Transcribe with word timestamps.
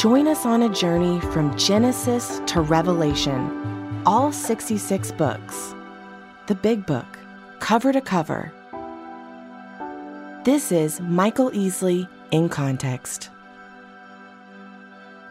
Join 0.00 0.28
us 0.28 0.46
on 0.46 0.62
a 0.62 0.68
journey 0.70 1.20
from 1.20 1.54
Genesis 1.58 2.40
to 2.46 2.62
Revelation, 2.62 4.02
all 4.06 4.32
66 4.32 5.12
books. 5.12 5.74
The 6.46 6.54
Big 6.54 6.86
Book, 6.86 7.18
cover 7.58 7.92
to 7.92 8.00
cover. 8.00 8.50
This 10.42 10.72
is 10.72 11.02
Michael 11.02 11.50
Easley 11.50 12.08
in 12.30 12.48
Context. 12.48 13.28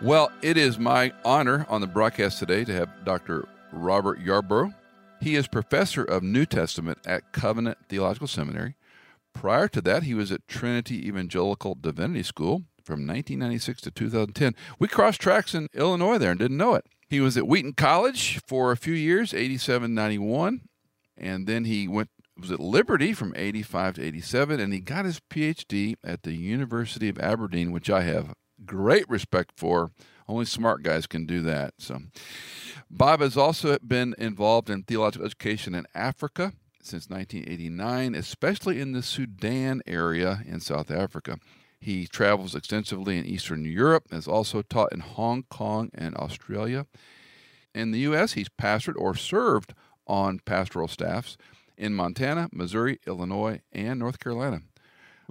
Well, 0.03 0.31
it 0.43 0.55
is 0.55 0.77
my 0.77 1.13
honor 1.25 1.65
on 1.67 1.81
the 1.81 1.87
broadcast 1.87 2.37
today 2.37 2.63
to 2.63 2.73
have 2.75 2.89
Dr. 3.03 3.47
Robert 3.71 4.23
Yarbrough. 4.23 4.75
He 5.19 5.35
is 5.35 5.47
professor 5.47 6.03
of 6.03 6.21
New 6.21 6.45
Testament 6.45 6.99
at 7.07 7.31
Covenant 7.31 7.79
Theological 7.87 8.27
Seminary. 8.27 8.75
Prior 9.33 9.67
to 9.69 9.81
that, 9.81 10.03
he 10.03 10.13
was 10.13 10.31
at 10.31 10.47
Trinity 10.47 11.07
Evangelical 11.07 11.73
Divinity 11.73 12.21
School 12.21 12.65
from 12.83 13.05
1996 13.07 13.81
to 13.81 13.91
2010. 13.91 14.55
We 14.79 14.87
crossed 14.87 15.21
tracks 15.21 15.53
in 15.53 15.67
Illinois 15.73 16.17
there 16.17 16.31
and 16.31 16.39
didn't 16.39 16.57
know 16.57 16.75
it. 16.75 16.85
He 17.09 17.19
was 17.19 17.37
at 17.37 17.47
Wheaton 17.47 17.73
College 17.73 18.39
for 18.45 18.71
a 18.71 18.77
few 18.77 18.93
years, 18.93 19.33
87 19.33 19.93
91, 19.93 20.61
and 21.17 21.47
then 21.47 21.65
he 21.65 21.87
went 21.87 22.09
was 22.39 22.51
at 22.51 22.59
Liberty 22.59 23.13
from 23.13 23.33
85 23.35 23.95
to 23.95 24.03
87 24.03 24.59
and 24.59 24.73
he 24.73 24.79
got 24.79 25.05
his 25.05 25.19
PhD 25.19 25.95
at 26.03 26.23
the 26.23 26.33
University 26.33 27.09
of 27.09 27.19
Aberdeen, 27.19 27.71
which 27.71 27.89
I 27.89 28.03
have 28.03 28.33
great 28.65 29.09
respect 29.09 29.51
for. 29.57 29.91
Only 30.27 30.45
smart 30.45 30.83
guys 30.83 31.07
can 31.07 31.25
do 31.25 31.41
that. 31.41 31.73
So 31.79 31.99
Bob 32.89 33.21
has 33.21 33.35
also 33.35 33.77
been 33.79 34.15
involved 34.17 34.69
in 34.69 34.83
theological 34.83 35.25
education 35.25 35.75
in 35.75 35.85
Africa 35.93 36.53
since 36.81 37.09
1989, 37.09 38.15
especially 38.15 38.79
in 38.79 38.93
the 38.93 39.03
Sudan 39.03 39.81
area 39.85 40.41
in 40.45 40.59
South 40.59 40.91
Africa. 40.91 41.39
He 41.79 42.07
travels 42.07 42.55
extensively 42.55 43.17
in 43.17 43.25
Eastern 43.25 43.65
Europe, 43.65 44.05
and 44.09 44.17
has 44.17 44.27
also 44.27 44.61
taught 44.61 44.91
in 44.91 44.99
Hong 44.99 45.43
Kong 45.49 45.89
and 45.93 46.15
Australia. 46.15 46.85
In 47.73 47.91
the 47.91 47.99
U.S., 47.99 48.33
he's 48.33 48.49
pastored 48.49 48.95
or 48.97 49.15
served 49.15 49.73
on 50.05 50.39
pastoral 50.39 50.87
staffs 50.87 51.37
in 51.77 51.93
Montana, 51.93 52.49
Missouri, 52.51 52.99
Illinois, 53.07 53.61
and 53.71 53.99
North 53.99 54.19
Carolina. 54.19 54.61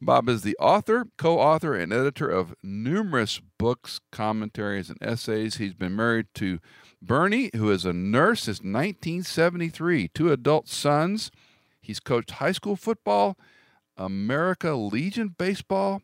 Bob 0.01 0.29
is 0.29 0.43
the 0.43 0.57
author, 0.59 1.07
co 1.17 1.41
author, 1.41 1.75
and 1.75 1.93
editor 1.93 2.29
of 2.29 2.55
numerous 2.63 3.41
books, 3.59 4.01
commentaries, 4.13 4.89
and 4.89 4.99
essays. 5.03 5.57
He's 5.57 5.75
been 5.75 5.97
married 5.97 6.29
to 6.35 6.61
Bernie, 7.03 7.51
who 7.55 7.71
is 7.71 7.85
a 7.85 7.93
nurse 7.93 8.45
since 8.45 8.59
1973, 8.59 10.09
two 10.15 10.33
adult 10.33 10.69
sons. 10.69 11.31
He's 11.81 12.01
coached 12.01 12.33
high 12.33 12.53
school 12.53 12.77
football, 12.77 13.37
America 13.97 14.75
Legion 14.75 15.35
baseball, 15.37 16.03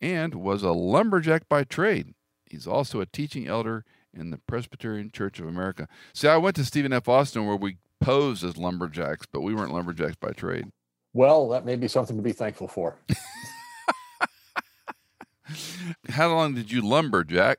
and 0.00 0.34
was 0.34 0.62
a 0.62 0.72
lumberjack 0.72 1.48
by 1.48 1.64
trade. 1.64 2.14
He's 2.44 2.66
also 2.66 3.00
a 3.00 3.06
teaching 3.06 3.46
elder 3.46 3.84
in 4.14 4.30
the 4.30 4.38
Presbyterian 4.46 5.10
Church 5.10 5.38
of 5.40 5.46
America. 5.46 5.88
See, 6.14 6.28
I 6.28 6.36
went 6.36 6.56
to 6.56 6.64
Stephen 6.64 6.92
F. 6.92 7.08
Austin 7.08 7.46
where 7.46 7.56
we 7.56 7.78
posed 8.00 8.44
as 8.44 8.56
lumberjacks, 8.56 9.26
but 9.30 9.40
we 9.40 9.54
weren't 9.54 9.72
lumberjacks 9.72 10.16
by 10.16 10.30
trade. 10.30 10.70
Well, 11.12 11.48
that 11.50 11.64
may 11.64 11.76
be 11.76 11.88
something 11.88 12.16
to 12.16 12.22
be 12.22 12.32
thankful 12.32 12.68
for. 12.68 12.96
How 16.08 16.28
long 16.28 16.54
did 16.54 16.70
you 16.70 16.82
lumberjack? 16.82 17.58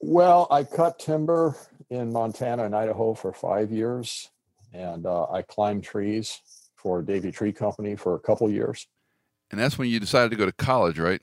Well, 0.00 0.46
I 0.50 0.64
cut 0.64 0.98
timber 0.98 1.56
in 1.90 2.12
Montana 2.12 2.64
and 2.64 2.74
Idaho 2.74 3.14
for 3.14 3.32
five 3.32 3.70
years, 3.70 4.30
and 4.72 5.06
uh, 5.06 5.30
I 5.30 5.42
climbed 5.42 5.84
trees 5.84 6.40
for 6.76 7.02
Davey 7.02 7.30
Tree 7.30 7.52
Company 7.52 7.94
for 7.94 8.14
a 8.14 8.18
couple 8.18 8.50
years. 8.50 8.86
And 9.50 9.60
that's 9.60 9.78
when 9.78 9.88
you 9.88 10.00
decided 10.00 10.30
to 10.30 10.36
go 10.36 10.46
to 10.46 10.52
college, 10.52 10.98
right? 10.98 11.20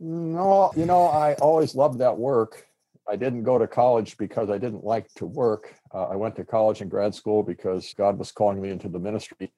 No, 0.00 0.72
you 0.74 0.86
know, 0.86 1.04
I 1.06 1.34
always 1.34 1.74
loved 1.74 1.98
that 1.98 2.16
work. 2.16 2.66
I 3.06 3.16
didn't 3.16 3.42
go 3.42 3.58
to 3.58 3.66
college 3.66 4.16
because 4.16 4.48
I 4.48 4.56
didn't 4.56 4.82
like 4.82 5.12
to 5.14 5.26
work. 5.26 5.74
Uh, 5.92 6.04
I 6.04 6.16
went 6.16 6.36
to 6.36 6.44
college 6.44 6.80
and 6.80 6.90
grad 6.90 7.14
school 7.14 7.42
because 7.42 7.92
God 7.98 8.18
was 8.18 8.32
calling 8.32 8.62
me 8.62 8.70
into 8.70 8.88
the 8.88 8.98
ministry. 8.98 9.52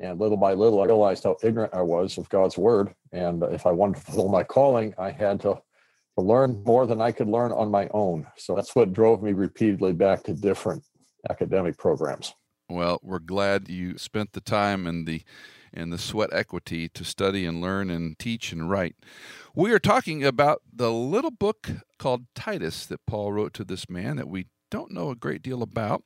And 0.00 0.18
little 0.18 0.36
by 0.36 0.54
little, 0.54 0.82
I 0.82 0.86
realized 0.86 1.24
how 1.24 1.36
ignorant 1.42 1.74
I 1.74 1.82
was 1.82 2.18
of 2.18 2.28
God's 2.28 2.58
word. 2.58 2.94
And 3.12 3.42
if 3.44 3.66
I 3.66 3.72
wanted 3.72 3.96
to 3.96 4.00
fulfill 4.02 4.28
my 4.28 4.42
calling, 4.42 4.94
I 4.98 5.10
had 5.10 5.40
to, 5.40 5.54
to 6.16 6.24
learn 6.24 6.62
more 6.64 6.86
than 6.86 7.00
I 7.00 7.12
could 7.12 7.28
learn 7.28 7.52
on 7.52 7.70
my 7.70 7.88
own. 7.92 8.26
So 8.36 8.56
that's 8.56 8.74
what 8.74 8.92
drove 8.92 9.22
me 9.22 9.32
repeatedly 9.32 9.92
back 9.92 10.24
to 10.24 10.34
different 10.34 10.82
academic 11.30 11.76
programs. 11.78 12.34
Well, 12.68 13.00
we're 13.02 13.18
glad 13.18 13.68
you 13.68 13.96
spent 13.98 14.32
the 14.32 14.40
time 14.40 14.86
and 14.86 15.06
the 15.06 15.22
and 15.72 15.92
the 15.92 15.98
sweat 15.98 16.30
equity 16.32 16.88
to 16.88 17.04
study 17.04 17.44
and 17.44 17.60
learn 17.60 17.90
and 17.90 18.18
teach 18.18 18.52
and 18.52 18.70
write. 18.70 18.96
We 19.54 19.72
are 19.72 19.78
talking 19.78 20.24
about 20.24 20.62
the 20.72 20.92
little 20.92 21.30
book 21.30 21.70
called 21.98 22.26
Titus 22.34 22.86
that 22.86 23.06
Paul 23.06 23.32
wrote 23.32 23.54
to 23.54 23.64
this 23.64 23.88
man 23.88 24.16
that 24.16 24.28
we 24.28 24.46
don't 24.70 24.92
know 24.92 25.10
a 25.10 25.16
great 25.16 25.42
deal 25.42 25.62
about. 25.62 26.02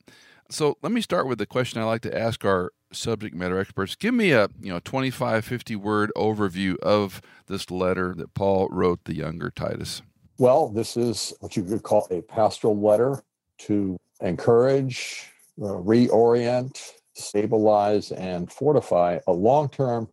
So 0.50 0.76
let 0.82 0.92
me 0.92 1.00
start 1.00 1.26
with 1.26 1.38
the 1.38 1.46
question 1.46 1.80
I 1.80 1.84
like 1.84 2.02
to 2.02 2.18
ask 2.18 2.44
our 2.44 2.72
subject 2.92 3.34
matter 3.34 3.58
experts. 3.58 3.94
Give 3.94 4.14
me 4.14 4.32
a, 4.32 4.48
you 4.60 4.72
know, 4.72 4.80
25 4.80 5.44
50 5.44 5.76
word 5.76 6.12
overview 6.16 6.78
of 6.80 7.22
this 7.46 7.70
letter 7.70 8.14
that 8.16 8.34
Paul 8.34 8.68
wrote 8.70 9.04
the 9.04 9.14
younger 9.14 9.50
Titus. 9.50 10.02
Well, 10.38 10.68
this 10.68 10.96
is 10.96 11.32
what 11.40 11.56
you 11.56 11.64
could 11.64 11.82
call 11.82 12.06
a 12.10 12.20
pastoral 12.22 12.78
letter 12.78 13.22
to 13.58 13.96
encourage, 14.20 15.30
uh, 15.60 15.66
reorient, 15.66 16.80
stabilize, 17.14 18.12
and 18.12 18.50
fortify 18.50 19.18
a 19.26 19.32
long-term 19.32 20.08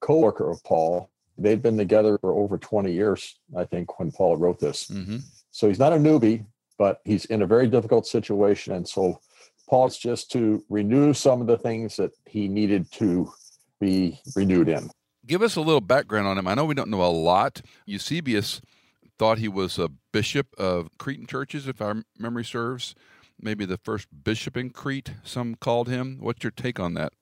co-worker 0.00 0.50
of 0.50 0.62
Paul. 0.64 1.10
They'd 1.38 1.62
been 1.62 1.78
together 1.78 2.18
for 2.18 2.32
over 2.32 2.58
20 2.58 2.92
years, 2.92 3.38
I 3.56 3.64
think, 3.64 3.98
when 3.98 4.10
Paul 4.10 4.36
wrote 4.36 4.60
this. 4.60 4.88
Mm-hmm. 4.88 5.18
So 5.50 5.68
he's 5.68 5.78
not 5.78 5.92
a 5.92 5.96
newbie, 5.96 6.44
but 6.78 7.00
he's 7.04 7.24
in 7.26 7.42
a 7.42 7.46
very 7.46 7.66
difficult 7.66 8.06
situation. 8.06 8.74
And 8.74 8.88
so 8.88 9.20
Paul's 9.68 9.96
just 9.96 10.30
to 10.32 10.64
renew 10.68 11.14
some 11.14 11.40
of 11.40 11.46
the 11.46 11.58
things 11.58 11.96
that 11.96 12.12
he 12.26 12.48
needed 12.48 12.90
to 12.92 13.32
be 13.80 14.20
renewed 14.34 14.68
in. 14.68 14.90
Give 15.26 15.42
us 15.42 15.56
a 15.56 15.60
little 15.60 15.80
background 15.80 16.26
on 16.26 16.38
him. 16.38 16.48
I 16.48 16.54
know 16.54 16.64
we 16.64 16.74
don't 16.74 16.90
know 16.90 17.04
a 17.04 17.08
lot. 17.08 17.62
Eusebius 17.86 18.60
thought 19.18 19.38
he 19.38 19.48
was 19.48 19.78
a 19.78 19.90
bishop 20.12 20.48
of 20.58 20.88
Cretan 20.98 21.26
churches, 21.26 21.68
if 21.68 21.80
our 21.80 22.02
memory 22.18 22.44
serves. 22.44 22.94
Maybe 23.42 23.64
the 23.64 23.78
first 23.78 24.08
bishop 24.24 24.56
in 24.56 24.70
Crete, 24.70 25.12
some 25.24 25.54
called 25.54 25.88
him. 25.88 26.18
What's 26.20 26.44
your 26.44 26.50
take 26.50 26.78
on 26.78 26.94
that? 26.94 27.12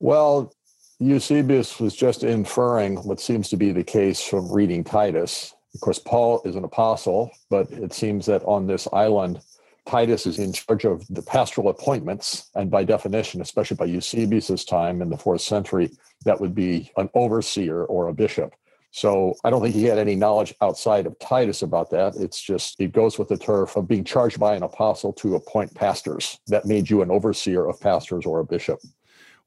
Well, 0.00 0.52
Eusebius 0.98 1.78
was 1.78 1.94
just 1.94 2.24
inferring 2.24 2.96
what 3.04 3.20
seems 3.20 3.48
to 3.50 3.56
be 3.56 3.70
the 3.70 3.84
case 3.84 4.20
from 4.20 4.50
reading 4.50 4.82
Titus. 4.82 5.54
Of 5.74 5.80
course, 5.80 6.00
Paul 6.00 6.42
is 6.44 6.56
an 6.56 6.64
apostle, 6.64 7.30
but 7.50 7.70
it 7.70 7.92
seems 7.92 8.26
that 8.26 8.42
on 8.44 8.66
this 8.66 8.88
island, 8.92 9.40
Titus 9.86 10.26
is 10.26 10.38
in 10.38 10.52
charge 10.52 10.84
of 10.84 11.06
the 11.08 11.22
pastoral 11.22 11.68
appointments, 11.68 12.50
and 12.56 12.70
by 12.70 12.84
definition, 12.84 13.40
especially 13.40 13.76
by 13.76 13.84
Eusebius's 13.84 14.64
time 14.64 15.00
in 15.00 15.08
the 15.08 15.16
fourth 15.16 15.40
century, 15.40 15.90
that 16.24 16.40
would 16.40 16.54
be 16.54 16.90
an 16.96 17.08
overseer 17.14 17.84
or 17.84 18.08
a 18.08 18.14
bishop. 18.14 18.54
So 18.90 19.34
I 19.44 19.50
don't 19.50 19.62
think 19.62 19.74
he 19.74 19.84
had 19.84 19.98
any 19.98 20.14
knowledge 20.14 20.54
outside 20.60 21.06
of 21.06 21.18
Titus 21.18 21.62
about 21.62 21.90
that. 21.90 22.16
It's 22.16 22.40
just 22.40 22.80
it 22.80 22.92
goes 22.92 23.18
with 23.18 23.28
the 23.28 23.36
turf 23.36 23.76
of 23.76 23.86
being 23.86 24.04
charged 24.04 24.40
by 24.40 24.54
an 24.54 24.62
apostle 24.62 25.12
to 25.14 25.36
appoint 25.36 25.74
pastors. 25.74 26.38
That 26.46 26.64
made 26.64 26.88
you 26.88 27.02
an 27.02 27.10
overseer 27.10 27.66
of 27.68 27.80
pastors 27.80 28.24
or 28.24 28.40
a 28.40 28.44
bishop. 28.44 28.80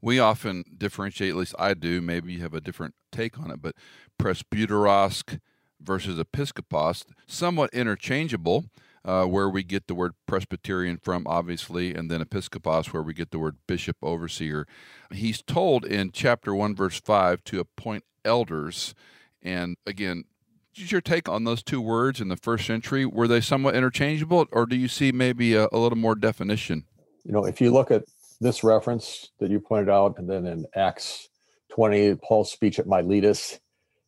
We 0.02 0.20
often 0.20 0.64
differentiate, 0.78 1.32
at 1.32 1.36
least 1.36 1.56
I 1.60 1.74
do, 1.74 2.02
maybe 2.02 2.34
you 2.34 2.42
have 2.42 2.54
a 2.54 2.62
different 2.62 2.96
take 3.12 3.38
on 3.40 3.52
it, 3.52 3.62
but 3.62 3.76
presbyteros 4.20 5.40
versus 5.80 6.20
episkopos, 6.20 7.06
somewhat 7.28 7.72
interchangeable 7.74 8.66
uh, 9.04 9.26
where 9.26 9.50
we 9.50 9.64
get 9.64 9.88
the 9.88 9.96
word 9.96 10.14
Presbyterian 10.28 10.98
from, 10.98 11.26
obviously, 11.28 11.94
and 11.94 12.10
then 12.10 12.22
Episcopos, 12.22 12.94
where 12.94 13.02
we 13.02 13.14
get 13.14 13.32
the 13.32 13.40
word 13.40 13.58
bishop, 13.68 13.98
overseer. 14.02 14.68
He's 15.12 15.42
told 15.42 15.86
in 15.86 16.12
chapter 16.12 16.54
1, 16.54 16.76
verse 16.76 17.00
5, 17.00 17.44
to 17.46 17.60
appoint 17.60 18.04
elders. 18.24 18.94
And 19.42 19.78
again, 19.86 20.26
your 20.74 21.02
take 21.02 21.28
on 21.28 21.44
those 21.44 21.64
two 21.64 21.82
words 21.82 22.22
in 22.22 22.30
the 22.30 22.38
first 22.38 22.66
century? 22.66 23.06
Were 23.06 23.28
they 23.28 23.42
somewhat 23.42 23.76
interchangeable, 23.76 24.46
or 24.52 24.66
do 24.66 24.76
you 24.76 24.88
see 24.88 25.12
maybe 25.12 25.56
a, 25.56 25.68
a 25.72 25.78
little 25.78 25.98
more 25.98 26.16
definition? 26.16 26.86
You 27.24 27.34
know, 27.34 27.46
if 27.46 27.60
you 27.60 27.72
look 27.72 27.92
at 27.92 28.06
this 28.40 28.64
reference 28.64 29.30
that 29.40 29.52
you 29.52 29.60
pointed 29.60 29.90
out, 29.90 30.18
and 30.18 30.30
then 30.30 30.46
in 30.46 30.66
Acts 30.76 31.30
20, 31.74 32.16
Paul's 32.16 32.52
speech 32.52 32.80
at 32.80 32.88
Miletus, 32.88 33.60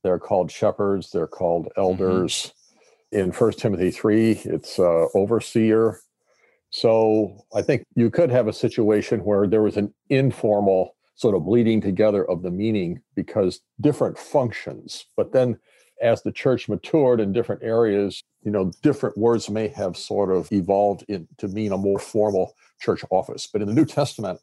they're 0.04 0.20
called 0.20 0.52
shepherds, 0.52 1.12
they're 1.12 1.28
called 1.28 1.66
mm-hmm. 1.66 1.82
elders. 1.82 2.34
Mm-hmm 2.34 2.58
in 3.14 3.32
First 3.32 3.60
Timothy 3.60 3.92
three, 3.92 4.32
it's 4.44 4.80
uh, 4.80 5.06
overseer. 5.14 6.00
So 6.72 7.46
I 7.56 7.62
think 7.62 7.86
you 7.96 8.10
could 8.10 8.32
have 8.32 8.48
a 8.48 8.54
situation 8.54 9.24
where 9.24 9.48
there 9.48 9.62
was 9.62 9.78
an 9.78 9.94
informal 10.10 10.93
sort 11.16 11.36
of 11.36 11.46
bleeding 11.46 11.82
together 11.82 12.30
of 12.30 12.42
the 12.42 12.52
meaning 12.52 13.02
because 13.16 13.62
different 13.82 14.18
functions. 14.18 15.06
But 15.16 15.32
then 15.32 15.60
as 16.02 16.22
the 16.22 16.32
church 16.32 16.68
matured 16.68 17.20
in 17.20 17.32
different 17.32 17.64
areas, 17.64 18.24
you 18.44 18.52
know, 18.52 18.72
different 18.82 19.18
words 19.18 19.50
may 19.50 19.68
have 19.70 19.96
sort 19.96 20.32
of 20.32 20.52
evolved 20.52 21.06
in, 21.08 21.28
to 21.38 21.48
mean 21.48 21.72
a 21.72 21.78
more 21.78 22.00
formal 22.00 22.54
church 22.82 23.04
office. 23.10 23.48
But 23.52 23.62
in 23.62 23.68
the 23.68 23.74
New 23.74 23.86
Testament, 23.86 24.40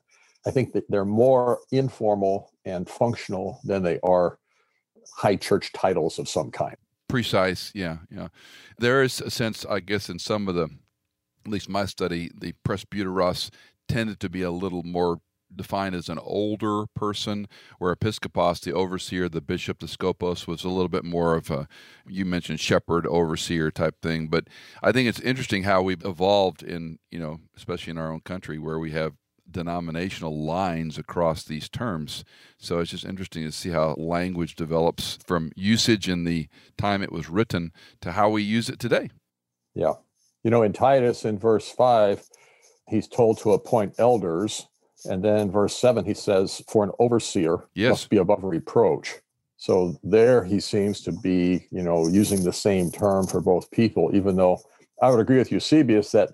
I 0.46 0.50
think 0.50 0.72
that 0.72 0.84
they're 0.88 1.04
more 1.04 1.60
informal 1.70 2.52
and 2.64 2.88
functional 2.88 3.60
than 3.64 3.82
they 3.82 3.98
are 4.02 4.38
high 5.14 5.36
church 5.36 5.72
titles 5.72 6.18
of 6.18 6.28
some 6.28 6.50
kind. 6.50 6.76
Precise, 7.08 7.72
yeah, 7.74 7.98
yeah. 8.10 8.28
There 8.78 9.02
is 9.02 9.20
a 9.20 9.30
sense, 9.30 9.66
I 9.68 9.80
guess, 9.80 10.08
in 10.08 10.18
some 10.18 10.48
of 10.48 10.54
the, 10.54 10.68
at 11.44 11.50
least 11.50 11.68
my 11.68 11.84
study, 11.84 12.30
the 12.34 12.54
presbyteros 12.66 13.50
tended 13.88 14.20
to 14.20 14.28
be 14.30 14.42
a 14.42 14.50
little 14.50 14.84
more 14.84 15.20
defined 15.54 15.94
as 15.94 16.08
an 16.08 16.18
older 16.18 16.86
person, 16.94 17.46
where 17.78 17.94
episkopos, 17.94 18.60
the 18.60 18.72
overseer, 18.72 19.28
the 19.28 19.40
bishop, 19.40 19.80
the 19.80 19.86
skopos, 19.86 20.46
was 20.46 20.64
a 20.64 20.68
little 20.68 20.88
bit 20.88 21.04
more 21.04 21.34
of 21.34 21.50
a, 21.50 21.68
you 22.06 22.24
mentioned 22.24 22.60
shepherd, 22.60 23.06
overseer 23.06 23.70
type 23.70 23.96
thing. 24.02 24.28
But 24.28 24.48
I 24.82 24.92
think 24.92 25.08
it's 25.08 25.20
interesting 25.20 25.64
how 25.64 25.82
we've 25.82 26.04
evolved 26.04 26.62
in, 26.62 26.98
you 27.10 27.18
know, 27.18 27.40
especially 27.56 27.90
in 27.90 27.98
our 27.98 28.12
own 28.12 28.20
country, 28.20 28.58
where 28.58 28.78
we 28.78 28.92
have 28.92 29.14
denominational 29.50 30.44
lines 30.44 30.96
across 30.96 31.42
these 31.42 31.68
terms. 31.68 32.24
So 32.58 32.78
it's 32.78 32.92
just 32.92 33.04
interesting 33.04 33.44
to 33.44 33.52
see 33.52 33.70
how 33.70 33.94
language 33.98 34.54
develops 34.54 35.18
from 35.24 35.50
usage 35.56 36.08
in 36.08 36.24
the 36.24 36.48
time 36.78 37.02
it 37.02 37.12
was 37.12 37.28
written 37.28 37.72
to 38.00 38.12
how 38.12 38.30
we 38.30 38.42
use 38.42 38.68
it 38.68 38.78
today. 38.78 39.10
Yeah. 39.74 39.94
You 40.44 40.50
know, 40.50 40.62
in 40.62 40.72
Titus, 40.72 41.24
in 41.24 41.38
verse 41.38 41.70
5, 41.70 42.22
he's 42.88 43.08
told 43.08 43.38
to 43.38 43.52
appoint 43.52 43.94
elders 43.98 44.68
and 45.04 45.24
then 45.24 45.50
verse 45.50 45.76
7, 45.76 46.04
he 46.04 46.14
says, 46.14 46.62
For 46.68 46.84
an 46.84 46.90
overseer 46.98 47.64
yes. 47.74 47.90
must 47.90 48.10
be 48.10 48.16
above 48.18 48.44
reproach. 48.44 49.16
So 49.56 49.98
there 50.02 50.42
he 50.42 50.58
seems 50.58 51.02
to 51.02 51.12
be, 51.12 51.66
you 51.70 51.82
know, 51.82 52.08
using 52.08 52.44
the 52.44 52.52
same 52.52 52.90
term 52.90 53.26
for 53.26 53.40
both 53.40 53.70
people, 53.70 54.10
even 54.14 54.36
though 54.36 54.62
I 55.02 55.10
would 55.10 55.20
agree 55.20 55.36
with 55.36 55.52
Eusebius 55.52 56.12
that 56.12 56.30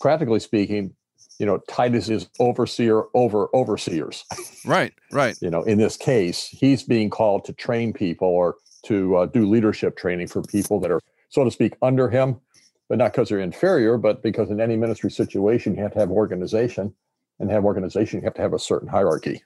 practically 0.00 0.40
speaking, 0.40 0.94
you 1.40 1.46
know, 1.46 1.58
Titus 1.68 2.08
is 2.08 2.28
overseer 2.38 3.04
over 3.14 3.48
overseers. 3.54 4.24
Right, 4.64 4.92
right. 5.10 5.36
you 5.42 5.50
know, 5.50 5.62
in 5.62 5.78
this 5.78 5.96
case, 5.96 6.46
he's 6.46 6.82
being 6.82 7.10
called 7.10 7.44
to 7.46 7.52
train 7.52 7.92
people 7.92 8.28
or 8.28 8.56
to 8.84 9.16
uh, 9.16 9.26
do 9.26 9.48
leadership 9.48 9.96
training 9.96 10.28
for 10.28 10.42
people 10.42 10.78
that 10.80 10.90
are, 10.90 11.00
so 11.28 11.44
to 11.44 11.50
speak, 11.50 11.74
under 11.82 12.08
him, 12.08 12.40
but 12.88 12.98
not 12.98 13.12
because 13.12 13.30
they're 13.30 13.40
inferior, 13.40 13.96
but 13.96 14.22
because 14.22 14.50
in 14.50 14.60
any 14.60 14.76
ministry 14.76 15.10
situation, 15.10 15.74
you 15.74 15.82
have 15.82 15.92
to 15.92 15.98
have 15.98 16.10
organization 16.10 16.94
and 17.40 17.50
have 17.50 17.64
organization, 17.64 18.20
you 18.20 18.24
have 18.24 18.34
to 18.34 18.42
have 18.42 18.52
a 18.52 18.58
certain 18.58 18.88
hierarchy. 18.88 19.42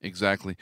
Exactly. 0.00 0.56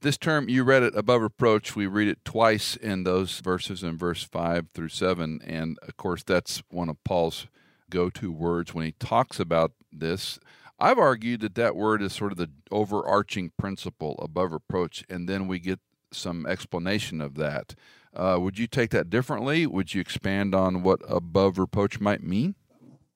This 0.00 0.18
term, 0.18 0.48
you 0.48 0.62
read 0.62 0.82
it 0.82 0.94
above 0.94 1.22
reproach. 1.22 1.74
We 1.74 1.86
read 1.86 2.08
it 2.08 2.24
twice 2.24 2.76
in 2.76 3.04
those 3.04 3.40
verses 3.40 3.82
in 3.82 3.96
verse 3.96 4.22
5 4.22 4.68
through 4.72 4.90
7. 4.90 5.40
And 5.44 5.78
of 5.82 5.96
course, 5.96 6.22
that's 6.22 6.62
one 6.68 6.88
of 6.88 7.02
Paul's 7.02 7.46
go 7.90 8.10
to 8.10 8.30
words 8.30 8.74
when 8.74 8.84
he 8.84 8.92
talks 8.92 9.40
about 9.40 9.72
this. 9.92 10.38
I've 10.78 10.98
argued 10.98 11.40
that 11.40 11.56
that 11.56 11.74
word 11.74 12.02
is 12.02 12.12
sort 12.12 12.30
of 12.30 12.38
the 12.38 12.50
overarching 12.70 13.50
principle 13.58 14.16
above 14.22 14.52
reproach, 14.52 15.04
and 15.08 15.28
then 15.28 15.48
we 15.48 15.58
get 15.58 15.80
some 16.12 16.46
explanation 16.46 17.20
of 17.20 17.34
that. 17.34 17.74
Uh, 18.14 18.38
would 18.40 18.58
you 18.58 18.68
take 18.68 18.90
that 18.90 19.10
differently? 19.10 19.66
Would 19.66 19.94
you 19.94 20.00
expand 20.00 20.54
on 20.54 20.82
what 20.82 21.00
above 21.08 21.58
reproach 21.58 21.98
might 21.98 22.22
mean? 22.22 22.54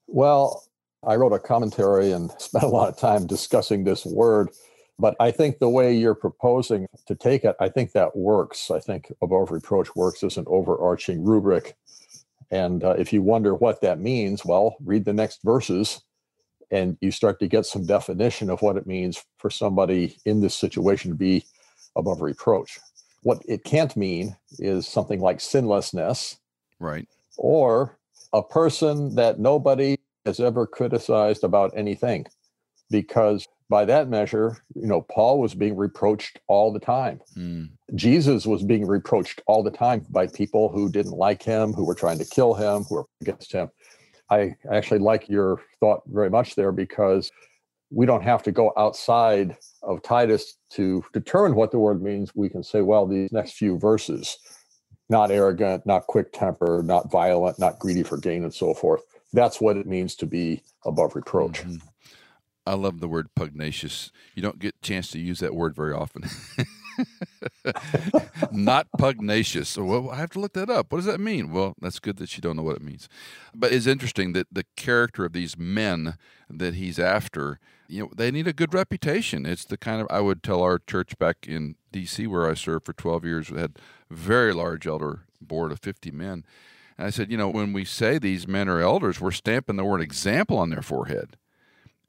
Well, 0.08 0.64
I 1.04 1.16
wrote 1.16 1.32
a 1.32 1.38
commentary 1.38 2.12
and 2.12 2.31
spent 2.38 2.64
a 2.64 2.69
lot 2.69 2.88
of 2.88 2.96
time 2.96 3.26
discussing 3.26 3.84
this 3.84 4.04
word. 4.04 4.50
But 4.99 5.16
I 5.19 5.31
think 5.31 5.58
the 5.58 5.69
way 5.69 5.94
you're 5.94 6.14
proposing 6.14 6.87
to 7.06 7.14
take 7.14 7.44
it, 7.44 7.56
I 7.58 7.69
think 7.69 7.93
that 7.93 8.14
works. 8.14 8.70
I 8.70 8.78
think 8.78 9.12
above 9.22 9.50
reproach 9.50 9.96
works 9.96 10.22
as 10.22 10.37
an 10.37 10.44
overarching 10.46 11.25
rubric. 11.25 11.76
And 12.50 12.84
uh, 12.84 12.94
if 12.99 13.12
you 13.12 13.22
wonder 13.22 13.54
what 13.54 13.81
that 13.81 13.99
means, 13.99 14.44
well, 14.44 14.76
read 14.84 15.04
the 15.04 15.14
next 15.14 15.43
verses 15.43 16.02
and 16.70 16.96
you 17.00 17.10
start 17.10 17.40
to 17.40 17.48
get 17.48 17.66
some 17.66 17.87
definition 17.87 18.50
of 18.50 18.62
what 18.62 18.76
it 18.76 18.87
means 18.87 19.25
for 19.38 19.50
somebody 19.50 20.16
in 20.25 20.40
this 20.40 20.55
situation 20.55 21.10
to 21.10 21.16
be 21.16 21.44
above 21.96 22.20
reproach. 22.20 22.78
What 23.22 23.43
it 23.48 23.64
can't 23.64 23.96
mean 23.96 24.37
is 24.58 24.87
something 24.87 25.20
like 25.20 25.38
sinlessness. 25.38 26.38
Right. 26.78 27.08
Or 27.37 27.98
a 28.32 28.43
person 28.43 29.14
that 29.14 29.38
nobody 29.38 29.96
has 30.24 30.40
ever 30.40 30.66
criticized 30.66 31.44
about 31.44 31.72
anything 31.76 32.26
because 32.90 33.46
by 33.69 33.84
that 33.86 34.08
measure, 34.08 34.58
you 34.74 34.86
know, 34.86 35.00
Paul 35.00 35.40
was 35.40 35.54
being 35.54 35.76
reproached 35.76 36.38
all 36.46 36.72
the 36.72 36.78
time. 36.78 37.20
Mm. 37.36 37.70
Jesus 37.94 38.46
was 38.46 38.62
being 38.62 38.86
reproached 38.86 39.40
all 39.46 39.62
the 39.62 39.70
time 39.70 40.04
by 40.10 40.26
people 40.26 40.69
who 40.69 40.90
didn't 40.90 41.12
like 41.12 41.42
him, 41.42 41.72
who 41.72 41.86
were 41.86 41.94
trying 41.94 42.19
to 42.19 42.24
kill 42.26 42.54
him, 42.54 42.84
who 42.84 42.96
were 42.96 43.06
against 43.22 43.50
him. 43.50 43.70
I 44.30 44.56
actually 44.70 44.98
like 44.98 45.28
your 45.28 45.62
thought 45.80 46.02
very 46.06 46.28
much 46.30 46.54
there 46.54 46.70
because 46.70 47.30
we 47.90 48.06
don't 48.06 48.22
have 48.22 48.42
to 48.42 48.52
go 48.52 48.72
outside 48.76 49.56
of 49.82 50.02
Titus 50.02 50.58
to 50.72 51.02
determine 51.12 51.54
what 51.54 51.70
the 51.70 51.78
word 51.78 52.02
means. 52.02 52.34
We 52.34 52.48
can 52.48 52.62
say, 52.62 52.82
well, 52.82 53.06
these 53.06 53.32
next 53.32 53.52
few 53.52 53.78
verses, 53.78 54.38
not 55.08 55.30
arrogant, 55.30 55.86
not 55.86 56.06
quick 56.06 56.32
tempered, 56.32 56.86
not 56.86 57.10
violent, 57.10 57.58
not 57.58 57.78
greedy 57.78 58.02
for 58.02 58.19
gain, 58.19 58.44
and 58.44 58.54
so 58.54 58.74
forth 58.74 59.02
that's 59.32 59.61
what 59.61 59.76
it 59.76 59.87
means 59.87 60.14
to 60.17 60.26
be 60.26 60.62
above 60.84 61.14
reproach. 61.14 61.62
Mm-hmm. 61.62 61.76
I 62.67 62.75
love 62.75 63.00
the 63.00 63.08
word 63.08 63.34
pugnacious. 63.34 64.12
You 64.34 64.43
don't 64.43 64.58
get 64.58 64.76
a 64.76 64.87
chance 64.87 65.11
to 65.11 65.19
use 65.19 65.40
that 65.40 65.55
word 65.55 65.75
very 65.75 65.93
often. 65.93 66.23
Not 68.52 68.87
pugnacious. 68.96 69.76
Well, 69.76 70.11
I 70.11 70.17
have 70.17 70.31
to 70.31 70.40
look 70.40 70.52
that 70.52 70.70
up. 70.70 70.93
What 70.93 70.99
does 70.99 71.06
that 71.06 71.19
mean? 71.19 71.52
Well, 71.52 71.75
that's 71.81 71.99
good 71.99 72.19
that 72.19 72.37
you 72.37 72.40
don't 72.40 72.56
know 72.56 72.62
what 72.62 72.76
it 72.76 72.82
means. 72.82 73.08
But 73.52 73.73
it's 73.73 73.87
interesting 73.87 74.32
that 74.34 74.46
the 74.52 74.64
character 74.76 75.25
of 75.25 75.32
these 75.32 75.58
men 75.58 76.17
that 76.49 76.75
he's 76.75 77.00
after, 77.00 77.58
you 77.88 78.02
know, 78.02 78.11
they 78.14 78.31
need 78.31 78.46
a 78.46 78.52
good 78.52 78.75
reputation. 78.75 79.44
It's 79.44 79.64
the 79.64 79.76
kind 79.76 80.00
of 80.00 80.06
I 80.08 80.20
would 80.20 80.44
tell 80.44 80.62
our 80.62 80.79
church 80.79 81.19
back 81.19 81.46
in 81.49 81.75
D.C. 81.90 82.29
where 82.29 82.49
I 82.49 82.55
served 82.55 82.87
for 82.87 82.93
12 82.93 83.25
years. 83.25 83.50
We 83.50 83.61
had 83.61 83.79
a 84.08 84.14
very 84.14 84.52
large 84.52 84.87
elder 84.87 85.25
board 85.40 85.73
of 85.73 85.81
50 85.81 86.12
men 86.12 86.44
and 86.99 87.06
I 87.06 87.11
said, 87.11 87.31
you 87.31 87.37
know, 87.37 87.49
when 87.49 87.72
we 87.72 87.84
say 87.84 88.19
these 88.19 88.46
men 88.46 88.69
are 88.69 88.81
elders, 88.81 89.20
we're 89.20 89.31
stamping 89.31 89.77
the 89.77 89.84
word 89.84 90.01
example 90.01 90.58
on 90.58 90.70
their 90.70 90.82
forehead 90.82 91.37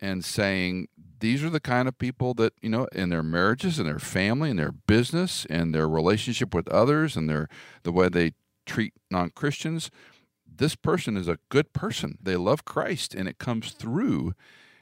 and 0.02 0.24
saying 0.24 0.88
these 1.20 1.44
are 1.44 1.50
the 1.50 1.60
kind 1.60 1.88
of 1.88 1.98
people 1.98 2.34
that, 2.34 2.54
you 2.62 2.70
know, 2.70 2.86
in 2.92 3.10
their 3.10 3.24
marriages 3.24 3.80
and 3.80 3.88
their 3.88 4.00
family 4.00 4.50
and 4.50 4.60
their 4.60 4.74
business 4.74 5.46
and 5.50 5.74
their 5.74 5.88
relationship 5.88 6.54
with 6.54 6.68
others 6.68 7.16
and 7.16 7.30
their 7.30 7.48
the 7.84 7.92
way 7.92 8.10
they 8.10 8.34
treat 8.66 8.94
non-Christians, 9.10 9.90
this 10.46 10.76
person 10.76 11.16
is 11.18 11.28
a 11.28 11.40
good 11.50 11.74
person. 11.74 12.18
They 12.22 12.36
love 12.36 12.66
Christ 12.66 13.16
and 13.16 13.28
it 13.28 13.38
comes 13.38 13.72
through. 13.72 14.34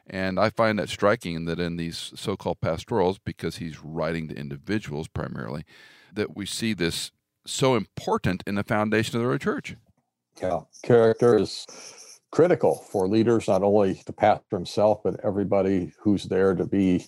And 0.08 0.40
I 0.40 0.50
find 0.50 0.80
that 0.80 0.90
striking 0.90 1.46
that 1.46 1.60
in 1.60 1.78
these 1.78 2.12
so 2.16 2.36
called 2.36 2.60
pastorals, 2.60 3.20
because 3.20 3.58
he's 3.58 3.84
writing 3.84 4.28
to 4.28 4.36
individuals 4.36 5.08
primarily, 5.08 5.64
that 6.12 6.36
we 6.36 6.46
see 6.46 6.74
this 6.74 7.12
so 7.46 7.76
important 7.76 8.44
in 8.46 8.56
the 8.56 8.64
foundation 8.64 9.22
of 9.22 9.30
the 9.30 9.40
church. 9.40 9.76
Yeah, 10.42 10.62
character 10.84 11.38
is 11.38 11.66
critical 12.32 12.86
for 12.92 13.08
leaders, 13.08 13.48
not 13.48 13.64
only 13.64 14.02
the 14.06 14.14
pastor 14.14 14.58
himself, 14.58 15.02
but 15.04 15.20
everybody 15.24 15.94
who's 16.02 16.24
there 16.24 16.56
to 16.56 16.66
be 16.66 17.06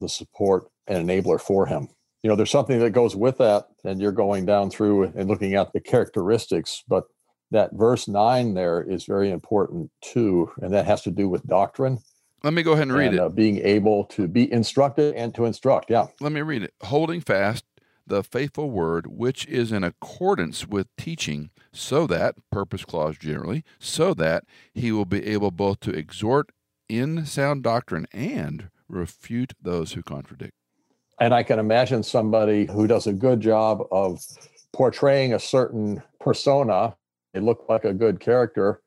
the 0.00 0.08
support 0.08 0.70
and 0.86 1.08
enabler 1.08 1.40
for 1.40 1.66
him. 1.66 1.88
You 2.22 2.30
know, 2.30 2.36
there's 2.36 2.50
something 2.50 2.78
that 2.80 2.90
goes 2.90 3.16
with 3.16 3.38
that, 3.38 3.66
and 3.84 4.00
you're 4.00 4.12
going 4.12 4.46
down 4.46 4.70
through 4.70 5.04
and 5.04 5.28
looking 5.28 5.54
at 5.54 5.72
the 5.72 5.80
characteristics, 5.80 6.82
but 6.88 7.04
that 7.50 7.70
verse 7.72 8.06
nine 8.06 8.54
there 8.54 8.82
is 8.82 9.04
very 9.04 9.30
important 9.30 9.90
too, 10.02 10.50
and 10.60 10.72
that 10.72 10.86
has 10.86 11.02
to 11.02 11.10
do 11.10 11.28
with 11.28 11.46
doctrine. 11.46 11.98
Let 12.42 12.54
me 12.54 12.62
go 12.62 12.72
ahead 12.72 12.84
and 12.84 12.92
read 12.92 13.08
and, 13.08 13.16
it. 13.16 13.20
Uh, 13.20 13.28
being 13.28 13.58
able 13.58 14.04
to 14.06 14.26
be 14.26 14.50
instructed 14.50 15.14
and 15.14 15.34
to 15.34 15.44
instruct. 15.44 15.90
Yeah. 15.90 16.06
Let 16.20 16.32
me 16.32 16.40
read 16.40 16.62
it. 16.62 16.72
Holding 16.82 17.20
fast 17.20 17.64
the 18.06 18.22
faithful 18.22 18.70
word 18.70 19.06
which 19.06 19.46
is 19.46 19.72
in 19.72 19.84
accordance 19.84 20.66
with 20.66 20.88
teaching, 20.96 21.50
so 21.72 22.06
that, 22.06 22.36
purpose 22.50 22.84
clause 22.84 23.16
generally, 23.18 23.64
so 23.78 24.14
that 24.14 24.44
he 24.72 24.92
will 24.92 25.04
be 25.04 25.26
able 25.26 25.50
both 25.50 25.80
to 25.80 25.90
exhort 25.90 26.50
in 26.88 27.24
sound 27.24 27.62
doctrine 27.62 28.06
and 28.12 28.70
refute 28.88 29.52
those 29.62 29.92
who 29.92 30.02
contradict. 30.02 30.52
And 31.20 31.34
I 31.34 31.42
can 31.42 31.58
imagine 31.58 32.02
somebody 32.02 32.66
who 32.66 32.86
does 32.86 33.06
a 33.06 33.12
good 33.12 33.40
job 33.40 33.82
of 33.92 34.20
portraying 34.72 35.34
a 35.34 35.38
certain 35.38 36.02
persona. 36.18 36.96
They 37.32 37.40
look 37.40 37.66
like 37.68 37.84
a 37.84 37.92
good 37.92 38.20
character, 38.20 38.80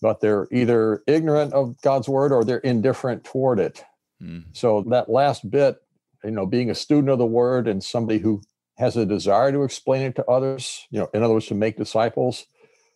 but 0.00 0.20
they're 0.20 0.46
either 0.52 1.02
ignorant 1.06 1.54
of 1.54 1.80
God's 1.80 2.08
word 2.08 2.32
or 2.32 2.44
they're 2.44 2.58
indifferent 2.58 3.24
toward 3.24 3.58
it. 3.58 3.82
Mm. 4.22 4.44
So 4.52 4.84
that 4.88 5.08
last 5.08 5.50
bit, 5.50 5.76
you 6.22 6.30
know, 6.30 6.46
being 6.46 6.70
a 6.70 6.74
student 6.74 7.08
of 7.08 7.18
the 7.18 7.26
word 7.26 7.66
and 7.66 7.82
somebody 7.82 8.18
who 8.18 8.42
has 8.78 8.96
a 8.96 9.06
desire 9.06 9.52
to 9.52 9.62
explain 9.62 10.02
it 10.02 10.16
to 10.16 10.24
others, 10.26 10.86
you 10.90 10.98
know, 10.98 11.08
in 11.14 11.22
other 11.22 11.34
words, 11.34 11.46
to 11.46 11.54
make 11.54 11.76
disciples, 11.76 12.46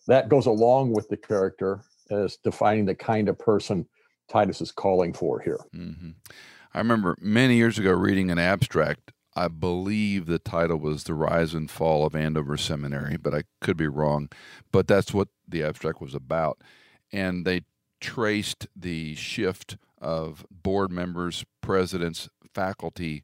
that 0.07 0.29
goes 0.29 0.47
along 0.47 0.93
with 0.93 1.09
the 1.09 1.17
character 1.17 1.83
as 2.11 2.37
defining 2.37 2.87
the 2.87 2.95
kind 2.95 3.29
of 3.29 3.39
person 3.39 3.87
Titus 4.29 4.61
is 4.61 4.73
calling 4.73 5.13
for 5.13 5.41
here. 5.41 5.61
Mm-hmm. 5.75 6.11
I 6.75 6.79
remember 6.79 7.17
many 7.21 7.57
years 7.57 7.79
ago 7.79 7.93
reading 7.93 8.31
an 8.31 8.39
abstract. 8.39 9.13
I 9.35 9.49
believe 9.49 10.27
the 10.27 10.39
title 10.39 10.79
was 10.79 11.05
The 11.05 11.15
Rise 11.15 11.55
and 11.55 11.71
Fall 11.71 12.07
of 12.07 12.15
Andover 12.15 12.57
Seminary, 12.57 13.17
but 13.17 13.35
I 13.35 13.45
could 13.61 13.77
be 13.77 13.87
wrong. 13.87 14.31
But 14.73 14.89
that's 14.89 15.13
what 15.13 15.29
the 15.47 15.63
abstract 15.63 16.01
was 16.01 16.15
about. 16.15 16.61
And 17.13 17.45
they 17.45 17.63
traced 18.01 18.67
the 18.75 19.15
shift 19.15 19.77
of 20.01 20.47
board 20.51 20.91
members, 20.91 21.45
presidents, 21.61 22.29
faculty 22.53 23.23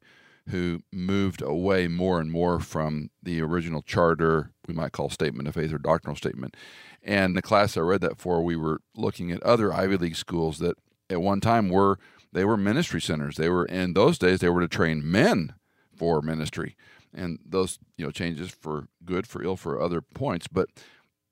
who 0.49 0.81
moved 0.91 1.41
away 1.41 1.87
more 1.87 2.19
and 2.19 2.31
more 2.31 2.59
from 2.59 3.09
the 3.21 3.41
original 3.41 3.81
charter, 3.81 4.51
we 4.67 4.73
might 4.73 4.91
call 4.91 5.09
statement 5.09 5.47
of 5.47 5.55
faith 5.55 5.73
or 5.73 5.77
doctrinal 5.77 6.15
statement. 6.15 6.55
And 7.01 7.35
the 7.35 7.41
class 7.41 7.77
I 7.77 7.81
read 7.81 8.01
that 8.01 8.17
for, 8.17 8.43
we 8.43 8.55
were 8.55 8.81
looking 8.95 9.31
at 9.31 9.43
other 9.43 9.73
Ivy 9.73 9.97
League 9.97 10.15
schools 10.15 10.59
that 10.59 10.77
at 11.09 11.21
one 11.21 11.41
time 11.41 11.69
were 11.69 11.99
they 12.31 12.45
were 12.45 12.57
ministry 12.57 12.99
centers. 12.99 13.35
They 13.35 13.49
were 13.49 13.65
in 13.65 13.93
those 13.93 14.17
days 14.17 14.39
they 14.39 14.49
were 14.49 14.61
to 14.61 14.67
train 14.67 15.09
men 15.09 15.53
for 15.95 16.21
ministry. 16.21 16.75
And 17.13 17.39
those, 17.45 17.77
you 17.95 18.05
know, 18.05 18.11
changes 18.11 18.49
for 18.49 18.87
good, 19.05 19.27
for 19.27 19.43
ill, 19.43 19.55
for 19.55 19.79
other 19.79 20.01
points. 20.01 20.47
But 20.47 20.69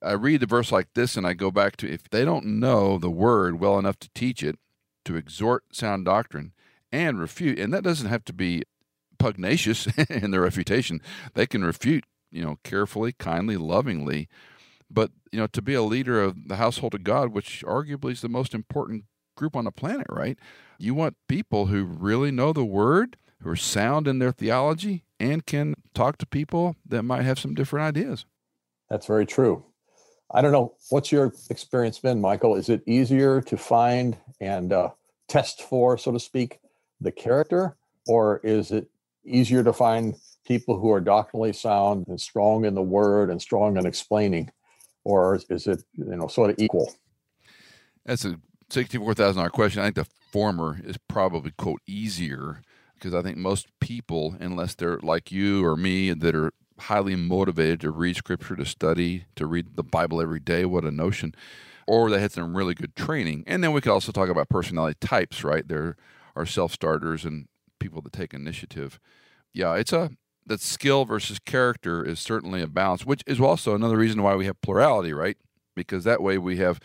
I 0.01 0.11
read 0.11 0.41
the 0.41 0.45
verse 0.45 0.71
like 0.71 0.89
this 0.93 1.17
and 1.17 1.25
I 1.25 1.33
go 1.33 1.49
back 1.49 1.75
to 1.77 1.91
if 1.91 2.09
they 2.09 2.23
don't 2.23 2.59
know 2.59 2.97
the 2.97 3.09
word 3.09 3.59
well 3.59 3.79
enough 3.79 3.97
to 3.99 4.09
teach 4.13 4.43
it, 4.43 4.59
to 5.05 5.15
exhort 5.15 5.63
sound 5.75 6.05
doctrine 6.05 6.53
and 6.91 7.19
refute, 7.19 7.57
and 7.57 7.73
that 7.73 7.83
doesn't 7.83 8.09
have 8.09 8.25
to 8.25 8.33
be 8.33 8.63
pugnacious 9.21 9.87
in 10.09 10.31
their 10.31 10.41
refutation. 10.41 11.01
They 11.33 11.45
can 11.45 11.63
refute, 11.63 12.05
you 12.31 12.43
know, 12.43 12.57
carefully, 12.63 13.13
kindly, 13.13 13.57
lovingly. 13.57 14.27
But, 14.89 15.11
you 15.31 15.39
know, 15.39 15.47
to 15.47 15.61
be 15.61 15.73
a 15.73 15.83
leader 15.83 16.21
of 16.21 16.47
the 16.47 16.57
household 16.57 16.93
of 16.93 17.03
God, 17.03 17.31
which 17.31 17.63
arguably 17.65 18.11
is 18.11 18.21
the 18.21 18.29
most 18.29 18.53
important 18.53 19.05
group 19.37 19.55
on 19.55 19.65
the 19.65 19.71
planet, 19.71 20.07
right? 20.09 20.37
You 20.77 20.93
want 20.93 21.15
people 21.29 21.67
who 21.67 21.83
really 21.83 22.31
know 22.31 22.51
the 22.51 22.65
word, 22.65 23.17
who 23.41 23.49
are 23.49 23.55
sound 23.55 24.07
in 24.07 24.19
their 24.19 24.31
theology, 24.31 25.05
and 25.19 25.45
can 25.45 25.75
talk 25.93 26.17
to 26.17 26.25
people 26.25 26.75
that 26.85 27.03
might 27.03 27.23
have 27.23 27.39
some 27.39 27.53
different 27.53 27.85
ideas. 27.85 28.25
That's 28.89 29.05
very 29.05 29.25
true. 29.25 29.63
I 30.33 30.41
don't 30.41 30.51
know. 30.51 30.73
What's 30.89 31.11
your 31.11 31.33
experience 31.49 31.99
been, 31.99 32.19
Michael? 32.19 32.55
Is 32.55 32.69
it 32.69 32.81
easier 32.85 33.41
to 33.41 33.57
find 33.57 34.17
and 34.39 34.73
uh, 34.73 34.89
test 35.27 35.61
for, 35.61 35.97
so 35.97 36.11
to 36.11 36.19
speak, 36.19 36.59
the 36.99 37.11
character, 37.11 37.75
or 38.07 38.39
is 38.43 38.71
it 38.71 38.90
easier 39.25 39.63
to 39.63 39.73
find 39.73 40.15
people 40.45 40.79
who 40.79 40.91
are 40.91 41.01
doctrinally 41.01 41.53
sound 41.53 42.07
and 42.07 42.19
strong 42.19 42.65
in 42.65 42.75
the 42.75 42.81
word 42.81 43.29
and 43.29 43.41
strong 43.41 43.77
in 43.77 43.85
explaining, 43.85 44.51
or 45.03 45.39
is 45.49 45.67
it 45.67 45.83
you 45.93 46.15
know 46.15 46.27
sort 46.27 46.51
of 46.51 46.59
equal? 46.59 46.93
That's 48.05 48.25
a 48.25 48.37
sixty-four 48.69 49.13
thousand 49.13 49.37
dollar 49.37 49.49
question. 49.49 49.81
I 49.81 49.85
think 49.85 49.95
the 49.95 50.07
former 50.31 50.79
is 50.83 50.97
probably 51.07 51.51
quote 51.57 51.81
easier 51.87 52.61
because 52.95 53.13
I 53.13 53.21
think 53.21 53.37
most 53.37 53.67
people, 53.79 54.35
unless 54.39 54.75
they're 54.75 54.99
like 55.01 55.31
you 55.31 55.65
or 55.65 55.75
me, 55.75 56.13
that 56.13 56.35
are 56.35 56.51
highly 56.79 57.15
motivated 57.15 57.81
to 57.81 57.91
read 57.91 58.15
scripture, 58.15 58.55
to 58.55 58.65
study, 58.65 59.25
to 59.35 59.45
read 59.45 59.75
the 59.75 59.83
Bible 59.83 60.21
every 60.21 60.39
day, 60.39 60.65
what 60.65 60.83
a 60.83 60.91
notion, 60.91 61.33
or 61.87 62.09
they 62.09 62.19
had 62.19 62.31
some 62.31 62.55
really 62.55 62.73
good 62.73 62.95
training. 62.95 63.43
And 63.47 63.63
then 63.63 63.71
we 63.71 63.81
could 63.81 63.91
also 63.91 64.11
talk 64.11 64.29
about 64.29 64.49
personality 64.49 64.97
types, 64.99 65.43
right? 65.43 65.67
There 65.67 65.95
are 66.35 66.45
self 66.45 66.73
starters 66.73 67.25
and 67.25 67.47
people 67.81 68.01
that 68.01 68.13
take 68.13 68.33
initiative. 68.33 68.99
Yeah, 69.53 69.75
it's 69.75 69.91
a 69.91 70.11
that 70.45 70.61
skill 70.61 71.05
versus 71.05 71.39
character 71.39 72.03
is 72.03 72.19
certainly 72.19 72.61
a 72.61 72.67
balance, 72.67 73.05
which 73.05 73.23
is 73.27 73.39
also 73.39 73.75
another 73.75 73.97
reason 73.97 74.23
why 74.23 74.35
we 74.35 74.45
have 74.45 74.61
plurality, 74.61 75.13
right? 75.13 75.37
Because 75.75 76.03
that 76.03 76.21
way 76.21 76.37
we 76.37 76.57
have 76.57 76.79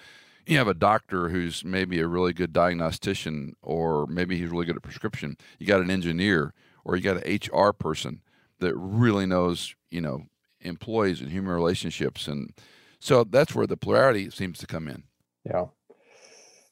you 0.46 0.58
have 0.58 0.68
a 0.68 0.74
doctor 0.74 1.28
who's 1.28 1.64
maybe 1.64 2.00
a 2.00 2.06
really 2.06 2.32
good 2.32 2.52
diagnostician, 2.52 3.54
or 3.62 4.06
maybe 4.06 4.38
he's 4.38 4.50
really 4.50 4.66
good 4.66 4.76
at 4.76 4.82
prescription. 4.82 5.36
You 5.58 5.66
got 5.66 5.80
an 5.80 5.90
engineer, 5.90 6.54
or 6.84 6.96
you 6.96 7.02
got 7.02 7.24
an 7.24 7.40
HR 7.52 7.72
person 7.72 8.22
that 8.60 8.74
really 8.76 9.26
knows, 9.26 9.74
you 9.90 10.00
know, 10.00 10.26
employees 10.60 11.20
and 11.20 11.30
human 11.30 11.52
relationships, 11.52 12.28
and 12.28 12.52
so 13.00 13.24
that's 13.24 13.54
where 13.54 13.66
the 13.66 13.76
plurality 13.76 14.30
seems 14.30 14.58
to 14.58 14.66
come 14.66 14.88
in. 14.88 15.04
Yeah, 15.44 15.66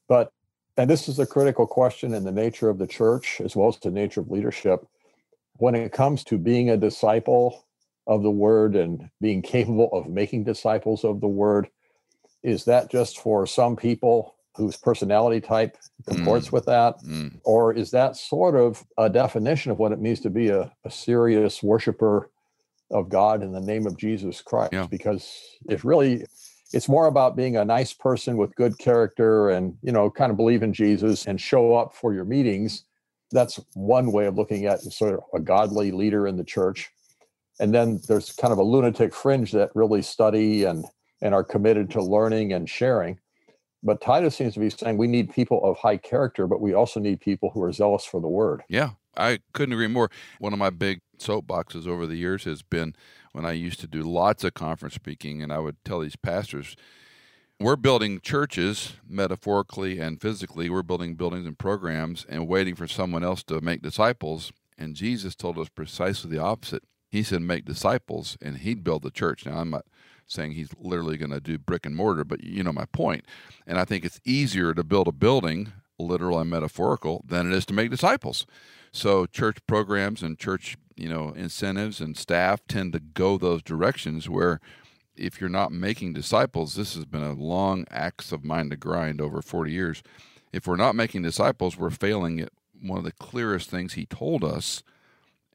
but 0.09 0.33
and 0.77 0.91
this 0.91 1.09
is 1.09 1.19
a 1.19 1.27
critical 1.27 1.67
question 1.67 2.15
in 2.15 2.25
the 2.25 2.33
nature 2.33 2.69
of 2.69 2.79
the 2.79 2.87
church 2.87 3.41
as 3.45 3.55
well 3.55 3.69
as 3.69 3.79
the 3.79 3.91
nature 3.91 4.21
of 4.21 4.31
leadership. 4.31 4.87
When 5.59 5.75
it 5.75 5.93
comes 5.93 6.25
to 6.25 6.39
being 6.39 6.71
a 6.71 6.77
disciple 6.77 7.65
of 8.07 8.23
the 8.23 8.31
word 8.31 8.75
and 8.75 9.09
being 9.21 9.41
capable 9.41 9.89
of 9.93 10.09
making 10.09 10.45
disciples 10.45 11.05
of 11.05 11.21
the 11.21 11.29
word, 11.29 11.69
is 12.43 12.65
that 12.65 12.91
just 12.91 13.19
for 13.19 13.47
some 13.47 13.77
people 13.77 14.35
whose 14.57 14.77
personality 14.77 15.41
type 15.41 15.77
comports 16.07 16.49
mm. 16.49 16.53
with 16.53 16.67
that? 16.67 16.99
Mm. 17.03 17.41
Or 17.45 17.73
is 17.73 17.91
that 17.93 18.17
sort 18.17 18.55
of 18.55 18.85
a 18.99 19.09
definition 19.09 19.73
of 19.73 19.79
what 19.79 19.93
it 19.93 20.01
means 20.01 20.21
to 20.21 20.31
be 20.31 20.49
a, 20.49 20.73
a 20.85 20.91
serious 20.91 21.63
worshiper 21.63 22.31
of 22.91 23.09
God 23.09 23.43
in 23.43 23.53
the 23.53 23.61
name 23.61 23.87
of 23.87 23.97
Jesus 23.97 24.41
Christ? 24.43 24.73
Yeah. 24.73 24.87
Because 24.89 25.41
if 25.69 25.85
really 25.85 26.27
it's 26.75 26.89
more 26.89 27.07
about 27.07 27.37
being 27.37 27.57
a 27.57 27.65
nice 27.65 27.93
person 27.93 28.37
with 28.37 28.55
good 28.57 28.77
character 28.79 29.51
and 29.51 29.77
you 29.83 29.93
know 29.93 30.11
kind 30.11 30.31
of 30.31 30.37
believe 30.37 30.63
in 30.63 30.73
jesus 30.73 31.27
and 31.27 31.41
show 31.41 31.75
up 31.75 31.95
for 31.95 32.13
your 32.13 32.25
meetings. 32.25 32.85
That's 33.31 33.61
one 33.75 34.13
way 34.13 34.27
of 34.27 34.37
looking 34.37 34.67
at 34.67 34.81
sort 34.81 35.15
of 35.15 35.21
a 35.33 35.41
godly 35.41 35.93
leader 35.93 36.27
in 36.27 36.37
the 36.37 36.45
church. 36.45 36.91
And 37.61 37.73
then 37.73 38.01
there's 38.09 38.33
kind 38.33 38.53
of 38.53 38.59
a 38.59 38.63
lunatic 38.63 39.15
fringe 39.15 39.53
that 39.53 39.71
really 39.75 40.03
study 40.03 40.65
and 40.65 40.85
and 41.23 41.33
are 41.33 41.45
committed 41.45 41.91
to 41.93 42.03
learning 42.03 42.53
and 42.53 42.69
sharing. 42.69 43.19
But 43.83 44.01
titus 44.01 44.37
seems 44.37 44.55
to 44.55 44.61
be 44.61 44.71
saying 44.71 44.97
we 44.97 45.07
need 45.07 45.33
people 45.33 45.63
of 45.65 45.79
high 45.79 45.99
character 45.99 46.47
but 46.49 46.61
we 46.61 46.75
also 46.75 46.99
need 46.99 47.21
people 47.21 47.51
who 47.51 47.63
are 47.63 47.73
zealous 47.73 48.05
for 48.05 48.21
the 48.21 48.29
word. 48.29 48.63
Yeah 48.69 48.91
i 49.17 49.39
couldn't 49.53 49.73
agree 49.73 49.87
more. 49.87 50.11
One 50.41 50.53
of 50.53 50.59
my 50.59 50.71
big 50.71 51.01
soapboxes 51.19 51.87
over 51.87 52.05
the 52.05 52.17
years 52.17 52.43
has 52.45 52.63
been 52.63 52.97
when 53.35 53.45
I 53.45 53.51
used 53.51 53.81
to 53.81 53.89
do 53.89 54.03
lots 54.03 54.45
of 54.45 54.55
conference 54.55 54.95
speaking, 54.95 55.43
and 55.43 55.53
I 55.53 55.59
would 55.59 55.85
tell 55.85 55.99
these 55.99 56.15
pastors, 56.15 56.77
we're 57.59 57.75
building 57.75 58.21
churches 58.21 58.95
metaphorically 59.05 59.99
and 59.99 60.21
physically. 60.21 60.71
We're 60.71 60.85
building 60.85 61.17
buildings 61.17 61.45
and 61.45 61.59
programs 61.59 62.25
and 62.29 62.47
waiting 62.47 62.77
for 62.77 62.87
someone 62.87 63.25
else 63.25 63.43
to 63.45 63.61
make 63.61 63.83
disciples. 63.83 64.53
And 64.79 64.95
Jesus 64.95 65.35
told 65.35 65.59
us 65.59 65.69
precisely 65.69 66.31
the 66.31 66.43
opposite. 66.43 66.85
He 67.11 67.25
said, 67.25 67.43
make 67.43 67.65
disciples, 67.65 68.39
and 68.41 68.59
he'd 68.59 68.85
build 68.85 69.03
the 69.03 69.11
church. 69.11 69.47
Now, 69.47 69.59
I'm 69.59 69.71
not 69.71 69.87
saying 70.29 70.53
he's 70.53 70.71
literally 70.79 71.17
going 71.17 71.33
to 71.33 71.41
do 71.41 71.59
brick 71.59 71.85
and 71.85 71.97
mortar, 71.97 72.23
but 72.25 72.45
you 72.45 72.63
know 72.63 72.73
my 72.73 72.87
point. 72.87 73.25
And 73.67 73.79
I 73.79 73.85
think 73.85 74.05
it's 74.05 74.21
easier 74.25 74.75
to 74.75 74.85
build 74.85 75.09
a 75.09 75.13
building, 75.13 75.73
literal 75.99 76.39
and 76.39 76.49
metaphorical, 76.49 77.25
than 77.27 77.51
it 77.51 77.57
is 77.57 77.67
to 77.67 77.75
make 77.75 77.91
disciples. 77.91 78.47
So, 78.95 79.27
church 79.27 79.59
programs 79.67 80.23
and 80.23 80.39
church 80.39 80.77
you 80.95 81.09
know 81.09 81.31
incentives 81.31 82.01
and 82.01 82.17
staff 82.17 82.61
tend 82.69 82.93
to 82.93 83.01
go 83.01 83.37
those 83.37 83.61
directions 83.61 84.29
where 84.29 84.61
if 85.17 85.41
you're 85.41 85.51
not 85.51 85.73
making 85.73 86.13
disciples 86.13 86.77
this 86.77 86.95
has 86.95 87.05
been 87.05 87.25
a 87.25 87.33
long 87.33 87.87
axe 87.91 88.31
of 88.31 88.45
mine 88.45 88.71
to 88.71 88.77
grind 88.77 89.21
over 89.21 89.43
40 89.43 89.73
years. 89.73 90.03
If 90.53 90.69
we're 90.69 90.77
not 90.77 90.95
making 90.95 91.23
disciples 91.23 91.77
we're 91.77 91.91
failing 91.91 92.39
at 92.39 92.51
one 92.81 92.99
of 92.99 93.05
the 93.05 93.11
clearest 93.11 93.69
things 93.69 93.95
he 93.95 94.07
told 94.07 94.45
us. 94.45 94.85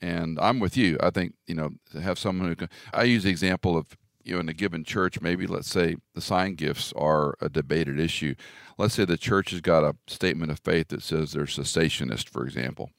And 0.02 0.38
i'm 0.42 0.60
with 0.60 0.76
you. 0.76 0.98
I 1.02 1.10
think 1.10 1.34
you 1.48 1.56
know 1.56 1.70
to 1.94 2.02
have 2.02 2.20
someone 2.20 2.50
who 2.50 2.58
can 2.58 2.70
i 2.94 3.04
use 3.04 3.24
the 3.24 3.30
example 3.30 3.78
of 3.78 3.98
you 4.22 4.34
know 4.34 4.42
in 4.42 4.50
a 4.50 4.54
given 4.54 4.84
church 4.84 5.22
maybe 5.22 5.48
let's 5.48 5.70
say 5.70 5.96
the 6.14 6.20
sign 6.20 6.56
gifts 6.56 6.92
are 6.98 7.36
a 7.40 7.48
debated 7.48 8.02
issue. 8.02 8.36
Let's 8.78 8.96
say 8.96 9.06
the 9.06 9.16
church 9.16 9.52
has 9.52 9.62
got 9.62 9.86
a 9.86 9.96
statement 10.08 10.52
of 10.52 10.60
faith 10.60 10.90
that 10.90 11.04
says 11.04 11.32
they're 11.32 11.46
cessationist 11.46 12.28
for 12.28 12.44
example 12.46 12.92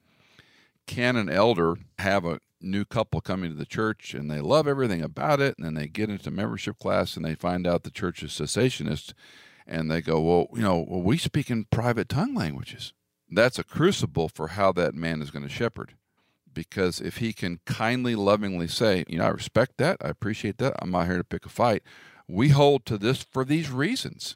can 0.91 1.15
an 1.15 1.31
elder 1.31 1.77
have 2.01 2.25
a 2.25 2.41
new 2.61 2.85
couple 2.85 3.21
coming 3.21 3.49
to 3.49 3.57
the 3.57 3.65
church 3.65 4.13
and 4.13 4.29
they 4.29 4.41
love 4.41 4.67
everything 4.67 5.03
about 5.03 5.41
it 5.41 5.55
and 5.57 5.65
then 5.65 5.75
they 5.75 5.87
get 5.87 6.11
into 6.11 6.33
membership 6.33 6.81
class 6.81 7.17
and 7.17 7.25
they 7.25 7.37
find 7.37 7.65
out 7.65 7.85
the 7.85 7.93
church 7.93 8.25
is 8.25 8.33
cessationist 8.33 9.15
and 9.69 9.89
they 9.89 10.01
go 10.01 10.21
well 10.21 10.49
you 10.53 10.63
know 10.63 10.85
well, 10.89 11.01
we 11.01 11.17
speak 11.17 11.49
in 11.49 11.65
private 11.67 12.09
tongue 12.09 12.35
languages. 12.35 12.93
That's 13.31 13.57
a 13.57 13.65
crucible 13.65 14.29
for 14.29 14.49
how 14.49 14.73
that 14.73 14.97
man 14.97 15.23
is 15.23 15.31
going 15.31 15.45
to 15.45 15.49
shepherd 15.49 15.95
because 16.53 17.01
if 17.01 17.19
he 17.19 17.33
can 17.33 17.61
kindly 17.65 18.17
lovingly 18.17 18.67
say 18.67 19.05
you 19.07 19.17
know 19.17 19.27
i 19.27 19.29
respect 19.29 19.77
that 19.77 19.97
i 20.01 20.09
appreciate 20.09 20.59
that 20.59 20.75
i'm 20.81 20.91
not 20.91 21.07
here 21.07 21.19
to 21.19 21.23
pick 21.23 21.47
a 21.47 21.49
fight 21.49 21.85
we 22.27 22.49
hold 22.49 22.85
to 22.85 22.99
this 22.99 23.23
for 23.23 23.45
these 23.45 23.71
reasons 23.71 24.35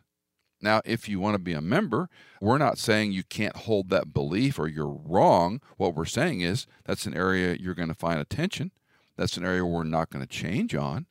now, 0.64 0.80
if 0.84 1.08
you 1.08 1.20
want 1.20 1.34
to 1.34 1.38
be 1.38 1.52
a 1.52 1.60
member, 1.60 2.08
we're 2.40 2.58
not 2.58 2.78
saying 2.78 3.12
you 3.12 3.22
can't 3.22 3.54
hold 3.54 3.90
that 3.90 4.12
belief 4.12 4.58
or 4.58 4.66
you're 4.66 4.86
wrong. 4.86 5.60
What 5.76 5.94
we're 5.94 6.04
saying 6.06 6.40
is 6.40 6.66
that's 6.84 7.06
an 7.06 7.14
area 7.14 7.56
you're 7.60 7.74
going 7.74 7.88
to 7.88 7.94
find 7.94 8.18
attention. 8.18 8.72
That's 9.16 9.36
an 9.36 9.44
area 9.44 9.64
we're 9.64 9.84
not 9.84 10.10
going 10.10 10.26
to 10.26 10.28
change 10.28 10.74
on. 10.74 11.06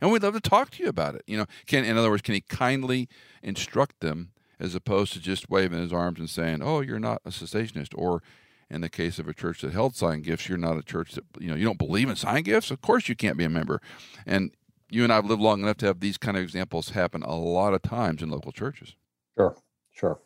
And 0.00 0.12
we'd 0.12 0.22
love 0.22 0.34
to 0.34 0.40
talk 0.40 0.70
to 0.72 0.82
you 0.82 0.88
about 0.88 1.16
it. 1.16 1.22
You 1.26 1.38
know, 1.38 1.46
can 1.66 1.84
in 1.84 1.96
other 1.96 2.10
words, 2.10 2.22
can 2.22 2.34
he 2.34 2.40
kindly 2.42 3.08
instruct 3.42 4.00
them 4.00 4.30
as 4.60 4.74
opposed 4.74 5.12
to 5.14 5.20
just 5.20 5.50
waving 5.50 5.80
his 5.80 5.92
arms 5.92 6.20
and 6.20 6.30
saying, 6.30 6.62
"Oh, 6.62 6.80
you're 6.80 7.00
not 7.00 7.20
a 7.24 7.30
cessationist," 7.30 7.94
or 7.96 8.22
in 8.70 8.80
the 8.80 8.88
case 8.88 9.18
of 9.18 9.26
a 9.26 9.34
church 9.34 9.62
that 9.62 9.72
held 9.72 9.96
sign 9.96 10.22
gifts, 10.22 10.48
you're 10.48 10.58
not 10.58 10.76
a 10.76 10.82
church 10.82 11.12
that 11.12 11.24
you 11.40 11.48
know 11.48 11.56
you 11.56 11.64
don't 11.64 11.78
believe 11.78 12.08
in 12.08 12.14
sign 12.16 12.42
gifts. 12.42 12.70
Of 12.70 12.80
course, 12.80 13.08
you 13.08 13.16
can't 13.16 13.36
be 13.36 13.44
a 13.44 13.48
member. 13.48 13.80
And 14.24 14.52
you 14.90 15.04
and 15.04 15.12
I 15.12 15.16
have 15.16 15.26
lived 15.26 15.42
long 15.42 15.62
enough 15.62 15.76
to 15.78 15.86
have 15.86 16.00
these 16.00 16.18
kind 16.18 16.36
of 16.36 16.42
examples 16.42 16.90
happen 16.90 17.22
a 17.22 17.34
lot 17.34 17.74
of 17.74 17.82
times 17.82 18.22
in 18.22 18.30
local 18.30 18.52
churches. 18.52 18.94
Sure, 19.36 19.56
sure. 19.92 20.20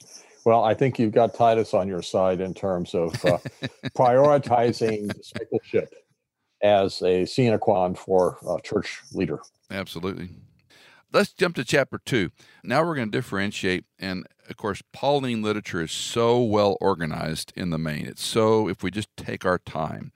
Well, 0.45 0.65
I 0.65 0.75
think 0.75 0.99
you've 0.99 1.13
got 1.13 1.35
Titus 1.35 1.73
on 1.75 1.89
your 1.89 2.03
side 2.03 2.41
in 2.41 2.55
terms 2.55 2.95
of 2.95 3.13
uh, 3.25 3.39
prioritizing 3.97 5.13
discipleship 5.15 5.95
as 6.63 7.03
a 7.03 7.25
sine 7.27 7.59
qua 7.59 7.83
non 7.83 7.95
for 7.95 8.39
a 8.49 8.61
church 8.63 9.01
leader. 9.13 9.41
Absolutely. 9.71 10.31
Let's 11.13 11.33
jump 11.33 11.57
to 11.57 11.65
chapter 11.65 12.01
two. 12.05 12.31
Now 12.65 12.85
we're 12.85 12.95
going 12.95 13.11
to 13.11 13.19
differentiate. 13.19 13.85
And 13.99 14.27
of 14.49 14.57
course, 14.57 14.83
Pauline 14.93 15.43
literature 15.43 15.83
is 15.83 15.93
so 15.93 16.43
well 16.43 16.77
organized 16.81 17.53
in 17.55 17.71
the 17.71 17.79
main. 17.79 18.07
It's 18.07 18.25
so, 18.25 18.69
if 18.69 18.83
we 18.83 18.91
just 18.91 19.09
take 19.17 19.45
our 19.45 19.59
time. 19.59 20.13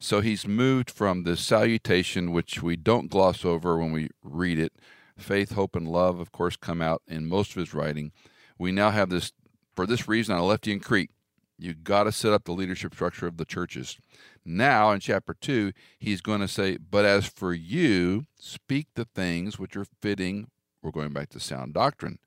So 0.00 0.20
he's 0.20 0.46
moved 0.46 0.90
from 0.90 1.24
the 1.24 1.36
salutation, 1.36 2.32
which 2.32 2.62
we 2.62 2.76
don't 2.76 3.10
gloss 3.10 3.44
over 3.44 3.78
when 3.78 3.92
we 3.92 4.10
read 4.22 4.58
it. 4.58 4.72
Faith, 5.16 5.52
hope, 5.52 5.74
and 5.74 5.88
love, 5.88 6.20
of 6.20 6.30
course, 6.30 6.56
come 6.56 6.80
out 6.80 7.02
in 7.08 7.28
most 7.28 7.50
of 7.50 7.56
his 7.56 7.74
writing. 7.74 8.12
We 8.58 8.70
now 8.70 8.90
have 8.90 9.10
this, 9.10 9.32
for 9.74 9.86
this 9.86 10.06
reason, 10.06 10.36
I 10.36 10.40
left 10.40 10.66
you 10.68 10.74
in 10.74 10.80
Crete. 10.80 11.10
You 11.58 11.74
got 11.74 12.04
to 12.04 12.12
set 12.12 12.32
up 12.32 12.44
the 12.44 12.52
leadership 12.52 12.94
structure 12.94 13.26
of 13.26 13.36
the 13.36 13.44
churches. 13.44 13.98
Now, 14.44 14.92
in 14.92 15.00
chapter 15.00 15.34
2, 15.40 15.72
he's 15.98 16.20
going 16.20 16.40
to 16.40 16.48
say, 16.48 16.76
But 16.76 17.04
as 17.04 17.26
for 17.26 17.52
you, 17.52 18.26
speak 18.38 18.86
the 18.94 19.04
things 19.04 19.58
which 19.58 19.76
are 19.76 19.86
fitting. 20.00 20.50
We're 20.80 20.92
going 20.92 21.12
back 21.12 21.30
to 21.30 21.40
sound 21.40 21.74
doctrine. 21.74 22.20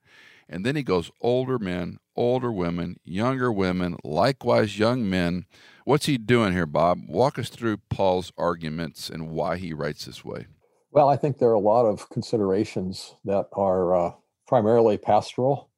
And 0.52 0.66
then 0.66 0.76
he 0.76 0.84
goes, 0.84 1.10
Older 1.22 1.58
men, 1.58 1.98
older 2.16 2.52
women, 2.52 2.98
younger 3.06 3.52
women, 3.52 3.96
likewise 4.04 4.78
young 4.78 5.10
men. 5.10 5.46
What's 5.86 6.06
he 6.06 6.18
doing 6.18 6.52
here, 6.52 6.66
Bob? 6.66 7.00
Walk 7.08 7.40
us 7.40 7.50
through 7.50 7.78
Paul's 7.90 8.34
arguments 8.38 9.10
and 9.10 9.32
why 9.32 9.58
he 9.58 9.74
writes 9.74 10.06
this 10.06 10.26
way. 10.26 10.48
Well, 10.92 11.08
I 11.08 11.16
think 11.16 11.38
there 11.38 11.50
are 11.50 11.54
a 11.54 11.60
lot 11.60 11.86
of 11.86 12.10
considerations 12.10 13.16
that 13.24 13.48
are 13.54 13.96
uh, 13.96 14.12
primarily 14.46 14.98
pastoral. 14.98 15.70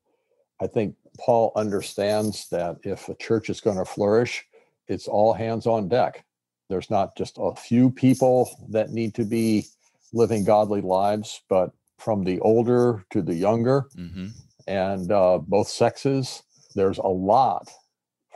I 0.60 0.66
think 0.66 0.96
Paul 1.20 1.52
understands 1.56 2.50
that 2.50 2.78
if 2.84 3.08
a 3.10 3.16
church 3.16 3.52
is 3.52 3.62
going 3.62 3.78
to 3.78 3.86
flourish, 3.86 4.44
it's 4.88 5.08
all 5.08 5.34
hands 5.34 5.68
on 5.68 5.88
deck. 5.88 6.26
There's 6.68 6.90
not 6.90 7.16
just 7.16 7.38
a 7.40 7.56
few 7.56 7.92
people 7.92 8.50
that 8.70 8.90
need 8.90 9.14
to 9.16 9.24
be 9.24 9.68
living 10.14 10.44
godly 10.44 10.82
lives, 10.82 11.42
but 11.48 11.72
from 12.00 12.24
the 12.24 12.40
older 12.40 13.06
to 13.12 13.22
the 13.22 13.36
younger 13.36 13.88
mm-hmm. 13.96 14.28
And 14.68 15.12
uh, 15.12 15.40
both 15.40 15.68
sexes, 15.68 16.44
there's 16.76 16.98
a 16.98 17.08
lot 17.08 17.70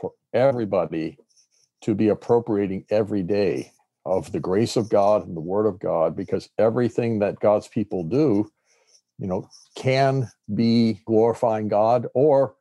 for 0.00 0.12
everybody 0.32 1.18
to 1.82 1.94
be 1.94 2.08
appropriating 2.08 2.84
every 2.90 3.22
day 3.22 3.72
of 4.04 4.32
the 4.32 4.40
grace 4.40 4.76
of 4.76 4.88
God 4.88 5.26
and 5.26 5.36
the 5.36 5.40
Word 5.40 5.66
of 5.66 5.78
God, 5.78 6.16
because 6.16 6.48
everything 6.58 7.18
that 7.18 7.40
God's 7.40 7.68
people 7.68 8.04
do, 8.04 8.50
you 9.18 9.26
know, 9.26 9.48
can 9.74 10.30
be 10.54 11.00
glorifying 11.06 11.68
God 11.68 12.06
or 12.14 12.54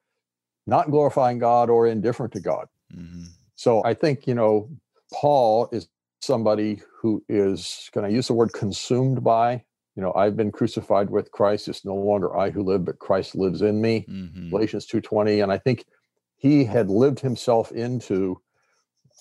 not 0.66 0.92
glorifying 0.92 1.40
God 1.40 1.70
or 1.70 1.88
indifferent 1.88 2.34
to 2.34 2.42
God. 2.42 2.68
Mm-hmm. 2.96 3.24
So 3.56 3.84
I 3.86 3.94
think, 3.94 4.28
you 4.28 4.36
know, 4.36 4.70
Paul 5.14 5.70
is 5.72 5.88
somebody 6.22 6.82
who 7.00 7.24
is, 7.30 7.90
can 7.94 8.04
I 8.04 8.10
use 8.10 8.28
the 8.28 8.34
word 8.34 8.52
consumed 8.54 9.24
by? 9.24 9.64
You 9.98 10.04
know, 10.04 10.14
I've 10.16 10.38
been 10.38 10.52
crucified 10.52 11.10
with 11.10 11.32
Christ. 11.32 11.68
It's 11.68 11.84
no 11.84 11.96
longer 11.96 12.38
I 12.38 12.52
who 12.52 12.64
live, 12.64 12.86
but 12.86 13.00
Christ 13.00 13.36
lives 13.36 13.64
in 13.64 13.82
me. 13.82 14.06
Mm-hmm. 14.08 14.52
Galatians 14.52 14.88
2.20. 14.88 15.44
And 15.44 15.52
I 15.52 15.58
think 15.58 15.86
he 16.38 16.64
had 16.64 16.90
lived 16.90 17.20
himself 17.20 17.72
into 17.72 18.40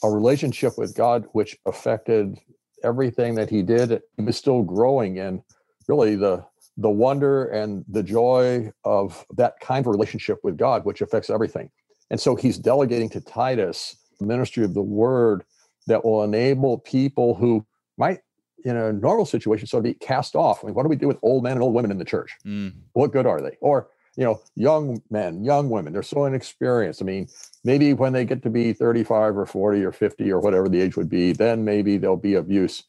a 0.04 0.10
relationship 0.10 0.74
with 0.76 0.94
God 0.94 1.26
which 1.32 1.56
affected 1.66 2.38
everything 2.84 3.34
that 3.36 3.48
he 3.48 3.62
did. 3.62 4.02
He 4.18 4.22
was 4.22 4.36
still 4.36 4.62
growing 4.62 5.16
in 5.16 5.42
really 5.88 6.14
the 6.14 6.44
the 6.76 6.90
wonder 6.90 7.46
and 7.46 7.84
the 7.88 8.02
joy 8.02 8.70
of 8.84 9.24
that 9.36 9.58
kind 9.60 9.86
of 9.86 9.90
relationship 9.90 10.38
with 10.42 10.58
God, 10.58 10.84
which 10.84 11.00
affects 11.00 11.30
everything. 11.30 11.70
And 12.10 12.20
so 12.20 12.36
he's 12.36 12.58
delegating 12.58 13.08
to 13.10 13.20
Titus 13.20 13.96
the 14.20 14.26
ministry 14.26 14.64
of 14.64 14.74
the 14.74 14.82
word 14.82 15.44
that 15.86 16.04
will 16.04 16.22
enable 16.22 16.78
people 16.78 17.34
who 17.34 17.64
might, 17.96 18.20
in 18.66 18.76
a 18.76 18.92
normal 18.92 19.24
situation, 19.24 19.66
sort 19.66 19.80
of 19.80 19.84
be 19.84 19.94
cast 19.94 20.34
off. 20.34 20.62
I 20.62 20.66
mean, 20.66 20.74
what 20.74 20.82
do 20.82 20.88
we 20.88 20.96
do 20.96 21.06
with 21.06 21.18
old 21.22 21.44
men 21.44 21.52
and 21.52 21.62
old 21.62 21.74
women 21.74 21.90
in 21.90 21.98
the 21.98 22.04
church? 22.04 22.36
Mm. 22.44 22.74
What 22.92 23.12
good 23.12 23.26
are 23.26 23.40
they? 23.40 23.56
Or 23.60 23.88
you 24.16 24.24
know, 24.24 24.40
young 24.54 25.02
men, 25.10 25.44
young 25.44 25.68
women, 25.68 25.92
they're 25.92 26.02
so 26.02 26.24
inexperienced. 26.24 27.02
I 27.02 27.04
mean, 27.04 27.28
maybe 27.64 27.92
when 27.92 28.12
they 28.12 28.24
get 28.24 28.42
to 28.44 28.50
be 28.50 28.72
35 28.72 29.36
or 29.36 29.46
40 29.46 29.84
or 29.84 29.92
50 29.92 30.32
or 30.32 30.40
whatever 30.40 30.68
the 30.68 30.80
age 30.80 30.96
would 30.96 31.10
be, 31.10 31.32
then 31.32 31.64
maybe 31.64 31.98
there'll 31.98 32.16
be 32.16 32.34
abuse. 32.34 32.82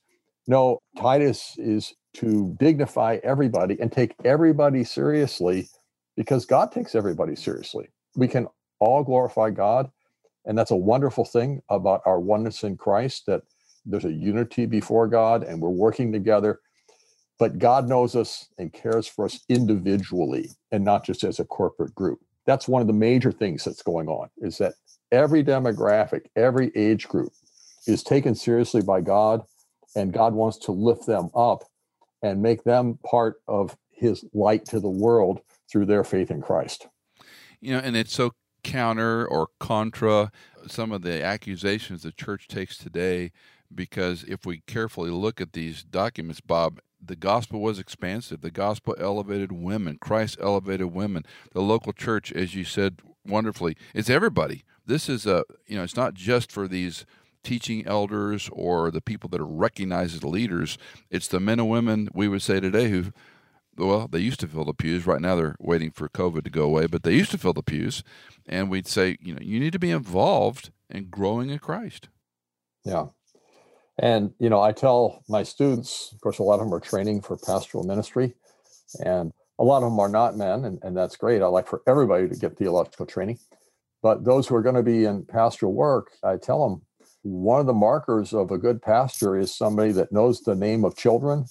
No, 0.48 0.82
Titus 0.98 1.56
is 1.58 1.94
to 2.16 2.56
dignify 2.60 3.20
everybody 3.24 3.78
and 3.80 3.92
take 3.92 4.16
everybody 4.24 4.86
seriously 4.86 5.68
because 6.16 6.46
God 6.46 6.72
takes 6.72 6.96
everybody 6.96 7.36
seriously. 7.36 7.90
We 8.16 8.30
can 8.30 8.48
all 8.80 9.04
glorify 9.04 9.50
God. 9.50 9.92
And 10.46 10.58
that's 10.58 10.72
a 10.72 10.78
wonderful 10.78 11.26
thing 11.26 11.62
about 11.70 12.02
our 12.06 12.22
oneness 12.22 12.63
in 12.63 12.78
Christ 12.78 13.26
that 13.28 13.42
there's 13.89 14.06
a 14.06 14.12
unity 14.12 14.65
before 14.65 15.08
God 15.08 15.43
and 15.43 15.62
we're 15.62 15.69
working 15.69 16.12
together 16.12 16.60
but 17.39 17.60
God 17.60 17.88
knows 17.88 18.15
us 18.15 18.47
and 18.58 18.73
cares 18.73 19.08
for 19.08 19.26
us 19.26 19.39
individually 19.47 20.50
and 20.71 20.84
not 20.84 21.06
just 21.06 21.23
as 21.23 21.39
a 21.39 21.45
corporate 21.45 21.93
group. 21.93 22.19
That's 22.45 22.67
one 22.67 22.82
of 22.82 22.88
the 22.88 22.93
major 22.93 23.32
things 23.32 23.63
that's 23.63 23.84
going 23.84 24.08
on 24.08 24.30
is 24.38 24.58
that 24.58 24.73
every 25.12 25.43
demographic, 25.43 26.26
every 26.36 26.71
age 26.76 27.08
group 27.08 27.32
is 27.86 28.04
taken 28.04 28.34
seriously 28.34 28.82
by 28.82 29.02
God 29.02 29.43
and 29.95 30.13
God 30.13 30.34
wants 30.34 30.58
to 30.60 30.71
lift 30.71 31.06
them 31.06 31.30
up 31.36 31.63
and 32.23 32.41
make 32.41 32.63
them 32.63 32.97
part 33.06 33.36
of 33.47 33.78
his 33.89 34.26
light 34.34 34.65
to 34.65 34.80
the 34.80 34.89
world 34.89 35.41
through 35.71 35.86
their 35.86 36.04
faith 36.04 36.32
in 36.32 36.41
Christ. 36.41 36.88
You 37.60 37.73
know, 37.73 37.80
and 37.80 37.95
it's 37.95 38.13
so 38.13 38.32
counter 38.63 39.28
or 39.28 39.50
contra 39.60 40.32
some 40.67 40.91
of 40.91 41.02
the 41.02 41.23
accusations 41.23 42.04
the 42.04 42.12
church 42.12 42.47
takes 42.47 42.78
today 42.78 43.32
because 43.74 44.24
if 44.24 44.46
we 44.46 44.62
carefully 44.68 45.12
look 45.12 45.42
at 45.42 45.54
these 45.54 45.84
documents, 45.84 46.42
Bob, 46.42 46.80
the 47.04 47.16
gospel 47.16 47.62
was 47.62 47.80
expansive. 47.80 48.42
The 48.42 48.52
gospel 48.52 48.96
elevated 49.00 49.52
women. 49.52 49.98
Christ 50.00 50.38
elevated 50.42 50.94
women. 50.94 51.24
The 51.54 51.62
local 51.62 51.94
church, 51.94 52.32
as 52.32 52.56
you 52.56 52.64
said 52.64 53.02
wonderfully, 53.26 53.76
it's 53.94 54.10
everybody. 54.10 54.64
This 54.86 55.10
is 55.10 55.26
a 55.26 55.44
you 55.66 55.78
know, 55.78 55.84
it's 55.84 55.96
not 55.96 56.14
just 56.14 56.52
for 56.52 56.68
these 56.68 57.06
teaching 57.44 57.86
elders 57.86 58.50
or 58.52 58.92
the 58.92 59.02
people 59.02 59.30
that 59.30 59.42
are 59.42 59.46
recognized 59.46 60.16
as 60.16 60.24
leaders. 60.24 60.78
It's 61.10 61.28
the 61.28 61.40
men 61.40 61.60
and 61.60 61.70
women 61.70 62.10
we 62.14 62.28
would 62.28 62.42
say 62.42 62.60
today 62.60 62.90
who 62.90 63.12
well, 63.78 64.08
they 64.08 64.20
used 64.20 64.40
to 64.40 64.48
fill 64.48 64.66
the 64.66 64.74
pews. 64.74 65.06
Right 65.06 65.22
now 65.22 65.36
they're 65.36 65.56
waiting 65.60 65.92
for 65.92 66.10
COVID 66.10 66.44
to 66.44 66.50
go 66.50 66.64
away, 66.64 66.88
but 66.88 67.04
they 67.04 67.14
used 67.14 67.32
to 67.32 67.38
fill 67.38 67.54
the 67.54 67.62
pews. 67.62 68.04
And 68.48 68.70
we'd 68.70 68.88
say, 68.88 69.18
you 69.22 69.36
know, 69.36 69.42
you 69.42 69.60
need 69.60 69.74
to 69.74 69.80
be 69.80 69.92
involved 69.92 70.72
in 70.90 71.10
growing 71.10 71.50
in 71.50 71.60
Christ. 71.60 72.10
Yeah. 72.84 73.08
And, 74.00 74.32
you 74.40 74.50
know, 74.50 74.62
I 74.62 74.72
tell 74.72 75.24
my 75.28 75.44
students, 75.44 76.12
of 76.14 76.22
course, 76.22 76.40
a 76.40 76.44
lot 76.44 76.56
of 76.56 76.60
them 76.62 76.74
are 76.74 76.80
training 76.80 77.22
for 77.22 77.38
pastoral 77.38 77.84
ministry, 77.84 78.36
and 79.04 79.34
a 79.60 79.64
lot 79.64 79.78
of 79.78 79.90
them 79.90 80.00
are 80.00 80.10
not 80.10 80.38
men, 80.38 80.66
and, 80.66 80.80
and 80.84 80.96
that's 80.96 81.16
great. 81.16 81.42
I 81.42 81.48
like 81.48 81.68
for 81.68 81.82
everybody 81.88 82.30
to 82.30 82.36
get 82.36 82.58
theological 82.58 83.06
training. 83.06 83.40
But 84.04 84.24
those 84.24 84.48
who 84.48 84.56
are 84.56 84.62
going 84.62 84.76
to 84.76 84.84
be 84.84 85.06
in 85.06 85.26
pastoral 85.26 85.74
work, 85.74 86.12
I 86.24 86.38
tell 86.38 86.70
them 86.70 86.82
one 87.24 87.60
of 87.60 87.66
the 87.66 87.74
markers 87.74 88.34
of 88.34 88.52
a 88.52 88.58
good 88.58 88.82
pastor 88.82 89.36
is 89.38 89.54
somebody 89.54 89.92
that 89.94 90.12
knows 90.12 90.42
the 90.42 90.56
name 90.56 90.86
of 90.86 90.96
children. 90.96 91.46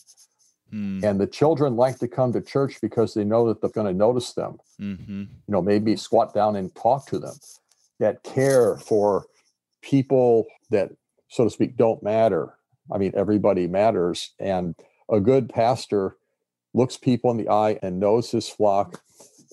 Mm. 0.72 1.04
And 1.04 1.20
the 1.20 1.26
children 1.26 1.76
like 1.76 1.98
to 1.98 2.08
come 2.08 2.32
to 2.32 2.40
church 2.40 2.80
because 2.80 3.14
they 3.14 3.24
know 3.24 3.46
that 3.46 3.60
they're 3.60 3.70
going 3.70 3.86
to 3.86 3.92
notice 3.92 4.32
them. 4.32 4.58
Mm-hmm. 4.80 5.20
You 5.20 5.28
know, 5.48 5.62
maybe 5.62 5.96
squat 5.96 6.34
down 6.34 6.56
and 6.56 6.74
talk 6.74 7.06
to 7.06 7.18
them. 7.18 7.34
That 8.00 8.22
care 8.24 8.76
for 8.76 9.26
people 9.80 10.46
that 10.70 10.90
so 11.36 11.44
to 11.44 11.50
speak, 11.50 11.76
don't 11.76 12.02
matter. 12.02 12.54
I 12.90 12.96
mean, 12.96 13.12
everybody 13.14 13.66
matters. 13.66 14.32
And 14.40 14.74
a 15.10 15.20
good 15.20 15.50
pastor 15.50 16.16
looks 16.72 16.96
people 16.96 17.30
in 17.30 17.36
the 17.36 17.50
eye 17.50 17.78
and 17.82 18.00
knows 18.00 18.30
his 18.30 18.48
flock 18.48 19.02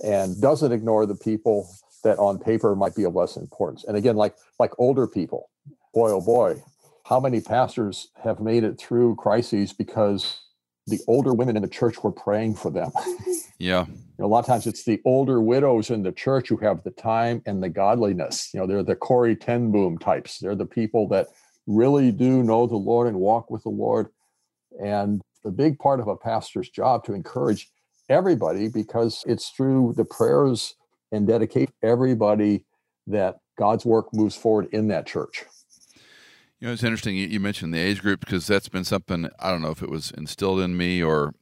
and 0.03 0.39
doesn't 0.41 0.71
ignore 0.71 1.05
the 1.05 1.15
people 1.15 1.69
that 2.05 2.17
on 2.19 2.39
paper 2.39 2.73
might 2.73 2.95
be 2.95 3.03
of 3.03 3.15
less 3.15 3.35
importance. 3.35 3.83
And 3.83 3.97
again, 3.97 4.15
like 4.15 4.35
like 4.59 4.71
older 4.77 5.07
people, 5.07 5.49
boy 5.93 6.11
oh 6.11 6.21
boy, 6.21 6.63
how 7.05 7.19
many 7.19 7.41
pastors 7.41 8.09
have 8.23 8.39
made 8.39 8.63
it 8.63 8.79
through 8.79 9.15
crises 9.15 9.73
because 9.73 10.39
the 10.87 10.99
older 11.07 11.33
women 11.33 11.55
in 11.55 11.61
the 11.61 11.67
church 11.67 12.01
were 12.03 12.11
praying 12.11 12.55
for 12.55 12.71
them. 12.71 12.91
Yeah. 13.59 13.85
You 13.85 13.95
know, 14.19 14.25
a 14.25 14.27
lot 14.27 14.39
of 14.39 14.45
times 14.45 14.67
it's 14.67 14.83
the 14.83 15.01
older 15.05 15.39
widows 15.39 15.89
in 15.89 16.03
the 16.03 16.11
church 16.11 16.49
who 16.49 16.57
have 16.57 16.83
the 16.83 16.91
time 16.91 17.41
and 17.45 17.63
the 17.63 17.69
godliness. 17.69 18.49
You 18.53 18.59
know, 18.59 18.67
they're 18.67 18.83
the 18.83 18.95
Corrie 18.95 19.37
ten 19.37 19.71
Boom 19.71 19.97
types. 19.97 20.39
They're 20.39 20.55
the 20.55 20.65
people 20.65 21.07
that 21.09 21.27
really 21.67 22.11
do 22.11 22.43
know 22.43 22.67
the 22.67 22.75
Lord 22.75 23.07
and 23.07 23.17
walk 23.17 23.49
with 23.49 23.63
the 23.63 23.69
Lord. 23.69 24.07
And 24.83 25.21
the 25.43 25.51
big 25.51 25.77
part 25.79 25.99
of 25.99 26.07
a 26.07 26.15
pastor's 26.15 26.69
job 26.69 27.03
to 27.05 27.13
encourage 27.13 27.69
everybody 28.09 28.69
because 28.69 29.23
it's 29.27 29.49
through 29.49 29.93
the 29.97 30.05
prayers 30.05 30.75
and 31.11 31.27
dedicate 31.27 31.69
everybody 31.83 32.65
that 33.07 33.37
God's 33.57 33.85
work 33.85 34.13
moves 34.13 34.35
forward 34.35 34.67
in 34.71 34.87
that 34.87 35.05
church. 35.05 35.45
You 36.59 36.67
know, 36.67 36.73
it's 36.73 36.83
interesting 36.83 37.17
you, 37.17 37.39
mentioned 37.39 37.73
the 37.73 37.79
age 37.79 38.01
group 38.01 38.21
because 38.21 38.47
that's 38.47 38.69
been 38.69 38.85
something 38.85 39.29
I 39.39 39.51
don't 39.51 39.61
know 39.61 39.71
if 39.71 39.83
it 39.83 39.89
was 39.89 40.11
instilled 40.11 40.61
in 40.61 40.77
me 40.77 41.03
or 41.03 41.33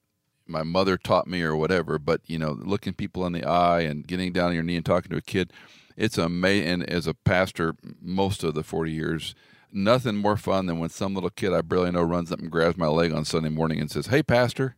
my 0.47 0.63
mother 0.63 0.97
taught 0.97 1.27
me 1.27 1.43
or 1.43 1.55
whatever, 1.55 1.99
but 1.99 2.21
you 2.25 2.39
know, 2.39 2.57
looking 2.59 2.93
people 2.93 3.25
in 3.25 3.33
the 3.33 3.45
eye 3.45 3.81
and 3.81 4.05
getting 4.05 4.33
down 4.33 4.49
on 4.49 4.55
your 4.55 4.63
knee 4.63 4.75
and 4.75 4.85
talking 4.85 5.11
to 5.11 5.17
a 5.17 5.21
kid. 5.21 5.53
It's 5.95 6.17
amazing. 6.17 6.67
And 6.67 6.89
as 6.89 7.05
a 7.05 7.13
pastor, 7.13 7.75
most 8.01 8.43
of 8.43 8.55
the 8.55 8.63
40 8.63 8.91
years, 8.91 9.35
nothing 9.73 10.17
more 10.17 10.37
fun 10.37 10.65
than 10.65 10.79
when 10.79 10.89
some 10.89 11.13
little 11.13 11.29
kid 11.29 11.53
I 11.53 11.61
barely 11.61 11.91
know 11.91 12.01
runs 12.01 12.31
up 12.31 12.39
and 12.39 12.51
grabs 12.51 12.77
my 12.77 12.87
leg 12.87 13.11
on 13.13 13.25
Sunday 13.25 13.49
morning 13.49 13.79
and 13.79 13.89
says, 13.91 14.07
Hey, 14.07 14.23
Pastor. 14.23 14.75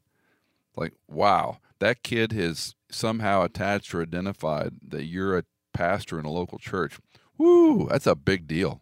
Like, 0.75 0.93
wow, 1.07 1.59
that 1.79 2.03
kid 2.03 2.31
has 2.31 2.75
somehow 2.89 3.43
attached 3.43 3.93
or 3.93 4.01
identified 4.01 4.73
that 4.87 5.05
you're 5.05 5.37
a 5.37 5.43
pastor 5.73 6.19
in 6.19 6.25
a 6.25 6.31
local 6.31 6.57
church. 6.57 6.97
Woo, 7.37 7.87
that's 7.89 8.07
a 8.07 8.15
big 8.15 8.47
deal. 8.47 8.81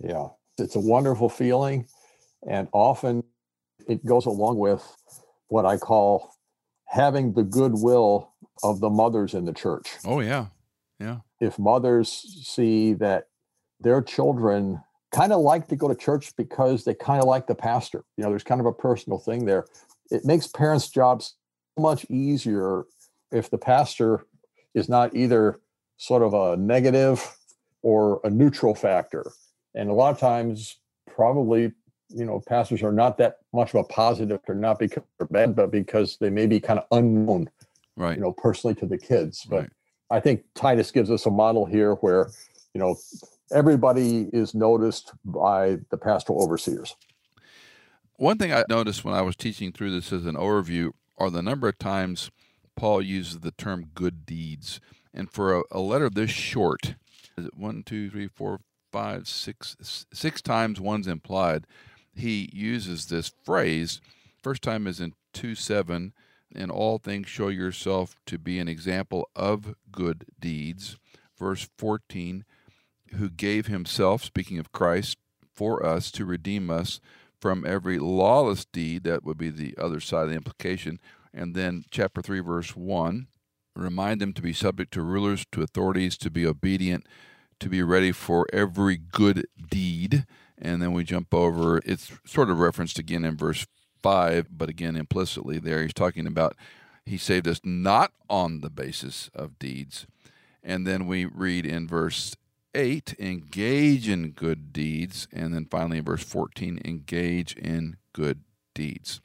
Yeah, 0.00 0.28
it's 0.58 0.76
a 0.76 0.80
wonderful 0.80 1.28
feeling. 1.28 1.86
And 2.48 2.68
often 2.72 3.22
it 3.88 4.04
goes 4.04 4.26
along 4.26 4.58
with 4.58 4.82
what 5.48 5.66
I 5.66 5.76
call 5.76 6.34
having 6.86 7.32
the 7.32 7.42
goodwill 7.42 8.32
of 8.62 8.80
the 8.80 8.90
mothers 8.90 9.34
in 9.34 9.44
the 9.44 9.52
church. 9.52 9.88
Oh, 10.04 10.20
yeah. 10.20 10.46
Yeah. 10.98 11.18
If 11.40 11.58
mothers 11.58 12.08
see 12.42 12.94
that 12.94 13.28
their 13.80 14.02
children 14.02 14.82
kind 15.12 15.32
of 15.32 15.40
like 15.40 15.68
to 15.68 15.76
go 15.76 15.88
to 15.88 15.94
church 15.94 16.34
because 16.36 16.84
they 16.84 16.94
kind 16.94 17.20
of 17.20 17.28
like 17.28 17.46
the 17.46 17.54
pastor, 17.54 18.04
you 18.16 18.24
know, 18.24 18.30
there's 18.30 18.44
kind 18.44 18.60
of 18.60 18.66
a 18.66 18.72
personal 18.72 19.18
thing 19.18 19.44
there. 19.44 19.66
It 20.10 20.24
makes 20.24 20.46
parents' 20.46 20.88
jobs 20.88 21.34
much 21.78 22.04
easier 22.10 22.84
if 23.32 23.50
the 23.50 23.58
pastor 23.58 24.26
is 24.74 24.88
not 24.88 25.14
either 25.14 25.60
sort 25.96 26.22
of 26.22 26.34
a 26.34 26.56
negative 26.56 27.36
or 27.82 28.20
a 28.24 28.30
neutral 28.30 28.74
factor. 28.74 29.30
And 29.74 29.88
a 29.88 29.92
lot 29.92 30.12
of 30.12 30.18
times, 30.18 30.76
probably, 31.06 31.72
you 32.08 32.24
know, 32.24 32.40
pastors 32.46 32.82
are 32.82 32.92
not 32.92 33.18
that 33.18 33.36
much 33.52 33.74
of 33.74 33.80
a 33.80 33.84
positive, 33.84 34.40
or 34.48 34.54
not 34.54 34.78
because 34.78 35.02
they're 35.18 35.28
bad, 35.28 35.54
but 35.54 35.70
because 35.70 36.16
they 36.20 36.30
may 36.30 36.46
be 36.46 36.60
kind 36.60 36.78
of 36.78 36.86
unknown, 36.90 37.50
right? 37.96 38.16
You 38.16 38.22
know, 38.22 38.32
personally 38.32 38.74
to 38.76 38.86
the 38.86 38.98
kids. 38.98 39.44
But 39.48 39.60
right. 39.60 39.70
I 40.10 40.20
think 40.20 40.44
Titus 40.54 40.90
gives 40.90 41.10
us 41.10 41.26
a 41.26 41.30
model 41.30 41.66
here 41.66 41.94
where, 41.96 42.30
you 42.74 42.80
know, 42.80 42.96
everybody 43.52 44.28
is 44.32 44.54
noticed 44.54 45.12
by 45.24 45.78
the 45.90 45.96
pastoral 45.96 46.42
overseers. 46.42 46.96
One 48.16 48.38
thing 48.38 48.52
I 48.52 48.64
noticed 48.68 49.04
when 49.04 49.14
I 49.14 49.22
was 49.22 49.36
teaching 49.36 49.72
through 49.72 49.92
this 49.92 50.12
as 50.12 50.26
an 50.26 50.36
overview 50.36 50.90
are 51.16 51.30
the 51.30 51.42
number 51.42 51.68
of 51.68 51.78
times 51.78 52.30
Paul 52.76 53.02
uses 53.02 53.40
the 53.40 53.50
term 53.52 53.90
good 53.94 54.26
deeds. 54.26 54.80
And 55.12 55.30
for 55.30 55.58
a, 55.58 55.62
a 55.70 55.80
letter 55.80 56.10
this 56.10 56.30
short, 56.30 56.94
is 57.36 57.46
it 57.46 57.56
one, 57.56 57.82
two, 57.82 58.10
three, 58.10 58.28
four, 58.28 58.60
five, 58.92 59.28
six, 59.28 59.76
six 60.12 60.42
times 60.42 60.80
one's 60.80 61.06
implied, 61.06 61.66
he 62.14 62.50
uses 62.52 63.06
this 63.06 63.32
phrase. 63.44 64.00
First 64.42 64.62
time 64.62 64.86
is 64.86 65.00
in 65.00 65.14
2 65.32 65.54
7. 65.54 66.12
In 66.52 66.70
all 66.70 66.98
things, 66.98 67.28
show 67.28 67.48
yourself 67.48 68.16
to 68.26 68.36
be 68.38 68.58
an 68.58 68.68
example 68.68 69.28
of 69.36 69.74
good 69.92 70.24
deeds. 70.40 70.96
Verse 71.38 71.68
14, 71.78 72.44
who 73.16 73.30
gave 73.30 73.66
himself, 73.66 74.24
speaking 74.24 74.58
of 74.58 74.72
Christ, 74.72 75.18
for 75.52 75.84
us 75.84 76.10
to 76.12 76.24
redeem 76.24 76.70
us 76.70 77.00
from 77.40 77.64
every 77.66 77.98
lawless 77.98 78.64
deed. 78.64 79.04
That 79.04 79.24
would 79.24 79.38
be 79.38 79.50
the 79.50 79.74
other 79.78 80.00
side 80.00 80.24
of 80.24 80.30
the 80.30 80.36
implication. 80.36 81.00
And 81.32 81.54
then, 81.54 81.84
chapter 81.90 82.22
3, 82.22 82.40
verse 82.40 82.76
1, 82.76 83.26
remind 83.76 84.20
them 84.20 84.32
to 84.34 84.42
be 84.42 84.52
subject 84.52 84.92
to 84.94 85.02
rulers, 85.02 85.44
to 85.52 85.62
authorities, 85.62 86.16
to 86.18 86.30
be 86.30 86.46
obedient, 86.46 87.06
to 87.60 87.68
be 87.68 87.82
ready 87.82 88.12
for 88.12 88.46
every 88.52 88.96
good 88.96 89.46
deed. 89.70 90.26
And 90.58 90.82
then 90.82 90.92
we 90.92 91.04
jump 91.04 91.32
over, 91.32 91.80
it's 91.84 92.12
sort 92.26 92.50
of 92.50 92.58
referenced 92.58 92.98
again 92.98 93.24
in 93.24 93.36
verse 93.36 93.66
5, 94.02 94.48
but 94.50 94.68
again 94.68 94.96
implicitly 94.96 95.58
there, 95.58 95.82
he's 95.82 95.94
talking 95.94 96.26
about 96.26 96.56
he 97.04 97.16
saved 97.16 97.48
us 97.48 97.60
not 97.64 98.12
on 98.28 98.60
the 98.60 98.70
basis 98.70 99.30
of 99.34 99.58
deeds. 99.58 100.06
And 100.62 100.86
then 100.86 101.06
we 101.06 101.24
read 101.24 101.64
in 101.64 101.88
verse 101.88 102.36
8, 102.74 103.14
engage 103.18 104.08
in 104.08 104.30
good 104.30 104.72
deeds. 104.72 105.28
And 105.32 105.54
then 105.54 105.66
finally 105.70 105.98
in 105.98 106.04
verse 106.04 106.24
14, 106.24 106.80
engage 106.84 107.54
in 107.56 107.96
good 108.12 108.40
deeds. 108.74 109.20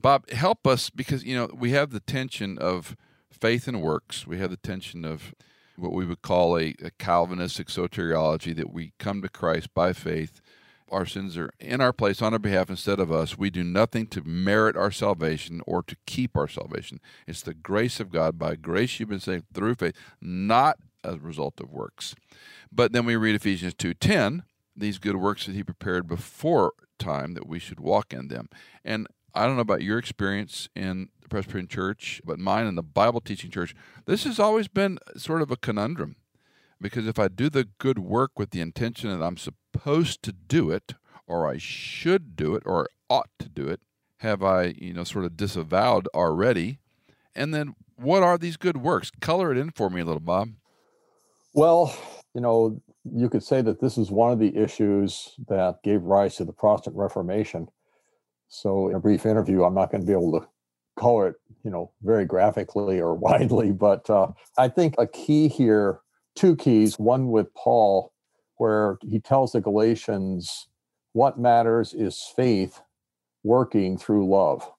Bob, 0.00 0.28
help 0.30 0.66
us 0.66 0.90
because, 0.90 1.24
you 1.24 1.36
know, 1.36 1.48
we 1.54 1.70
have 1.70 1.90
the 1.90 2.00
tension 2.00 2.58
of 2.58 2.96
faith 3.30 3.68
and 3.68 3.80
works. 3.80 4.26
We 4.26 4.38
have 4.38 4.50
the 4.50 4.56
tension 4.56 5.04
of 5.04 5.34
what 5.76 5.92
we 5.92 6.04
would 6.04 6.22
call 6.22 6.58
a, 6.58 6.74
a 6.82 6.90
Calvinistic 6.98 7.68
soteriology 7.68 8.54
that 8.56 8.72
we 8.72 8.92
come 8.98 9.22
to 9.22 9.28
Christ 9.28 9.72
by 9.74 9.92
faith 9.92 10.40
our 10.92 11.06
sins 11.06 11.38
are 11.38 11.50
in 11.58 11.80
our 11.80 11.92
place 11.92 12.20
on 12.20 12.34
our 12.34 12.38
behalf 12.38 12.68
instead 12.68 13.00
of 13.00 13.10
us. 13.10 13.38
We 13.38 13.50
do 13.50 13.64
nothing 13.64 14.06
to 14.08 14.22
merit 14.22 14.76
our 14.76 14.90
salvation 14.90 15.62
or 15.66 15.82
to 15.84 15.96
keep 16.06 16.36
our 16.36 16.46
salvation. 16.46 17.00
It's 17.26 17.42
the 17.42 17.54
grace 17.54 17.98
of 17.98 18.12
God. 18.12 18.38
By 18.38 18.56
grace 18.56 19.00
you've 19.00 19.08
been 19.08 19.18
saved 19.18 19.46
through 19.54 19.76
faith, 19.76 19.96
not 20.20 20.76
a 21.04 21.16
result 21.16 21.60
of 21.60 21.70
works. 21.70 22.14
But 22.70 22.92
then 22.92 23.04
we 23.04 23.16
read 23.16 23.34
Ephesians 23.34 23.74
2:10, 23.74 24.44
these 24.76 24.98
good 24.98 25.16
works 25.16 25.46
that 25.46 25.54
he 25.54 25.62
prepared 25.62 26.06
before 26.06 26.72
time 26.98 27.34
that 27.34 27.46
we 27.46 27.58
should 27.58 27.80
walk 27.80 28.12
in 28.12 28.28
them. 28.28 28.48
And 28.84 29.06
I 29.34 29.46
don't 29.46 29.56
know 29.56 29.62
about 29.62 29.82
your 29.82 29.98
experience 29.98 30.68
in 30.74 31.08
the 31.20 31.28
Presbyterian 31.28 31.68
Church, 31.68 32.20
but 32.24 32.38
mine 32.38 32.66
in 32.66 32.74
the 32.74 32.82
Bible 32.82 33.20
teaching 33.20 33.50
church, 33.50 33.74
this 34.06 34.24
has 34.24 34.38
always 34.38 34.68
been 34.68 34.98
sort 35.16 35.42
of 35.42 35.50
a 35.50 35.56
conundrum. 35.56 36.16
Because 36.80 37.06
if 37.06 37.18
I 37.18 37.28
do 37.28 37.48
the 37.48 37.68
good 37.78 37.98
work 37.98 38.38
with 38.38 38.50
the 38.50 38.60
intention 38.60 39.10
that 39.10 39.24
I'm 39.24 39.36
supposed 39.36 40.22
to 40.24 40.32
do 40.32 40.70
it, 40.70 40.94
or 41.26 41.48
I 41.48 41.56
should 41.56 42.36
do 42.36 42.54
it, 42.54 42.62
or 42.66 42.88
ought 43.08 43.30
to 43.38 43.48
do 43.48 43.68
it, 43.68 43.80
have 44.18 44.42
I, 44.42 44.74
you 44.78 44.92
know, 44.92 45.04
sort 45.04 45.24
of 45.24 45.36
disavowed 45.36 46.08
already? 46.14 46.78
And 47.34 47.54
then 47.54 47.74
what 47.96 48.22
are 48.22 48.36
these 48.36 48.56
good 48.56 48.78
works? 48.78 49.10
Color 49.20 49.52
it 49.52 49.58
in 49.58 49.70
for 49.70 49.90
me 49.90 50.00
a 50.00 50.04
little, 50.04 50.20
Bob. 50.20 50.50
Well, 51.54 51.96
you 52.34 52.40
know, 52.40 52.80
you 53.04 53.28
could 53.28 53.42
say 53.42 53.62
that 53.62 53.80
this 53.80 53.98
is 53.98 54.10
one 54.10 54.32
of 54.32 54.38
the 54.38 54.56
issues 54.56 55.34
that 55.48 55.82
gave 55.82 56.02
rise 56.02 56.36
to 56.36 56.44
the 56.44 56.52
Protestant 56.52 56.96
Reformation. 56.96 57.68
So, 58.48 58.88
in 58.88 58.94
a 58.94 59.00
brief 59.00 59.26
interview, 59.26 59.64
I'm 59.64 59.74
not 59.74 59.90
going 59.90 60.02
to 60.02 60.06
be 60.06 60.12
able 60.12 60.40
to 60.40 60.46
color 60.96 61.28
it, 61.28 61.36
you 61.64 61.70
know, 61.70 61.90
very 62.02 62.24
graphically 62.24 63.00
or 63.00 63.14
widely, 63.28 63.72
but 63.72 64.08
uh, 64.08 64.28
I 64.58 64.68
think 64.68 64.94
a 64.98 65.06
key 65.06 65.48
here 65.48 66.00
two 66.34 66.56
keys 66.56 66.98
one 66.98 67.28
with 67.28 67.52
Paul, 67.54 68.12
where 68.56 68.98
he 69.02 69.20
tells 69.20 69.52
the 69.52 69.60
Galatians, 69.60 70.68
what 71.12 71.38
matters 71.38 71.92
is 71.92 72.32
faith 72.34 72.80
working 73.42 73.98
through 73.98 74.28
love. 74.28 74.70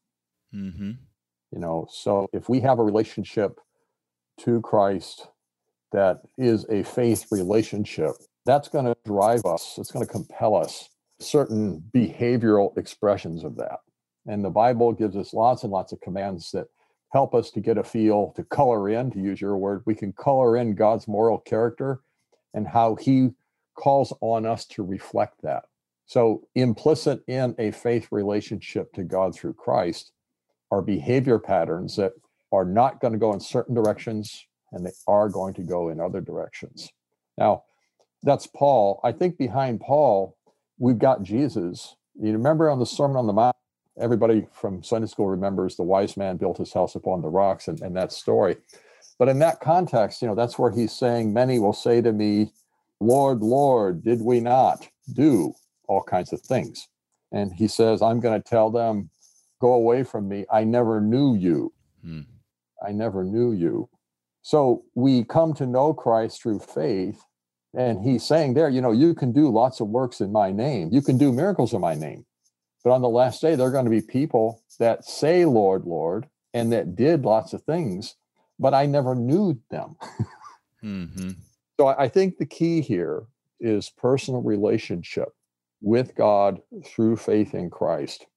Mm-hmm. 0.54 0.92
You 1.52 1.60
know, 1.60 1.88
so 1.92 2.28
if 2.34 2.50
we 2.50 2.62
have 2.62 2.80
a 2.80 2.84
relationship 2.84 3.60
to 4.40 4.62
Christ 4.62 5.28
that 5.94 6.22
is 6.38 6.66
a 6.70 6.84
faith 6.84 7.28
relationship, 7.32 8.12
that's 8.46 8.68
going 8.68 8.86
to 8.86 8.96
drive 9.06 9.46
us, 9.46 9.76
it's 9.78 9.92
going 9.92 10.06
to 10.06 10.12
compel 10.12 10.56
us 10.56 10.90
certain 11.20 11.82
behavioral 11.96 12.78
expressions 12.78 13.44
of 13.44 13.56
that. 13.56 13.80
And 14.28 14.44
the 14.44 14.50
Bible 14.50 14.92
gives 14.92 15.16
us 15.16 15.34
lots 15.34 15.64
and 15.64 15.72
lots 15.72 15.92
of 15.92 16.02
commands 16.02 16.52
that 16.52 16.68
help 17.12 17.34
us 17.36 17.52
to 17.52 17.62
get 17.62 17.78
a 17.78 17.84
feel, 17.84 18.34
to 18.36 18.44
color 18.44 18.90
in, 18.90 19.12
to 19.12 19.20
use 19.20 19.40
your 19.40 19.56
word, 19.58 19.84
we 19.86 19.96
can 19.96 20.12
color 20.14 20.58
in 20.58 20.76
God's 20.76 21.08
moral 21.08 21.38
character 21.40 22.02
and 22.54 22.68
how 22.68 22.96
he 22.96 23.30
calls 23.76 24.14
on 24.22 24.46
us 24.46 24.66
to 24.66 24.84
reflect 24.84 25.42
that. 25.44 25.64
So, 26.06 26.44
implicit 26.56 27.24
in 27.28 27.56
a 27.60 27.72
faith 27.72 28.10
relationship 28.12 28.92
to 28.94 29.04
God 29.04 29.34
through 29.34 29.54
Christ 29.54 30.12
are 30.72 30.82
behavior 30.82 31.40
patterns 31.40 31.96
that 31.96 32.14
are 32.52 32.66
not 32.66 33.00
going 33.00 33.14
to 33.14 33.20
go 33.20 33.34
in 33.34 33.40
certain 33.40 33.74
directions 33.74 34.46
and 34.74 34.86
they 34.86 34.92
are 35.08 35.30
going 35.30 35.54
to 35.56 35.64
go 35.64 35.90
in 35.90 36.00
other 36.00 36.22
directions. 36.22 36.92
Now, 37.38 37.64
that's 38.24 38.48
Paul. 38.48 39.00
I 39.04 39.12
think 39.12 39.38
behind 39.38 39.82
Paul, 39.82 40.38
we've 40.78 41.00
got 41.00 41.24
Jesus. 41.24 41.96
You 42.20 42.32
remember 42.34 42.70
on 42.70 42.80
the 42.80 42.86
Sermon 42.86 43.18
on 43.18 43.28
the 43.28 43.34
Mount, 43.34 43.56
everybody 44.00 44.48
from 44.52 44.84
Sunday 44.84 45.08
school 45.08 45.28
remembers 45.28 45.76
the 45.76 45.84
wise 45.84 46.18
man 46.18 46.38
built 46.38 46.58
his 46.58 46.74
house 46.74 46.96
upon 46.96 47.22
the 47.22 47.30
rocks 47.30 47.68
and, 47.68 47.82
and 47.82 47.96
that 47.96 48.12
story. 48.12 48.58
But 49.20 49.30
in 49.30 49.40
that 49.40 49.60
context, 49.60 50.22
you 50.22 50.28
know, 50.28 50.36
that's 50.36 50.58
where 50.58 50.72
he's 50.72 50.92
saying, 50.92 51.34
Many 51.34 51.60
will 51.60 51.74
say 51.74 52.02
to 52.02 52.12
me, 52.12 52.52
Lord, 53.00 53.42
Lord, 53.42 54.04
did 54.04 54.22
we 54.22 54.40
not 54.40 54.88
do 55.14 55.54
all 55.88 56.02
kinds 56.02 56.34
of 56.34 56.42
things? 56.42 56.88
And 57.32 57.54
he 57.54 57.68
says, 57.68 58.02
I'm 58.02 58.20
going 58.20 58.42
to 58.42 58.50
tell 58.50 58.70
them, 58.70 59.10
Go 59.62 59.74
away 59.76 60.04
from 60.04 60.28
me. 60.28 60.46
I 60.52 60.66
never 60.66 61.00
knew 61.00 61.36
you. 61.36 61.72
Hmm. 62.04 62.22
I 62.86 62.92
never 62.92 63.24
knew 63.24 63.54
you. 63.54 63.88
So 64.44 64.84
we 64.94 65.24
come 65.24 65.54
to 65.56 65.66
know 65.66 65.94
Christ 65.94 66.42
through 66.42 66.60
faith. 66.60 67.24
And 67.76 68.04
he's 68.04 68.24
saying 68.24 68.54
there, 68.54 68.70
you 68.70 68.82
know, 68.82 68.92
you 68.92 69.16
can 69.16 69.32
do 69.32 69.50
lots 69.50 69.80
of 69.80 69.88
works 69.88 70.22
in 70.22 70.32
my 70.32 70.52
name. 70.52 70.90
You 70.92 71.02
can 71.02 71.18
do 71.18 71.32
miracles 71.32 71.74
in 71.74 71.82
my 71.82 71.96
name. 71.96 72.26
But 72.84 72.92
on 72.92 73.02
the 73.02 73.10
last 73.10 73.42
day, 73.42 73.56
there 73.56 73.66
are 73.66 73.72
going 73.72 73.86
to 73.86 73.92
be 73.92 74.02
people 74.02 74.62
that 74.78 75.06
say, 75.06 75.46
Lord, 75.46 75.86
Lord, 75.86 76.28
and 76.54 76.72
that 76.72 76.96
did 76.96 77.26
lots 77.26 77.54
of 77.54 77.64
things, 77.64 78.16
but 78.60 78.74
I 78.74 78.86
never 78.86 79.16
knew 79.16 79.60
them. 79.72 79.96
mm-hmm. 80.84 81.32
So 81.80 81.88
I 81.88 82.08
think 82.10 82.38
the 82.38 82.46
key 82.46 82.82
here 82.82 83.24
is 83.60 83.90
personal 83.90 84.42
relationship 84.42 85.30
with 85.82 86.16
God 86.16 86.62
through 86.86 87.16
faith 87.16 87.56
in 87.56 87.70
Christ. 87.70 88.28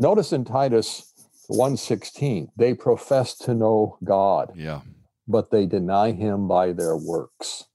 Notice 0.00 0.32
in 0.32 0.44
Titus 0.44 1.12
1:16, 1.50 2.48
they 2.56 2.74
profess 2.74 3.36
to 3.38 3.54
know 3.54 3.98
God. 4.04 4.52
Yeah. 4.54 4.80
But 5.28 5.50
they 5.50 5.66
deny 5.66 6.12
him 6.12 6.48
by 6.48 6.72
their 6.72 6.96
works. 6.96 7.66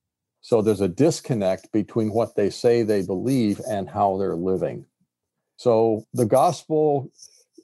So 0.41 0.61
there's 0.61 0.81
a 0.81 0.89
disconnect 0.89 1.71
between 1.71 2.11
what 2.11 2.35
they 2.35 2.49
say 2.49 2.83
they 2.83 3.03
believe 3.03 3.61
and 3.69 3.87
how 3.89 4.17
they're 4.17 4.35
living. 4.35 4.85
So 5.55 6.05
the 6.13 6.25
gospel 6.25 7.11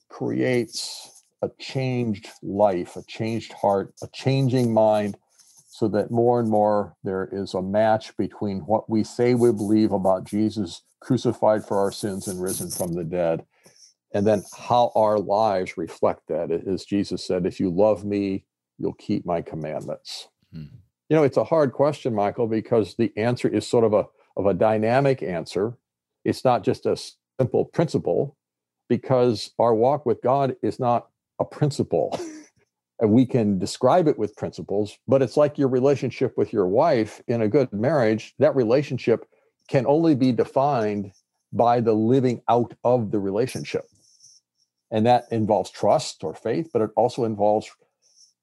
creates 0.10 1.24
a 1.42 1.50
changed 1.60 2.30
life, 2.42 2.96
a 2.96 3.04
changed 3.04 3.52
heart, 3.52 3.94
a 4.02 4.08
changing 4.14 4.74
mind, 4.74 5.18
so 5.68 5.88
that 5.88 6.12
more 6.12 6.40
and 6.40 6.50
more 6.50 6.96
there 7.04 7.28
is 7.32 7.54
a 7.54 7.62
match 7.62 8.16
between 8.18 8.60
what 8.62 8.90
we 8.90 9.04
say 9.04 9.34
we 9.34 9.52
believe 9.52 9.92
about 9.92 10.26
Jesus 10.26 10.82
crucified 11.00 11.66
for 11.66 11.80
our 11.80 11.92
sins 11.92 12.28
and 12.28 12.42
risen 12.42 12.70
from 12.70 12.94
the 12.94 13.04
dead, 13.04 13.46
and 14.14 14.28
then 14.28 14.44
how 14.58 14.92
our 14.96 15.18
lives 15.18 15.78
reflect 15.78 16.28
that. 16.28 16.52
As 16.52 16.86
Jesus 16.86 17.26
said, 17.26 17.46
if 17.46 17.60
you 17.60 17.70
love 17.70 18.04
me, 18.04 18.46
you'll 18.80 18.94
keep 18.94 19.26
my 19.26 19.42
commandments. 19.42 20.30
Hmm. 20.54 20.66
You 21.10 21.16
know, 21.16 21.24
it's 21.24 21.38
a 21.38 21.44
hard 21.44 21.74
question, 21.74 22.14
Michael, 22.14 22.48
because 22.48 22.96
the 22.96 23.12
answer 23.18 23.48
is 23.48 23.68
sort 23.68 23.84
of 23.84 23.94
a 23.94 24.06
of 24.38 24.46
a 24.46 24.54
dynamic 24.54 25.22
answer. 25.22 25.78
It's 26.24 26.46
not 26.46 26.64
just 26.64 26.86
a 26.86 26.98
simple 27.40 27.66
principle, 27.66 28.38
because 28.90 29.52
our 29.60 29.74
walk 29.74 30.06
with 30.06 30.22
God 30.22 30.56
is 30.62 30.80
not 30.80 31.08
a 31.40 31.46
principle. 31.46 32.18
and 33.00 33.12
we 33.12 33.26
can 33.26 33.58
describe 33.58 34.08
it 34.08 34.20
with 34.20 34.36
principles, 34.36 34.98
but 35.08 35.22
it's 35.22 35.38
like 35.38 35.58
your 35.58 35.70
relationship 35.70 36.38
with 36.38 36.52
your 36.52 36.68
wife 36.68 37.22
in 37.28 37.42
a 37.42 37.48
good 37.48 37.72
marriage. 37.72 38.34
That 38.40 38.56
relationship 38.56 39.26
can 39.70 39.86
only 39.88 40.16
be 40.16 40.32
defined 40.32 41.12
by 41.54 41.80
the 41.80 41.94
living 41.94 42.42
out 42.50 42.74
of 42.84 43.12
the 43.12 43.20
relationship. 43.20 43.86
And 44.92 45.06
that 45.06 45.26
involves 45.32 45.70
trust 45.70 46.24
or 46.24 46.34
faith, 46.34 46.72
but 46.74 46.82
it 46.82 46.90
also 46.96 47.24
involves 47.24 47.70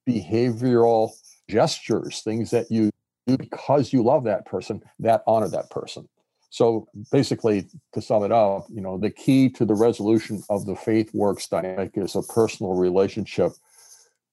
behavioral 0.09 1.11
gestures, 1.49 2.23
things 2.23 2.51
that 2.51 2.71
you 2.71 2.91
do 3.27 3.37
because 3.37 3.93
you 3.93 4.03
love 4.03 4.25
that 4.25 4.47
person, 4.47 4.83
that 4.99 5.23
honor 5.27 5.49
that 5.49 5.71
person. 5.71 6.09
So 6.51 6.87
basically, 7.11 7.69
to 7.93 8.01
sum 8.01 8.25
it 8.25 8.33
up, 8.33 8.67
you 8.71 8.81
know, 8.81 8.99
the 8.99 9.11
key 9.11 9.51
to 9.51 9.65
the 9.65 9.75
resolution 9.75 10.43
of 10.49 10.65
the 10.65 10.77
faith 10.77 11.13
works 11.13 11.49
dynamic 11.49 11.93
is 11.95 12.15
a 12.15 12.23
personal 12.23 12.75
relationship 12.75 13.53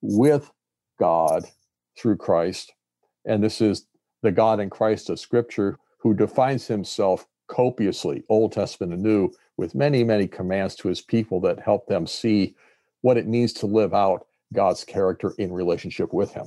with 0.01 0.49
God 0.99 1.45
through 1.97 2.17
Christ. 2.17 2.73
And 3.25 3.43
this 3.43 3.61
is 3.61 3.87
the 4.21 4.31
God 4.31 4.59
in 4.59 4.69
Christ 4.69 5.09
of 5.09 5.19
Scripture 5.19 5.77
who 5.97 6.13
defines 6.13 6.67
himself 6.67 7.25
copiously, 7.47 8.23
Old 8.29 8.51
Testament 8.51 8.93
and 8.93 9.01
New, 9.01 9.31
with 9.57 9.75
many, 9.75 10.03
many 10.03 10.27
commands 10.27 10.75
to 10.75 10.87
his 10.87 11.01
people 11.01 11.39
that 11.41 11.59
help 11.59 11.87
them 11.87 12.07
see 12.07 12.55
what 13.01 13.17
it 13.17 13.27
means 13.27 13.53
to 13.53 13.65
live 13.65 13.93
out 13.93 14.25
God's 14.53 14.83
character 14.83 15.33
in 15.37 15.51
relationship 15.51 16.13
with 16.13 16.33
him. 16.33 16.45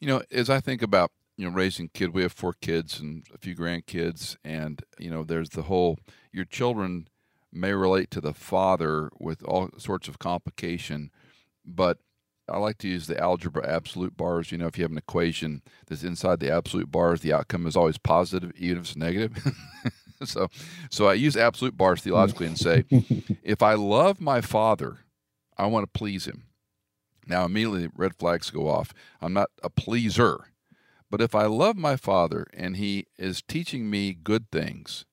You 0.00 0.08
know, 0.08 0.22
as 0.30 0.50
I 0.50 0.60
think 0.60 0.82
about 0.82 1.10
you 1.36 1.48
know 1.48 1.54
raising 1.54 1.90
kid, 1.92 2.14
we 2.14 2.22
have 2.22 2.32
four 2.32 2.54
kids 2.54 3.00
and 3.00 3.26
a 3.34 3.38
few 3.38 3.54
grandkids, 3.54 4.36
and 4.44 4.82
you 4.98 5.10
know, 5.10 5.24
there's 5.24 5.50
the 5.50 5.62
whole 5.62 5.98
your 6.32 6.44
children 6.44 7.08
may 7.52 7.72
relate 7.72 8.10
to 8.10 8.20
the 8.20 8.32
father 8.32 9.10
with 9.18 9.42
all 9.44 9.70
sorts 9.76 10.08
of 10.08 10.18
complication, 10.18 11.10
but 11.64 11.98
I 12.48 12.58
like 12.58 12.78
to 12.78 12.88
use 12.88 13.06
the 13.06 13.20
algebra 13.20 13.68
absolute 13.68 14.16
bars. 14.16 14.50
You 14.50 14.58
know, 14.58 14.66
if 14.66 14.76
you 14.76 14.84
have 14.84 14.90
an 14.90 14.98
equation 14.98 15.62
that's 15.86 16.02
inside 16.02 16.40
the 16.40 16.50
absolute 16.50 16.90
bars, 16.90 17.20
the 17.20 17.32
outcome 17.32 17.66
is 17.66 17.76
always 17.76 17.98
positive, 17.98 18.52
even 18.56 18.78
if 18.78 18.84
it's 18.84 18.96
negative. 18.96 19.54
so, 20.24 20.48
so 20.90 21.06
I 21.06 21.14
use 21.14 21.36
absolute 21.36 21.76
bars 21.76 22.00
hmm. 22.00 22.10
theologically 22.10 22.46
and 22.46 22.58
say, 22.58 22.84
if 23.42 23.62
I 23.62 23.74
love 23.74 24.20
my 24.20 24.40
father, 24.40 24.98
I 25.56 25.66
want 25.66 25.84
to 25.84 25.98
please 25.98 26.26
him. 26.26 26.44
Now, 27.26 27.44
immediately 27.44 27.88
red 27.94 28.16
flags 28.16 28.50
go 28.50 28.68
off. 28.68 28.92
I'm 29.20 29.32
not 29.32 29.50
a 29.62 29.70
pleaser. 29.70 30.46
But 31.10 31.20
if 31.20 31.34
I 31.34 31.44
love 31.44 31.76
my 31.76 31.96
father 31.96 32.46
and 32.54 32.76
he 32.76 33.06
is 33.18 33.42
teaching 33.42 33.90
me 33.90 34.14
good 34.14 34.50
things, 34.50 35.04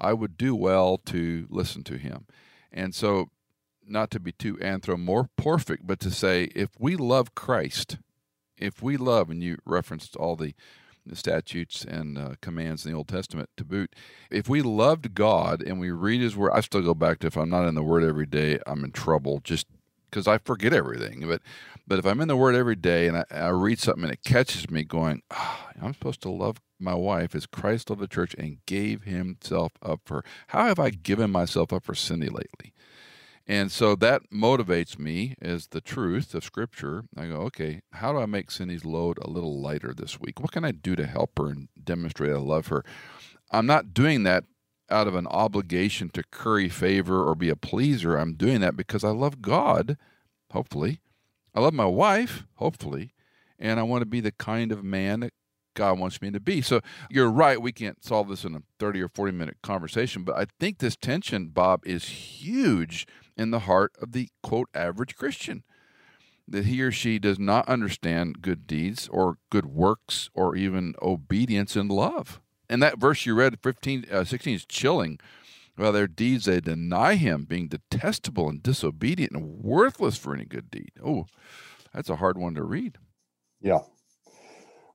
I 0.00 0.12
would 0.12 0.36
do 0.36 0.54
well 0.54 0.98
to 1.06 1.46
listen 1.50 1.82
to 1.84 1.98
him. 1.98 2.26
And 2.72 2.94
so 2.94 3.30
not 3.84 4.10
to 4.12 4.20
be 4.20 4.32
too 4.32 4.58
anthropomorphic, 4.60 5.80
but 5.82 5.98
to 6.00 6.10
say 6.10 6.44
if 6.54 6.70
we 6.78 6.96
love 6.96 7.34
Christ, 7.34 7.98
if 8.56 8.82
we 8.82 8.96
love, 8.96 9.30
and 9.30 9.42
you 9.42 9.58
referenced 9.64 10.16
all 10.16 10.36
the, 10.36 10.54
the 11.06 11.16
statutes 11.16 11.84
and 11.84 12.18
uh, 12.18 12.34
commands 12.40 12.84
in 12.84 12.92
the 12.92 12.96
Old 12.98 13.08
Testament 13.08 13.50
to 13.56 13.64
boot, 13.64 13.94
if 14.30 14.48
we 14.48 14.62
loved 14.62 15.14
God 15.14 15.62
and 15.62 15.80
we 15.80 15.90
read 15.90 16.20
His 16.20 16.36
Word, 16.36 16.52
I 16.52 16.60
still 16.60 16.82
go 16.82 16.94
back 16.94 17.18
to 17.20 17.26
if 17.26 17.36
I'm 17.36 17.50
not 17.50 17.66
in 17.66 17.74
the 17.74 17.82
Word 17.82 18.04
every 18.04 18.26
day, 18.26 18.58
I'm 18.66 18.84
in 18.84 18.92
trouble. 18.92 19.40
Just 19.42 19.66
because 20.10 20.26
I 20.26 20.38
forget 20.38 20.72
everything. 20.72 21.26
But 21.26 21.42
but 21.86 21.98
if 21.98 22.06
I'm 22.06 22.20
in 22.20 22.28
the 22.28 22.36
Word 22.36 22.54
every 22.54 22.76
day 22.76 23.06
and 23.08 23.18
I, 23.18 23.24
I 23.30 23.48
read 23.48 23.78
something 23.78 24.04
and 24.04 24.12
it 24.12 24.24
catches 24.24 24.70
me, 24.70 24.84
going, 24.84 25.22
oh, 25.30 25.68
I'm 25.80 25.94
supposed 25.94 26.20
to 26.22 26.30
love 26.30 26.60
my 26.78 26.94
wife 26.94 27.34
as 27.34 27.46
Christ 27.46 27.90
loved 27.90 28.02
the 28.02 28.08
church 28.08 28.34
and 28.38 28.58
gave 28.66 29.04
Himself 29.04 29.72
up 29.82 30.00
for. 30.04 30.16
Her. 30.16 30.24
How 30.48 30.66
have 30.66 30.78
I 30.78 30.90
given 30.90 31.30
myself 31.30 31.72
up 31.72 31.84
for 31.84 31.94
Cindy 31.94 32.28
lately? 32.28 32.74
And 33.50 33.72
so 33.72 33.96
that 33.96 34.30
motivates 34.30 34.98
me 34.98 35.34
as 35.40 35.68
the 35.68 35.80
truth 35.80 36.34
of 36.34 36.44
Scripture. 36.44 37.04
I 37.16 37.26
go, 37.28 37.36
okay, 37.36 37.80
how 37.92 38.12
do 38.12 38.18
I 38.18 38.26
make 38.26 38.50
Cindy's 38.50 38.84
load 38.84 39.18
a 39.22 39.30
little 39.30 39.58
lighter 39.62 39.94
this 39.96 40.20
week? 40.20 40.38
What 40.38 40.52
can 40.52 40.66
I 40.66 40.72
do 40.72 40.94
to 40.96 41.06
help 41.06 41.38
her 41.38 41.46
and 41.46 41.68
demonstrate 41.82 42.32
I 42.32 42.36
love 42.36 42.66
her? 42.66 42.84
I'm 43.50 43.64
not 43.64 43.94
doing 43.94 44.24
that 44.24 44.44
out 44.90 45.06
of 45.06 45.14
an 45.14 45.26
obligation 45.26 46.10
to 46.10 46.22
curry 46.30 46.68
favor 46.68 47.26
or 47.26 47.34
be 47.34 47.48
a 47.48 47.56
pleaser. 47.56 48.16
I'm 48.16 48.34
doing 48.34 48.60
that 48.60 48.76
because 48.76 49.04
I 49.04 49.10
love 49.10 49.42
God, 49.42 49.96
hopefully. 50.52 51.00
I 51.54 51.60
love 51.60 51.74
my 51.74 51.86
wife, 51.86 52.44
hopefully. 52.54 53.12
And 53.58 53.80
I 53.80 53.82
want 53.82 54.02
to 54.02 54.06
be 54.06 54.20
the 54.20 54.32
kind 54.32 54.70
of 54.70 54.84
man 54.84 55.20
that 55.20 55.32
God 55.74 55.98
wants 55.98 56.20
me 56.20 56.30
to 56.32 56.40
be. 56.40 56.60
So 56.60 56.80
you're 57.08 57.30
right. 57.30 57.62
We 57.62 57.72
can't 57.72 58.04
solve 58.04 58.28
this 58.28 58.44
in 58.44 58.54
a 58.54 58.62
30 58.80 59.02
or 59.02 59.08
40 59.08 59.32
minute 59.32 59.58
conversation, 59.62 60.24
but 60.24 60.36
I 60.36 60.46
think 60.58 60.78
this 60.78 60.96
tension, 60.96 61.48
Bob, 61.48 61.86
is 61.86 62.04
huge 62.06 63.06
in 63.36 63.52
the 63.52 63.60
heart 63.60 63.92
of 64.02 64.12
the 64.12 64.28
quote 64.42 64.68
average 64.74 65.16
Christian. 65.16 65.62
That 66.48 66.64
he 66.64 66.80
or 66.80 66.90
she 66.90 67.18
does 67.18 67.38
not 67.38 67.68
understand 67.68 68.40
good 68.40 68.66
deeds 68.66 69.06
or 69.08 69.36
good 69.50 69.66
works 69.66 70.30
or 70.34 70.56
even 70.56 70.94
obedience 71.02 71.76
and 71.76 71.92
love. 71.92 72.40
And 72.68 72.82
that 72.82 72.98
verse 72.98 73.24
you 73.24 73.34
read, 73.34 73.58
15, 73.60 74.06
uh, 74.10 74.24
16, 74.24 74.54
is 74.54 74.64
chilling. 74.64 75.18
Well, 75.76 75.92
their 75.92 76.08
deeds, 76.08 76.44
they 76.44 76.60
deny 76.60 77.14
him, 77.14 77.44
being 77.44 77.68
detestable 77.68 78.48
and 78.48 78.62
disobedient 78.62 79.32
and 79.32 79.62
worthless 79.62 80.18
for 80.18 80.34
any 80.34 80.44
good 80.44 80.70
deed. 80.70 80.90
Oh, 81.04 81.26
that's 81.94 82.10
a 82.10 82.16
hard 82.16 82.36
one 82.36 82.54
to 82.56 82.64
read. 82.64 82.98
Yeah. 83.60 83.80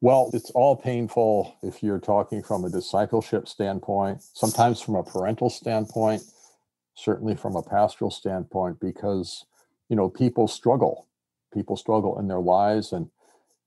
Well, 0.02 0.30
it's 0.34 0.52
all 0.52 0.76
painful 0.76 1.56
if 1.64 1.82
you're 1.82 2.00
talking 2.00 2.44
from 2.44 2.66
a 2.66 2.70
discipleship 2.70 3.48
standpoint, 3.48 4.22
sometimes 4.34 4.82
from 4.82 4.96
a 4.96 5.04
parental 5.04 5.50
standpoint, 5.50 6.24
certainly 6.94 7.36
from 7.36 7.56
a 7.56 7.64
pastoral 7.64 8.12
standpoint, 8.12 8.82
because 8.82 9.46
you 9.88 9.96
know 9.96 10.10
people 10.10 10.50
struggle. 10.50 11.08
People 11.54 11.78
struggle 11.78 12.20
in 12.20 12.28
their 12.28 12.42
lives, 12.42 12.92
and 12.92 13.10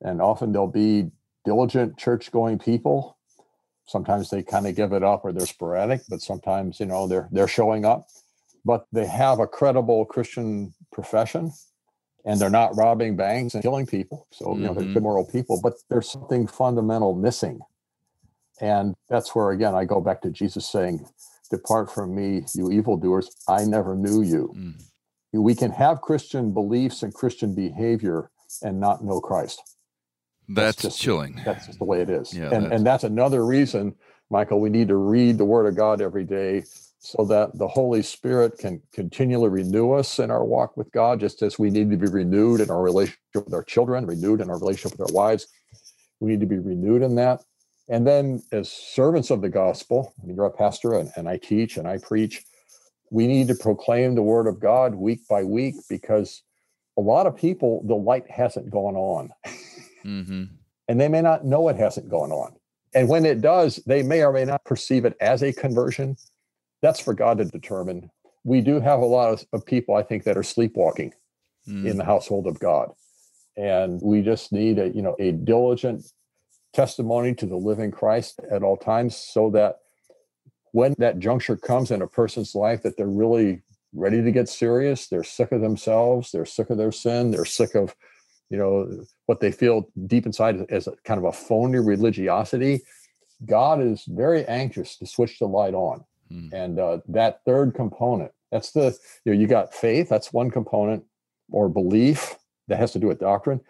and 0.03 0.21
often 0.21 0.53
they'll 0.53 0.66
be 0.66 1.11
diligent 1.47 1.97
church-going 1.97 2.59
people. 2.59 3.15
Sometimes 3.87 4.31
they 4.31 4.42
kind 4.42 4.66
of 4.66 4.75
give 4.75 4.92
it 4.92 5.03
up, 5.03 5.25
or 5.25 5.33
they're 5.33 5.46
sporadic, 5.46 6.03
but 6.09 6.20
sometimes 6.20 6.81
you 6.81 6.87
know 6.87 7.07
they're 7.07 7.29
they're 7.31 7.49
showing 7.49 7.85
up. 7.85 8.07
But 8.64 8.87
they 8.92 9.07
have 9.07 9.38
a 9.38 9.46
credible 9.46 10.05
Christian 10.05 10.75
profession, 10.92 11.53
and 12.25 12.40
they're 12.40 12.51
not 12.51 12.77
robbing 12.77 13.16
banks 13.16 13.55
and 13.55 13.62
killing 13.62 13.87
people. 13.87 14.27
So, 14.33 14.57
you 14.57 14.62
know, 14.62 14.75
they're 14.75 14.83
good 14.83 14.94
mm-hmm. 14.96 15.03
moral 15.05 15.25
people, 15.25 15.61
but 15.62 15.75
there's 15.88 16.11
something 16.11 16.49
fundamental 16.49 17.14
missing. 17.14 17.61
And 18.61 18.96
that's 19.09 19.35
where, 19.35 19.53
again, 19.53 19.75
I 19.75 19.85
go 19.85 20.01
back 20.01 20.22
to 20.22 20.31
Jesus 20.31 20.68
saying, 20.68 21.07
Depart 21.51 21.92
from 21.92 22.14
me, 22.14 22.44
you 22.55 22.72
evildoers. 22.72 23.31
I 23.49 23.64
never 23.64 23.94
knew 23.94 24.22
you. 24.22 24.53
Mm. 24.57 24.83
We 25.33 25.55
can 25.55 25.70
have 25.70 26.01
Christian 26.01 26.53
beliefs 26.53 27.05
and 27.05 27.14
Christian 27.14 27.55
behavior 27.55 28.31
and 28.62 28.81
not 28.81 29.05
know 29.05 29.20
Christ. 29.20 29.76
That's, 30.48 30.76
that's 30.76 30.82
just 30.82 31.00
chilling. 31.00 31.40
That's 31.44 31.66
just 31.66 31.78
the 31.78 31.85
way 31.85 32.00
it 32.00 32.11
is. 32.11 32.32
Yeah, 32.32 32.50
and, 32.50 32.64
that's... 32.64 32.74
and 32.74 32.87
that's 32.87 33.04
another 33.04 33.44
reason, 33.44 33.94
Michael, 34.30 34.61
we 34.61 34.70
need 34.70 34.88
to 34.88 34.96
read 34.96 35.38
the 35.38 35.44
Word 35.44 35.66
of 35.66 35.76
God 35.76 36.00
every 36.00 36.24
day 36.24 36.64
so 36.98 37.24
that 37.24 37.56
the 37.56 37.68
Holy 37.68 38.02
Spirit 38.02 38.59
can 38.59 38.82
continually 38.92 39.48
renew 39.48 39.92
us 39.92 40.18
in 40.18 40.30
our 40.30 40.44
walk 40.44 40.76
with 40.76 40.90
God, 40.90 41.20
just 41.20 41.42
as 41.42 41.59
we 41.59 41.70
need 41.70 41.90
to 41.90 41.96
be 41.96 42.09
renewed 42.09 42.61
in 42.61 42.70
our 42.70 42.82
relationship 42.82 43.20
with 43.35 43.54
our 43.54 43.62
children, 43.62 44.06
renewed 44.06 44.40
in 44.40 44.50
our 44.50 44.59
relationship 44.59 44.98
with 44.98 45.09
our 45.09 45.14
wives. 45.14 45.46
We 46.18 46.30
need 46.30 46.40
to 46.40 46.46
be 46.46 46.59
renewed 46.59 47.02
in 47.02 47.14
that. 47.16 47.42
And 47.88 48.04
then, 48.04 48.42
as 48.50 48.70
servants 48.70 49.30
of 49.30 49.40
the 49.40 49.48
gospel, 49.48 50.14
I 50.20 50.26
mean, 50.26 50.35
you're 50.35 50.46
a 50.46 50.50
pastor 50.50 50.94
and, 50.94 51.12
and 51.16 51.28
I 51.28 51.37
teach 51.37 51.76
and 51.76 51.87
I 51.87 51.98
preach, 51.98 52.42
we 53.11 53.28
need 53.28 53.48
to 53.48 53.54
proclaim 53.54 54.14
the 54.14 54.22
word 54.22 54.48
of 54.48 54.59
God 54.59 54.94
week 54.94 55.20
by 55.28 55.44
week 55.44 55.76
because 55.88 56.42
a 56.98 57.00
lot 57.00 57.26
of 57.26 57.37
people, 57.37 57.82
the 57.87 57.94
light 57.94 58.28
hasn't 58.28 58.70
gone 58.70 58.96
on. 58.96 59.30
Mm-hmm. 60.07 60.45
and 60.88 61.01
they 61.01 61.09
may 61.09 61.21
not 61.21 61.45
know 61.45 61.69
it 61.69 61.77
hasn't 61.77 62.09
gone 62.09 62.31
on. 62.31 62.55
And 62.95 63.09
when 63.09 63.27
it 63.27 63.40
does, 63.40 63.77
they 63.87 64.03
may 64.03 64.23
or 64.23 64.33
may 64.33 64.45
not 64.45 64.64
perceive 64.64 65.05
it 65.05 65.16
as 65.21 65.42
a 65.42 65.53
conversion, 65.53 66.16
that's 66.81 67.01
for 67.01 67.12
God 67.12 67.38
to 67.38 67.45
determine. 67.45 68.11
We 68.45 68.61
do 68.61 68.81
have 68.81 69.01
a 69.01 69.07
lot 69.07 69.33
of, 69.33 69.45
of 69.53 69.66
people, 69.66 69.97
I 69.97 70.03
think, 70.03 70.25
that 70.25 70.37
are 70.37 70.42
sleepwalking 70.42 71.12
mm. 71.69 71.85
in 71.85 71.97
the 71.97 72.05
household 72.05 72.47
of 72.47 72.59
God. 72.59 72.92
And 73.57 74.01
we 74.01 74.23
just 74.23 74.53
need 74.53 74.79
a, 74.79 74.88
you 74.88 75.03
know, 75.03 75.16
a 75.19 75.33
diligent 75.33 76.05
testimony 76.73 77.35
to 77.35 77.47
the 77.47 77.57
living 77.57 77.90
Christ 77.90 78.40
at 78.51 78.62
all 78.62 78.77
times 78.77 79.16
so 79.16 79.51
that 79.51 79.79
when 80.73 80.95
that 80.99 81.19
juncture 81.19 81.57
comes 81.57 81.90
in 81.90 82.03
a 82.03 82.07
person's 82.07 82.55
life 82.55 82.83
that 82.83 82.97
they're 82.97 83.07
really 83.07 83.62
ready 83.95 84.23
to 84.23 84.31
get 84.31 84.49
serious, 84.49 85.09
they're 85.09 85.25
sick 85.25 85.53
of 85.53 85.62
themselves, 85.62 86.33
they're 86.33 86.45
sick 86.45 86.71
of 86.71 86.77
their 86.77 86.92
sin, 86.92 87.31
they're 87.31 87.47
sick 87.47 87.75
of 87.75 87.95
you 88.50 88.56
know 88.56 89.04
what 89.26 89.40
they 89.40 89.52
feel 89.52 89.88
deep 90.06 90.26
inside 90.26 90.64
as 90.70 90.87
a 90.87 90.92
kind 91.04 91.18
of 91.18 91.24
a 91.24 91.32
phony 91.32 91.78
religiosity 91.78 92.80
god 93.44 93.82
is 93.82 94.04
very 94.06 94.44
anxious 94.46 94.96
to 94.96 95.06
switch 95.06 95.38
the 95.38 95.46
light 95.46 95.74
on. 95.74 96.04
Hmm. 96.28 96.48
and 96.52 96.80
uh, 96.80 96.98
that 97.06 97.40
third 97.44 97.74
component 97.74 98.32
that's 98.50 98.72
the 98.72 98.96
you 99.24 99.32
know 99.32 99.38
you 99.38 99.46
got 99.46 99.72
faith 99.72 100.09
that's 100.09 100.32
one 100.32 100.50
component 100.50 101.04
or 101.50 101.68
belief 101.68 102.37
that 102.68 102.78
has 102.78 102.92
to 102.92 102.98
do 102.98 103.06
with 103.06 103.20
doctrine. 103.20 103.61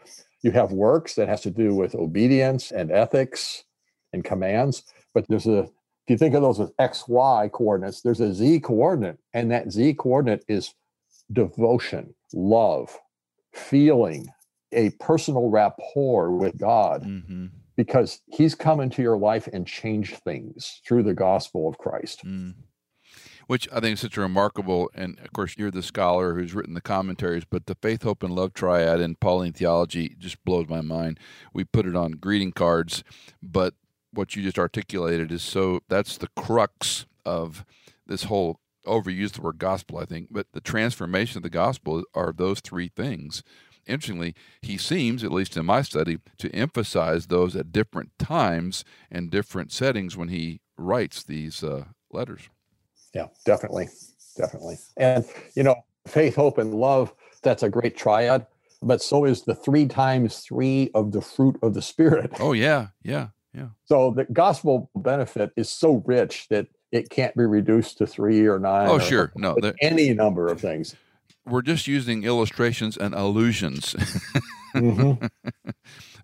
You 0.43 0.53
have 0.53 0.73
works 0.73 1.15
that 1.15 1.29
has 1.29 1.41
to 1.43 1.51
do 1.51 1.75
with 1.75 1.95
obedience 1.95 2.71
and 2.71 2.91
ethics 2.91 3.65
and 4.13 4.25
commands. 4.25 4.83
But 5.15 5.27
there's 5.29 5.47
a 5.47 5.61
if 5.61 6.11
you 6.11 6.19
think 6.19 6.35
of 6.35 6.43
those 6.43 6.61
as 6.61 6.71
x 6.79 7.09
y 7.09 7.51
coordinates 7.53 8.01
there's 8.03 8.21
a 8.21 8.33
z 8.33 8.61
coordinate 8.61 9.19
and 9.35 9.51
that 9.51 9.73
z 9.73 9.93
coordinate 9.93 10.45
is 10.47 10.73
devotion 11.33 12.15
love 12.33 12.97
feeling 13.53 14.29
a 14.73 14.91
personal 15.01 15.51
rapport 15.51 16.31
with 16.31 16.59
god 16.59 17.05
mm-hmm. 17.05 17.47
because 17.77 18.21
he's 18.27 18.55
come 18.55 18.81
into 18.81 19.03
your 19.03 19.17
life 19.17 19.49
and 19.53 19.67
changed 19.67 20.17
things 20.19 20.81
through 20.87 21.03
the 21.03 21.15
gospel 21.15 21.69
of 21.69 21.79
christ 21.79 22.25
mm 22.25 22.55
which 23.47 23.69
I 23.73 23.81
think 23.81 23.95
is 23.95 24.01
such 24.01 24.17
a 24.17 24.21
remarkable, 24.21 24.91
and 24.95 25.19
of 25.21 25.33
course, 25.33 25.55
you're 25.57 25.71
the 25.71 25.83
scholar 25.83 26.35
who's 26.35 26.55
written 26.55 26.75
the 26.75 26.81
commentaries, 26.81 27.45
but 27.49 27.67
the 27.67 27.77
faith, 27.77 28.03
hope, 28.03 28.23
and 28.23 28.35
love 28.35 28.53
triad 28.55 29.01
in 29.01 29.15
Pauline 29.17 29.53
theology 29.53 30.17
just 30.19 30.45
blows 30.45 30.69
my 30.69 30.81
mind. 30.81 31.21
We 31.53 31.65
put 31.65 31.87
it 31.87 31.95
on 31.95 32.13
greeting 32.13 32.53
cards, 32.53 33.05
but 33.43 33.75
what 34.13 34.35
you 34.35 34.43
just 34.43 34.59
articulated 34.59 35.31
is 35.31 35.43
so 35.43 35.81
that's 35.89 36.17
the 36.17 36.29
crux 36.37 37.07
of 37.25 37.65
this 38.07 38.25
whole 38.25 38.61
overuse 38.87 39.33
the 39.33 39.43
word 39.43 39.59
gospel, 39.59 39.99
I 39.99 40.05
think, 40.05 40.29
but 40.31 40.47
the 40.53 40.61
transformation 40.61 41.39
of 41.39 41.43
the 41.43 41.51
gospel 41.51 42.05
are 42.15 42.33
those 42.33 42.61
three 42.61 42.89
things. 42.89 43.43
Interestingly, 43.87 44.35
he 44.63 44.77
seems, 44.77 45.23
at 45.23 45.33
least 45.33 45.57
in 45.57 45.67
my 45.67 45.83
study, 45.83 46.19
to 46.39 46.51
emphasize 46.51 47.27
those 47.27 47.55
at 47.55 47.73
different 47.73 48.11
times 48.19 48.85
and 49.11 49.31
different 49.31 49.73
settings 49.73 50.17
when 50.17 50.29
he 50.29 50.61
writes 50.77 51.23
these 51.23 51.63
uh, 51.63 51.85
letters. 52.11 52.49
Yeah 53.15 53.29
definitely 53.45 53.89
definitely. 54.37 54.77
And 54.97 55.25
you 55.55 55.63
know 55.63 55.77
faith 56.07 56.37
hope 56.37 56.59
and 56.59 56.75
love 56.75 57.15
that's 57.43 57.63
a 57.63 57.69
great 57.69 57.97
triad 57.97 58.47
but 58.83 59.03
so 59.03 59.25
is 59.25 59.43
the 59.43 59.55
three 59.55 59.87
times 59.87 60.39
three 60.39 60.91
of 60.95 61.13
the 61.13 61.23
fruit 61.23 61.57
of 61.63 61.75
the 61.75 61.83
spirit. 61.83 62.33
Oh 62.41 62.53
yeah 62.53 62.89
yeah 63.03 63.29
yeah. 63.55 63.69
So 63.87 64.11
the 64.11 64.25
gospel 64.25 64.91
benefit 64.95 65.53
is 65.57 65.71
so 65.71 66.03
rich 66.07 66.47
that 66.51 66.67
it 66.93 67.09
can't 67.09 67.35
be 67.35 67.45
reduced 67.45 67.99
to 67.99 68.07
three 68.07 68.47
or 68.47 68.59
nine. 68.59 68.87
nine 68.87 68.95
oh 68.95 68.99
sure. 68.99 69.33
No 69.35 69.57
any 69.81 70.13
number 70.13 70.49
of 70.49 70.61
things 70.61 70.95
we're 71.47 71.63
just 71.63 71.87
using 71.87 72.25
illustrations 72.25 72.97
and 72.97 73.15
allusions 73.15 73.95
mm-hmm. 74.75 75.27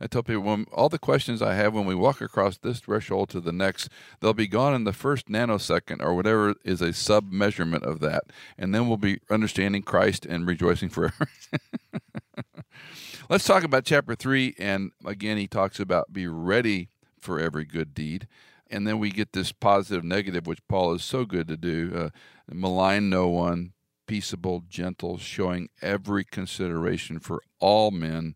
I 0.03 0.09
tell 0.09 0.25
people 0.25 0.43
when, 0.43 0.67
all 0.73 0.89
the 0.89 0.99
questions 0.99 1.41
I 1.41 1.55
have 1.55 1.75
when 1.75 1.87
we 1.87 1.95
walk 1.95 2.21
across 2.21 2.59
this 2.59 2.81
threshold 2.81 3.29
to 3.31 3.41
the 3.41 3.53
next, 3.53 3.89
they'll 4.21 4.35
be 4.35 4.49
gone 4.49 4.75
in 4.75 4.83
the 4.83 4.93
first 4.93 5.29
nanosecond 5.29 6.03
or 6.03 6.13
whatever 6.13 6.57
is 6.65 6.83
a 6.83 6.93
sub 6.93 7.31
measurement 7.31 7.85
of 7.85 8.01
that. 8.01 8.25
And 8.59 8.75
then 8.75 8.89
we'll 8.89 8.97
be 8.97 9.21
understanding 9.31 9.83
Christ 9.83 10.27
and 10.27 10.45
rejoicing 10.45 10.89
forever. 10.89 11.29
Let's 13.31 13.45
talk 13.45 13.63
about 13.63 13.85
chapter 13.85 14.17
three. 14.17 14.57
And 14.59 14.91
again, 15.05 15.37
he 15.37 15.47
talks 15.47 15.79
about 15.79 16.13
be 16.13 16.27
ready 16.27 16.89
for 17.21 17.39
every 17.39 17.65
good 17.65 17.95
deed. 17.95 18.27
And 18.69 18.89
then 18.89 18.99
we 18.99 19.11
get 19.11 19.35
this 19.35 19.53
positive 19.53 20.03
negative, 20.03 20.49
which 20.49 20.67
Paul 20.67 20.95
is 20.95 21.05
so 21.05 21.25
good 21.25 21.47
to 21.47 21.57
do 21.57 21.93
uh, 21.95 22.09
malign 22.53 23.09
no 23.09 23.29
one, 23.29 23.73
peaceable, 24.07 24.63
gentle, 24.69 25.19
showing 25.19 25.69
every 25.81 26.25
consideration 26.25 27.19
for 27.19 27.43
all 27.61 27.91
men 27.91 28.35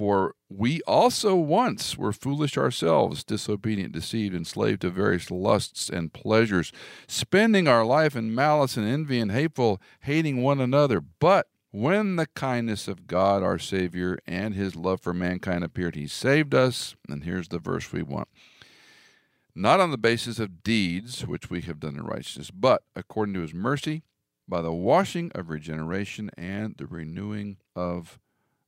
for 0.00 0.34
we 0.48 0.80
also 0.86 1.36
once 1.36 1.98
were 1.98 2.14
foolish 2.14 2.56
ourselves, 2.56 3.22
disobedient, 3.22 3.92
deceived, 3.92 4.34
enslaved 4.34 4.80
to 4.80 4.88
various 4.88 5.30
lusts 5.30 5.90
and 5.90 6.10
pleasures, 6.10 6.72
spending 7.06 7.68
our 7.68 7.84
life 7.84 8.16
in 8.16 8.34
malice 8.34 8.78
and 8.78 8.88
envy 8.88 9.20
and 9.20 9.30
hateful, 9.30 9.78
hating 10.00 10.42
one 10.42 10.58
another. 10.58 11.02
But 11.02 11.48
when 11.70 12.16
the 12.16 12.28
kindness 12.28 12.88
of 12.88 13.06
God 13.06 13.42
our 13.42 13.58
Savior 13.58 14.18
and 14.26 14.54
his 14.54 14.74
love 14.74 15.02
for 15.02 15.12
mankind 15.12 15.64
appeared, 15.64 15.96
he 15.96 16.06
saved 16.06 16.54
us. 16.54 16.96
And 17.06 17.24
here's 17.24 17.48
the 17.48 17.58
verse 17.58 17.92
we 17.92 18.02
want 18.02 18.28
not 19.54 19.80
on 19.80 19.90
the 19.90 19.98
basis 19.98 20.38
of 20.38 20.62
deeds 20.62 21.26
which 21.26 21.50
we 21.50 21.60
have 21.62 21.80
done 21.80 21.96
in 21.96 22.04
righteousness, 22.04 22.50
but 22.50 22.84
according 22.96 23.34
to 23.34 23.40
his 23.40 23.52
mercy, 23.52 24.02
by 24.50 24.60
the 24.60 24.72
washing 24.72 25.30
of 25.34 25.48
regeneration 25.48 26.28
and 26.36 26.74
the 26.76 26.86
renewing 26.86 27.56
of 27.76 28.18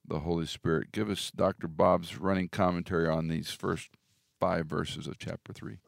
the 0.06 0.20
Holy 0.20 0.46
Spirit. 0.46 0.92
Give 0.92 1.10
us 1.10 1.32
Dr. 1.34 1.66
Bob's 1.66 2.18
running 2.18 2.48
commentary 2.48 3.08
on 3.08 3.26
these 3.26 3.50
first 3.50 3.90
five 4.40 4.66
verses 4.66 5.06
of 5.06 5.18
chapter 5.18 5.52
3. 5.52 5.78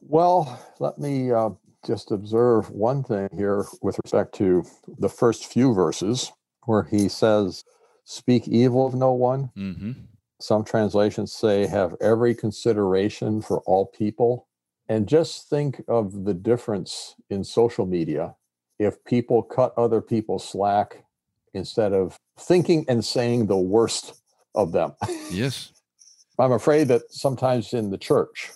Well, 0.00 0.60
let 0.80 0.98
me 0.98 1.30
uh, 1.30 1.50
just 1.86 2.10
observe 2.10 2.70
one 2.70 3.04
thing 3.04 3.28
here 3.36 3.66
with 3.82 3.98
respect 4.02 4.34
to 4.36 4.64
the 4.98 5.08
first 5.08 5.46
few 5.46 5.74
verses 5.74 6.32
where 6.64 6.84
he 6.84 7.08
says, 7.08 7.64
Speak 8.04 8.48
evil 8.48 8.86
of 8.86 8.94
no 8.94 9.12
one. 9.12 9.50
Mm-hmm. 9.56 9.92
Some 10.40 10.64
translations 10.64 11.32
say, 11.32 11.66
Have 11.66 11.94
every 12.00 12.34
consideration 12.34 13.40
for 13.40 13.60
all 13.60 13.86
people. 13.86 14.48
And 14.88 15.06
just 15.06 15.48
think 15.48 15.82
of 15.88 16.24
the 16.24 16.34
difference 16.34 17.14
in 17.30 17.44
social 17.44 17.86
media 17.86 18.36
if 18.78 19.02
people 19.04 19.42
cut 19.42 19.72
other 19.76 20.00
people 20.00 20.38
slack 20.38 21.04
instead 21.52 21.92
of 21.92 22.18
thinking 22.38 22.84
and 22.88 23.04
saying 23.04 23.46
the 23.46 23.56
worst 23.56 24.20
of 24.54 24.72
them. 24.72 24.92
Yes. 25.30 25.72
I'm 26.38 26.52
afraid 26.52 26.88
that 26.88 27.02
sometimes 27.10 27.72
in 27.72 27.90
the 27.90 27.98
church, 27.98 28.50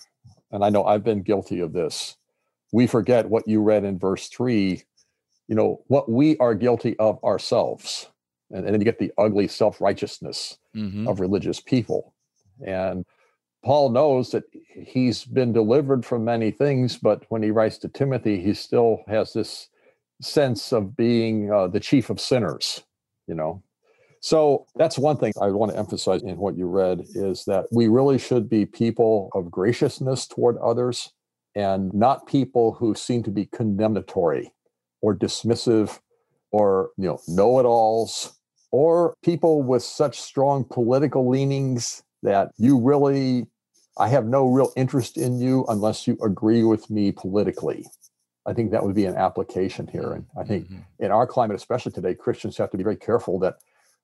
and 0.51 0.65
I 0.65 0.69
know 0.69 0.83
I've 0.83 1.03
been 1.03 1.21
guilty 1.21 1.61
of 1.61 1.71
this, 1.71 2.17
we 2.71 2.87
forget 2.87 3.29
what 3.29 3.47
you 3.47 3.61
read 3.61 3.85
in 3.85 3.97
verse 3.97 4.27
three, 4.27 4.83
you 5.47 5.55
know, 5.55 5.81
what 5.87 6.11
we 6.11 6.37
are 6.37 6.53
guilty 6.53 6.97
of 6.99 7.23
ourselves. 7.23 8.09
And, 8.51 8.65
and 8.65 8.73
then 8.73 8.81
you 8.81 8.85
get 8.85 8.99
the 8.99 9.13
ugly 9.17 9.47
self 9.47 9.79
righteousness 9.79 10.57
mm-hmm. 10.75 11.07
of 11.07 11.19
religious 11.19 11.61
people. 11.61 12.13
And 12.65 13.05
Paul 13.63 13.89
knows 13.89 14.31
that 14.31 14.43
he's 14.73 15.23
been 15.25 15.53
delivered 15.53 16.05
from 16.05 16.25
many 16.25 16.51
things, 16.51 16.97
but 16.97 17.23
when 17.29 17.43
he 17.43 17.51
writes 17.51 17.77
to 17.79 17.89
Timothy, 17.89 18.41
he 18.41 18.53
still 18.53 19.03
has 19.07 19.33
this 19.33 19.69
sense 20.21 20.71
of 20.73 20.95
being 20.95 21.51
uh, 21.51 21.67
the 21.67 21.79
chief 21.79 22.09
of 22.09 22.19
sinners 22.19 22.83
you 23.27 23.35
know 23.35 23.61
so 24.21 24.65
that's 24.75 24.97
one 24.97 25.17
thing 25.17 25.31
I 25.41 25.47
want 25.47 25.71
to 25.71 25.77
emphasize 25.77 26.23
in 26.23 26.37
what 26.37 26.57
you 26.57 26.67
read 26.67 27.05
is 27.15 27.45
that 27.45 27.67
we 27.71 27.87
really 27.87 28.17
should 28.17 28.49
be 28.49 28.65
people 28.65 29.29
of 29.33 29.49
graciousness 29.49 30.27
toward 30.27 30.57
others 30.57 31.13
and 31.55 31.93
not 31.93 32.27
people 32.27 32.73
who 32.73 32.95
seem 32.95 33.23
to 33.23 33.31
be 33.31 33.45
condemnatory 33.45 34.51
or 35.01 35.15
dismissive 35.15 35.99
or 36.51 36.91
you 36.97 37.05
know 37.05 37.19
know-it-alls 37.27 38.33
or 38.71 39.15
people 39.23 39.63
with 39.63 39.83
such 39.83 40.19
strong 40.19 40.65
political 40.65 41.29
leanings 41.29 42.03
that 42.23 42.51
you 42.57 42.77
really 42.77 43.47
I 43.97 44.07
have 44.09 44.25
no 44.25 44.47
real 44.47 44.71
interest 44.75 45.17
in 45.17 45.39
you 45.39 45.65
unless 45.67 46.07
you 46.07 46.17
agree 46.23 46.63
with 46.63 46.89
me 46.89 47.11
politically. 47.11 47.85
I 48.45 48.53
think 48.53 48.71
that 48.71 48.83
would 48.83 48.95
be 48.95 49.05
an 49.05 49.15
application 49.15 49.87
here. 49.87 50.13
And 50.13 50.25
I 50.39 50.43
think 50.43 50.65
mm-hmm. 50.65 50.79
in 50.99 51.11
our 51.11 51.27
climate, 51.27 51.55
especially 51.55 51.91
today, 51.91 52.15
Christians 52.15 52.57
have 52.57 52.71
to 52.71 52.77
be 52.77 52.83
very 52.83 52.95
careful 52.95 53.39
that 53.39 53.55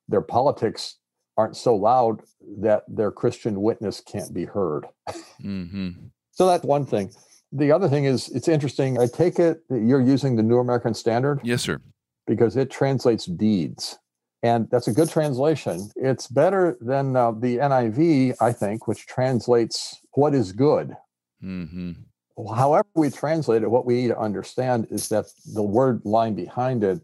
their 0.08 0.20
politics 0.20 0.96
aren't 1.36 1.56
so 1.56 1.74
loud 1.74 2.22
that 2.60 2.84
their 2.88 3.10
Christian 3.10 3.60
witness 3.60 4.00
can't 4.00 4.32
be 4.32 4.44
heard. 4.44 4.86
Mm-hmm. 5.42 5.90
so 6.32 6.46
that's 6.46 6.64
one 6.64 6.86
thing. 6.86 7.10
The 7.52 7.70
other 7.70 7.88
thing 7.88 8.04
is, 8.04 8.28
it's 8.30 8.48
interesting. 8.48 8.98
I 8.98 9.06
take 9.06 9.38
it 9.38 9.68
that 9.68 9.80
you're 9.80 10.00
using 10.00 10.36
the 10.36 10.42
New 10.42 10.58
American 10.58 10.94
Standard? 10.94 11.40
Yes, 11.42 11.62
sir. 11.62 11.80
Because 12.26 12.56
it 12.56 12.70
translates 12.70 13.26
deeds. 13.26 13.98
And 14.42 14.68
that's 14.70 14.88
a 14.88 14.92
good 14.92 15.10
translation. 15.10 15.90
It's 15.96 16.26
better 16.26 16.76
than 16.80 17.16
uh, 17.16 17.32
the 17.32 17.58
NIV, 17.58 18.36
I 18.40 18.52
think, 18.52 18.86
which 18.88 19.06
translates 19.06 20.00
what 20.12 20.34
is 20.34 20.52
good. 20.52 20.96
Mm-hmm 21.42 21.92
however 22.54 22.88
we 22.94 23.10
translate 23.10 23.62
it, 23.62 23.70
what 23.70 23.86
we 23.86 23.94
need 23.94 24.08
to 24.08 24.18
understand 24.18 24.88
is 24.90 25.08
that 25.08 25.26
the 25.54 25.62
word 25.62 26.02
line 26.04 26.34
behind 26.34 26.84
it, 26.84 27.00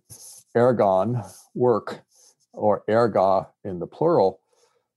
ergon, 0.55 1.27
work, 1.55 2.03
or 2.53 2.85
erga 2.89 3.47
in 3.65 3.79
the 3.79 3.87
plural, 3.87 4.41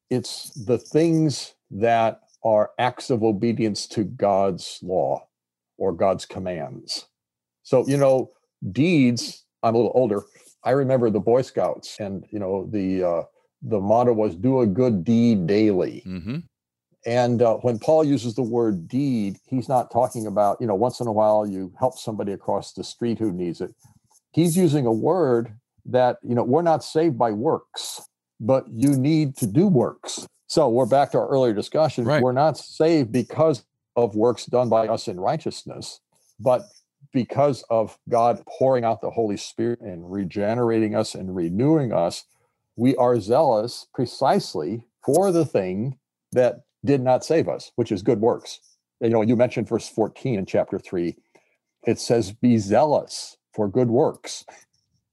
it's 0.09 0.51
the 0.65 0.77
things 0.77 1.55
that 1.71 2.21
are 2.43 2.71
acts 2.77 3.09
of 3.09 3.23
obedience 3.23 3.87
to 3.87 4.03
God's 4.03 4.79
law 4.83 5.25
or 5.77 5.91
God's 5.91 6.25
commands. 6.25 7.05
So, 7.63 7.87
you 7.87 7.97
know, 7.97 8.31
deeds, 8.71 9.45
I'm 9.63 9.73
a 9.73 9.77
little 9.77 9.93
older. 9.95 10.21
I 10.63 10.71
remember 10.71 11.09
the 11.09 11.19
Boy 11.19 11.41
Scouts 11.41 11.99
and, 11.99 12.25
you 12.29 12.39
know, 12.39 12.67
the, 12.71 13.03
uh, 13.03 13.23
the 13.61 13.79
motto 13.79 14.13
was 14.13 14.35
do 14.35 14.61
a 14.61 14.67
good 14.67 15.03
deed 15.03 15.47
daily. 15.47 16.03
Mm-hmm. 16.05 16.37
And 17.05 17.41
uh, 17.41 17.55
when 17.57 17.77
Paul 17.77 18.03
uses 18.03 18.33
the 18.33 18.41
word 18.41 18.87
deed, 18.87 19.37
he's 19.45 19.69
not 19.69 19.91
talking 19.91 20.25
about, 20.25 20.59
you 20.59 20.65
know, 20.65 20.75
once 20.75 20.99
in 20.99 21.07
a 21.07 21.11
while 21.11 21.45
you 21.45 21.71
help 21.77 21.97
somebody 21.97 22.31
across 22.31 22.73
the 22.73 22.83
street 22.83 23.19
who 23.19 23.31
needs 23.31 23.61
it. 23.61 23.73
He's 24.31 24.57
using 24.57 24.85
a 24.85 24.91
word 24.91 25.53
that, 25.85 26.17
you 26.23 26.33
know, 26.33 26.43
we're 26.43 26.63
not 26.63 26.83
saved 26.83 27.17
by 27.17 27.31
works, 27.31 28.01
but 28.39 28.65
you 28.69 28.89
need 28.97 29.37
to 29.37 29.47
do 29.47 29.67
works. 29.67 30.27
So 30.47 30.67
we're 30.69 30.87
back 30.87 31.11
to 31.11 31.19
our 31.19 31.27
earlier 31.27 31.53
discussion. 31.53 32.05
Right. 32.05 32.21
We're 32.21 32.31
not 32.31 32.57
saved 32.57 33.11
because 33.11 33.63
of 33.95 34.15
works 34.15 34.45
done 34.45 34.69
by 34.69 34.87
us 34.87 35.07
in 35.07 35.19
righteousness, 35.19 35.99
but 36.39 36.63
because 37.13 37.63
of 37.69 37.97
God 38.09 38.43
pouring 38.45 38.83
out 38.83 39.01
the 39.01 39.09
Holy 39.09 39.37
Spirit 39.37 39.79
and 39.79 40.11
regenerating 40.11 40.95
us 40.95 41.15
and 41.15 41.35
renewing 41.35 41.93
us, 41.93 42.25
we 42.75 42.95
are 42.97 43.19
zealous 43.19 43.87
precisely 43.93 44.83
for 45.05 45.31
the 45.31 45.45
thing 45.45 45.97
that 46.33 46.63
did 46.85 47.01
not 47.01 47.25
save 47.25 47.49
us, 47.49 47.71
which 47.75 47.91
is 47.91 48.01
good 48.01 48.21
works. 48.21 48.59
You 49.01 49.09
know, 49.09 49.21
you 49.21 49.35
mentioned 49.35 49.67
verse 49.67 49.89
14 49.89 50.39
in 50.39 50.45
chapter 50.45 50.79
3. 50.79 51.15
It 51.85 51.99
says, 51.99 52.31
Be 52.31 52.57
zealous 52.57 53.37
for 53.53 53.67
good 53.67 53.89
works. 53.89 54.45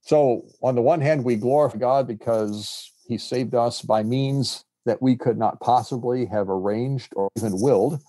So, 0.02 0.46
on 0.62 0.74
the 0.74 0.82
one 0.82 1.00
hand, 1.00 1.24
we 1.24 1.36
glorify 1.36 1.78
God 1.78 2.06
because 2.08 2.92
he 3.06 3.18
saved 3.18 3.54
us 3.54 3.82
by 3.82 4.02
means 4.02 4.64
that 4.84 5.00
we 5.00 5.16
could 5.16 5.38
not 5.38 5.60
possibly 5.60 6.26
have 6.26 6.48
arranged 6.48 7.12
or 7.14 7.28
even 7.36 7.60
willed. 7.60 8.00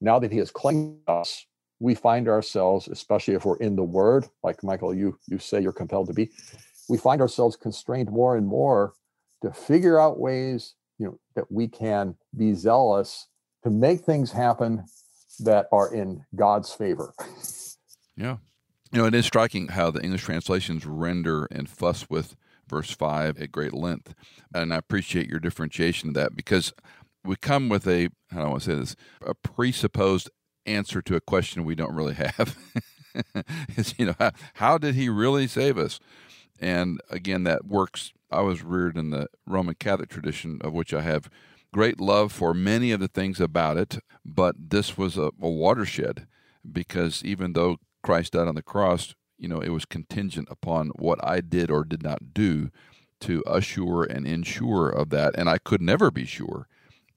Now 0.00 0.18
that 0.18 0.32
he 0.32 0.38
has 0.38 0.50
claimed 0.50 0.98
us, 1.06 1.46
we 1.80 1.94
find 1.94 2.28
ourselves, 2.28 2.88
especially 2.88 3.34
if 3.34 3.44
we're 3.44 3.58
in 3.58 3.76
the 3.76 3.84
word, 3.84 4.26
like 4.42 4.64
Michael, 4.64 4.94
you 4.94 5.18
you 5.28 5.38
say 5.38 5.60
you're 5.60 5.72
compelled 5.72 6.08
to 6.08 6.12
be, 6.12 6.30
we 6.88 6.98
find 6.98 7.20
ourselves 7.20 7.56
constrained 7.56 8.10
more 8.10 8.36
and 8.36 8.46
more 8.46 8.94
to 9.42 9.52
figure 9.52 10.00
out 10.00 10.18
ways, 10.18 10.74
you 10.98 11.06
know, 11.06 11.18
that 11.34 11.50
we 11.50 11.68
can 11.68 12.16
be 12.36 12.54
zealous 12.54 13.28
to 13.62 13.70
make 13.70 14.00
things 14.00 14.32
happen 14.32 14.84
that 15.40 15.66
are 15.72 15.92
in 15.92 16.24
God's 16.34 16.72
favor. 16.72 17.14
Yeah. 18.16 18.38
You 18.92 19.02
know, 19.02 19.06
it 19.06 19.14
is 19.14 19.26
striking 19.26 19.68
how 19.68 19.90
the 19.90 20.02
English 20.02 20.24
translations 20.24 20.86
render 20.86 21.46
and 21.50 21.68
fuss 21.68 22.08
with 22.08 22.36
verse 22.66 22.90
5 22.90 23.38
at 23.38 23.52
great 23.52 23.74
length. 23.74 24.14
And 24.54 24.72
I 24.72 24.76
appreciate 24.78 25.28
your 25.28 25.40
differentiation 25.40 26.10
of 26.10 26.14
that 26.14 26.34
because 26.34 26.72
we 27.24 27.36
come 27.36 27.68
with 27.68 27.86
a, 27.86 28.08
how 28.30 28.40
do 28.40 28.46
I 28.46 28.48
want 28.48 28.62
to 28.62 28.70
say 28.70 28.76
this, 28.76 28.96
a 29.24 29.34
presupposed 29.34 30.30
answer 30.66 31.02
to 31.02 31.16
a 31.16 31.20
question 31.20 31.64
we 31.64 31.74
don't 31.74 31.94
really 31.94 32.14
have. 32.14 32.56
you 33.98 34.06
know, 34.06 34.14
how, 34.18 34.32
how 34.54 34.78
did 34.78 34.94
he 34.94 35.08
really 35.08 35.46
save 35.46 35.78
us? 35.78 36.00
And 36.60 37.00
again, 37.10 37.44
that 37.44 37.66
works. 37.66 38.12
I 38.30 38.40
was 38.40 38.62
reared 38.62 38.96
in 38.96 39.10
the 39.10 39.28
Roman 39.46 39.74
Catholic 39.74 40.08
tradition, 40.08 40.58
of 40.62 40.72
which 40.72 40.92
I 40.92 41.02
have 41.02 41.30
great 41.72 42.00
love 42.00 42.32
for 42.32 42.54
many 42.54 42.92
of 42.92 43.00
the 43.00 43.08
things 43.08 43.40
about 43.40 43.76
it, 43.76 43.98
but 44.24 44.56
this 44.70 44.96
was 44.96 45.16
a, 45.16 45.30
a 45.40 45.50
watershed 45.50 46.26
because 46.70 47.22
even 47.24 47.52
though 47.52 47.78
Christ 48.02 48.32
died 48.32 48.48
on 48.48 48.54
the 48.54 48.62
cross, 48.62 49.14
you 49.38 49.48
know, 49.48 49.60
it 49.60 49.70
was 49.70 49.84
contingent 49.84 50.48
upon 50.50 50.88
what 50.96 51.22
I 51.24 51.40
did 51.40 51.70
or 51.70 51.84
did 51.84 52.02
not 52.02 52.34
do 52.34 52.70
to 53.20 53.42
assure 53.46 54.04
and 54.04 54.26
ensure 54.26 54.88
of 54.88 55.10
that. 55.10 55.34
And 55.36 55.48
I 55.48 55.58
could 55.58 55.80
never 55.80 56.10
be 56.10 56.24
sure 56.24 56.68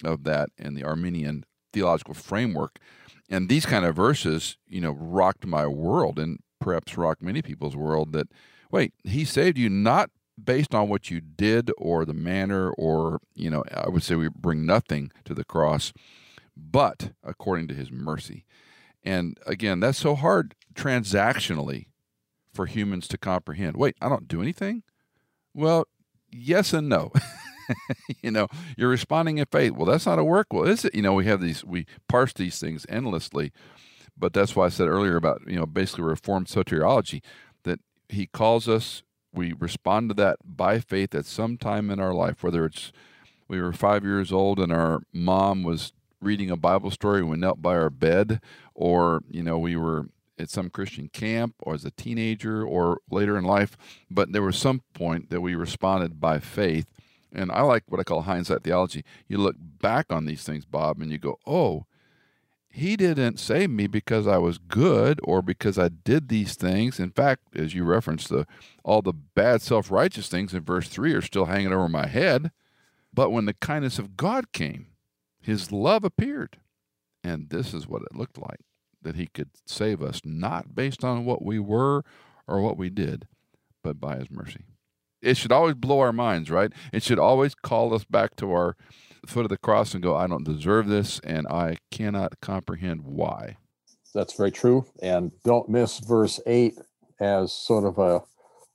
of 0.03 0.24
that 0.24 0.49
in 0.57 0.74
the 0.74 0.84
Arminian 0.84 1.45
theological 1.74 2.14
framework. 2.14 2.80
And 3.30 3.49
these 3.49 3.66
kind 3.66 3.86
of 3.86 3.95
verses, 3.95 4.57
you 4.68 4.82
know, 4.82 4.91
rocked 4.91 5.45
my 5.45 5.66
world 5.68 6.20
and 6.20 6.39
perhaps 6.59 6.97
rocked 6.97 7.22
many 7.22 7.41
people's 7.41 7.76
world 7.76 8.14
that, 8.14 8.28
wait, 8.72 8.93
he 9.03 9.26
saved 9.26 9.57
you 9.57 9.70
not 9.70 10.09
based 10.44 10.74
on 10.74 10.89
what 10.89 11.10
you 11.10 11.22
did 11.22 11.72
or 11.78 12.06
the 12.06 12.14
manner 12.14 12.72
or, 12.72 13.20
you 13.36 13.50
know, 13.50 13.64
I 13.72 13.89
would 13.89 14.04
say 14.04 14.16
we 14.16 14.30
bring 14.30 14.66
nothing 14.66 15.12
to 15.26 15.34
the 15.34 15.44
cross, 15.44 15.94
but 16.56 17.12
according 17.24 17.68
to 17.70 17.74
his 17.74 17.92
mercy. 17.92 18.46
And 19.04 19.38
again, 19.46 19.80
that's 19.80 19.98
so 19.98 20.16
hard 20.16 20.56
transactionally 20.74 21.88
for 22.54 22.66
humans 22.66 23.08
to 23.10 23.18
comprehend. 23.18 23.78
Wait, 23.78 23.96
I 24.02 24.10
don't 24.10 24.28
do 24.28 24.42
anything? 24.42 24.84
Well, 25.54 25.86
yes 26.32 26.74
and 26.74 26.89
no. 26.89 27.12
you 28.22 28.32
know, 28.32 28.48
you're 28.78 28.89
responding 28.89 29.38
in 29.38 29.46
faith. 29.52 29.72
Well, 29.74 29.86
that's 29.86 30.06
not 30.06 30.20
a 30.20 30.24
work. 30.24 30.48
Well, 30.52 30.68
is 30.68 30.86
it? 30.86 30.96
You 30.96 31.02
know, 31.02 31.14
we 31.14 31.26
have 31.26 31.42
these, 31.42 31.64
we 31.64 31.86
parse 32.08 32.34
these 32.34 32.60
things 32.60 32.86
endlessly. 32.89 33.52
But 34.18 34.34
that's 34.34 34.56
why 34.56 34.66
I 34.66 34.70
said 34.70 34.88
earlier 34.88 35.16
about, 35.16 35.42
you 35.48 35.56
know, 35.56 35.66
basically 35.66 36.04
reformed 36.04 36.48
soteriology, 36.48 37.22
that 37.64 37.80
he 38.10 38.28
calls 38.28 38.68
us, 38.68 39.04
we 39.34 39.54
respond 39.54 40.10
to 40.10 40.16
that 40.16 40.38
by 40.44 40.80
faith 40.80 41.16
at 41.16 41.26
some 41.26 41.58
time 41.58 41.90
in 41.90 42.00
our 42.00 42.14
life, 42.14 42.44
whether 42.44 42.66
it's 42.66 42.92
we 43.48 43.62
were 43.62 43.74
five 43.74 44.04
years 44.04 44.32
old 44.32 44.60
and 44.60 44.72
our 44.72 45.02
mom 45.14 45.64
was 45.64 45.92
reading 46.22 46.50
a 46.50 46.56
Bible 46.58 46.92
story 46.92 47.20
and 47.20 47.30
we 47.30 47.38
knelt 47.38 47.62
by 47.62 47.76
our 47.76 47.90
bed, 47.90 48.40
or, 48.74 49.24
you 49.30 49.44
know, 49.44 49.58
we 49.58 49.76
were 49.76 50.08
at 50.40 50.50
some 50.50 50.70
Christian 50.70 51.10
camp 51.10 51.56
or 51.60 51.74
as 51.74 51.86
a 51.86 51.92
teenager 51.92 52.64
or 52.64 53.00
later 53.10 53.38
in 53.38 53.44
life, 53.44 53.78
but 54.10 54.32
there 54.32 54.42
was 54.42 54.58
some 54.58 54.82
point 54.94 55.30
that 55.30 55.42
we 55.42 55.56
responded 55.56 56.20
by 56.20 56.40
faith. 56.40 56.86
And 57.34 57.52
I 57.52 57.62
like 57.62 57.84
what 57.88 58.00
I 58.00 58.04
call 58.04 58.22
hindsight 58.22 58.64
theology. 58.64 59.04
You 59.28 59.38
look 59.38 59.56
back 59.60 60.08
on 60.10 60.26
these 60.26 60.44
things, 60.44 60.66
Bob, 60.66 61.02
and 61.02 61.12
you 61.12 61.18
go, 61.18 61.40
oh, 61.46 61.86
he 62.72 62.96
didn't 62.96 63.40
save 63.40 63.70
me 63.70 63.88
because 63.88 64.28
I 64.28 64.38
was 64.38 64.58
good 64.58 65.20
or 65.24 65.42
because 65.42 65.78
I 65.78 65.90
did 65.90 66.30
these 66.30 66.56
things. 66.56 67.00
In 67.00 67.12
fact, 67.12 67.44
as 67.56 67.74
you 67.74 67.84
referenced, 67.84 68.30
the 68.30 68.48
all 68.84 69.02
the 69.02 69.14
bad 69.14 69.62
self-righteous 69.62 70.30
things 70.30 70.54
in 70.54 70.64
verse 70.64 70.88
3 70.88 71.14
are 71.14 71.22
still 71.22 71.46
hanging 71.46 71.74
over 71.74 71.90
my 71.90 72.08
head. 72.08 72.52
But 73.14 73.32
when 73.32 73.46
the 73.46 73.54
kindness 73.54 74.00
of 74.00 74.16
God 74.16 74.54
came, 74.54 74.88
his 75.42 75.72
love 75.72 76.06
appeared. 76.06 76.60
And 77.24 77.50
this 77.50 77.74
is 77.74 77.88
what 77.88 78.04
it 78.04 78.16
looked 78.16 78.38
like 78.38 78.62
that 79.02 79.16
he 79.16 79.28
could 79.28 79.50
save 79.66 80.02
us, 80.02 80.22
not 80.24 80.76
based 80.76 81.04
on 81.04 81.26
what 81.26 81.44
we 81.44 81.60
were 81.60 82.04
or 82.48 82.62
what 82.62 82.78
we 82.78 82.90
did, 82.90 83.28
but 83.84 84.00
by 84.00 84.18
his 84.18 84.30
mercy. 84.30 84.64
It 85.22 85.38
should 85.38 85.52
always 85.52 85.76
blow 85.76 86.00
our 86.00 86.14
minds, 86.14 86.50
right? 86.50 86.72
It 86.94 87.04
should 87.04 87.20
always 87.20 87.54
call 87.54 87.94
us 87.94 88.06
back 88.06 88.36
to 88.38 88.52
our 88.52 88.76
foot 89.26 89.46
of 89.46 89.50
the 89.50 89.58
cross 89.58 89.94
and 89.94 90.04
go, 90.04 90.16
I 90.16 90.28
don't 90.28 90.44
deserve 90.44 90.88
this, 90.88 91.20
and 91.24 91.48
I 91.48 91.78
cannot 91.92 92.40
comprehend 92.42 93.02
why. 93.04 93.58
That's 94.14 94.34
very 94.34 94.52
true. 94.52 94.86
And 95.02 95.32
don't 95.44 95.70
miss 95.70 96.00
verse 96.00 96.40
8 96.46 96.76
as 97.20 97.54
sort 97.54 97.86
of 97.86 97.98
a 97.98 98.22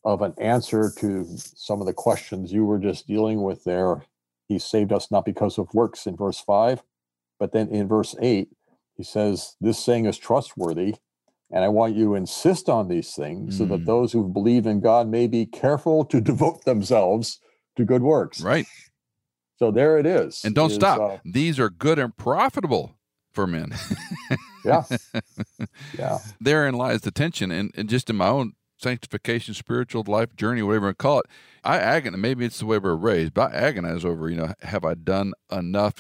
of 0.05 0.23
an 0.23 0.35
answer 0.39 0.93
to 0.97 1.27
some 1.37 1.81
of 1.81 1.87
the 1.87 1.93
questions 1.93 2.53
you 2.53 2.65
were 2.65 2.79
just 2.79 3.09
dealing 3.09 3.43
with 3.43 3.65
there. 3.65 4.05
He 4.47 4.57
saved 4.61 4.93
us 4.93 5.11
not 5.11 5.25
because 5.25 5.59
of 5.59 5.75
works 5.75 6.07
in 6.07 6.17
verse 6.17 6.39
5, 6.39 6.81
but 7.41 7.53
then 7.53 7.69
in 7.71 7.89
verse 7.89 8.15
8, 8.21 8.49
he 8.97 9.03
says, 9.03 9.57
This 9.61 9.81
saying 9.81 10.07
is 10.07 10.17
trustworthy, 10.17 10.95
and 11.51 11.65
I 11.65 11.69
want 11.69 11.97
you 11.97 12.05
to 12.05 12.15
insist 12.15 12.69
on 12.69 12.87
these 12.87 13.15
things 13.15 13.57
mm. 13.57 13.59
so 13.59 13.65
that 13.67 13.79
hmm. 13.79 13.85
those 13.85 14.13
who 14.13 14.29
believe 14.29 14.67
in 14.67 14.81
God 14.81 15.09
may 15.09 15.27
be 15.27 15.45
careful 15.45 16.05
to 16.07 16.21
devote 16.21 16.65
themselves 16.65 17.41
to 17.77 17.85
good 17.85 18.03
works. 18.03 18.41
Right. 18.41 18.67
So 19.59 19.71
there 19.71 19.99
it 19.99 20.07
is. 20.07 20.45
And 20.45 20.55
don't 20.55 20.71
is, 20.71 20.77
stop. 20.77 21.01
Uh, 21.01 21.17
these 21.25 21.59
are 21.59 21.71
good 21.71 21.99
and 21.99 22.17
profitable 22.17 22.97
for 23.33 23.47
men. 23.47 23.75
yeah. 24.65 24.85
Yeah. 25.99 26.19
Therein 26.41 26.75
lies 26.75 27.03
the 27.03 27.11
tension. 27.11 27.51
And, 27.51 27.73
and 27.77 27.89
just 27.89 28.11
in 28.11 28.17
my 28.17 28.29
own 28.29 28.53
sanctification, 28.77 29.55
spiritual 29.55 30.05
life 30.07 30.35
journey, 30.37 30.63
whatever 30.63 30.89
you 30.89 30.95
call 30.95 31.21
it, 31.21 31.27
I 31.65 31.79
agonize. 31.79 32.21
Maybe 32.21 32.45
it's 32.45 32.59
the 32.59 32.67
way 32.67 32.79
we're 32.79 32.95
raised, 32.95 33.35
but 33.35 33.53
I 33.53 33.57
agonize 33.57 34.05
over, 34.05 34.29
you 34.29 34.37
know, 34.37 34.53
have 34.63 34.85
I 34.85 34.95
done 34.95 35.33
enough 35.51 35.95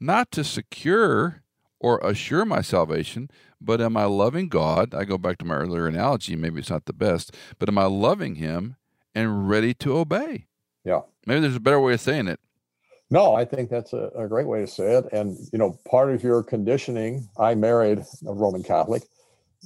not 0.00 0.30
to 0.32 0.44
secure 0.44 1.42
or 1.80 1.98
assure 1.98 2.44
my 2.44 2.60
salvation, 2.60 3.30
but 3.60 3.80
am 3.80 3.96
I 3.96 4.04
loving 4.04 4.48
God? 4.48 4.94
I 4.94 5.04
go 5.04 5.18
back 5.18 5.38
to 5.38 5.44
my 5.44 5.54
earlier 5.54 5.86
analogy, 5.86 6.36
maybe 6.36 6.60
it's 6.60 6.70
not 6.70 6.86
the 6.86 6.92
best, 6.92 7.34
but 7.58 7.68
am 7.68 7.78
I 7.78 7.84
loving 7.84 8.36
Him 8.36 8.76
and 9.14 9.48
ready 9.48 9.74
to 9.74 9.96
obey? 9.96 10.46
Yeah. 10.84 11.02
Maybe 11.26 11.40
there's 11.40 11.56
a 11.56 11.60
better 11.60 11.80
way 11.80 11.94
of 11.94 12.00
saying 12.00 12.28
it. 12.28 12.40
No, 13.10 13.34
I 13.34 13.44
think 13.44 13.70
that's 13.70 13.92
a, 13.92 14.10
a 14.16 14.28
great 14.28 14.46
way 14.46 14.60
to 14.60 14.66
say 14.66 14.96
it. 14.96 15.06
And, 15.12 15.38
you 15.52 15.58
know, 15.58 15.78
part 15.88 16.10
of 16.10 16.22
your 16.22 16.42
conditioning, 16.42 17.28
I 17.38 17.54
married 17.54 18.00
a 18.26 18.32
Roman 18.32 18.62
Catholic, 18.62 19.04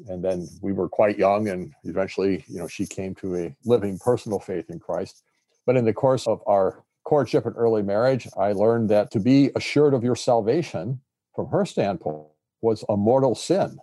and 0.09 0.25
then 0.25 0.49
we 0.61 0.73
were 0.73 0.89
quite 0.89 1.19
young, 1.19 1.49
and 1.49 1.73
eventually, 1.85 2.45
you 2.49 2.59
know, 2.59 2.69
she 2.69 2.87
came 2.87 3.15
to 3.17 3.37
a 3.37 3.57
living 3.65 3.99
personal 3.99 4.39
faith 4.39 4.71
in 4.71 4.79
Christ. 4.79 5.23
But 5.67 5.77
in 5.77 5.85
the 5.85 5.93
course 5.93 6.27
of 6.27 6.41
our 6.47 6.85
courtship 7.05 7.47
and 7.47 7.57
early 7.57 7.83
marriage, 7.83 8.29
I 8.37 8.53
learned 8.53 8.91
that 8.91 9.11
to 9.13 9.21
be 9.21 9.51
assured 9.57 9.95
of 9.95 10.05
your 10.05 10.17
salvation, 10.17 11.01
from 11.35 11.49
her 11.49 11.65
standpoint, 11.65 12.29
was 12.61 12.85
a 12.89 12.97
mortal 12.97 13.35
sin. 13.35 13.79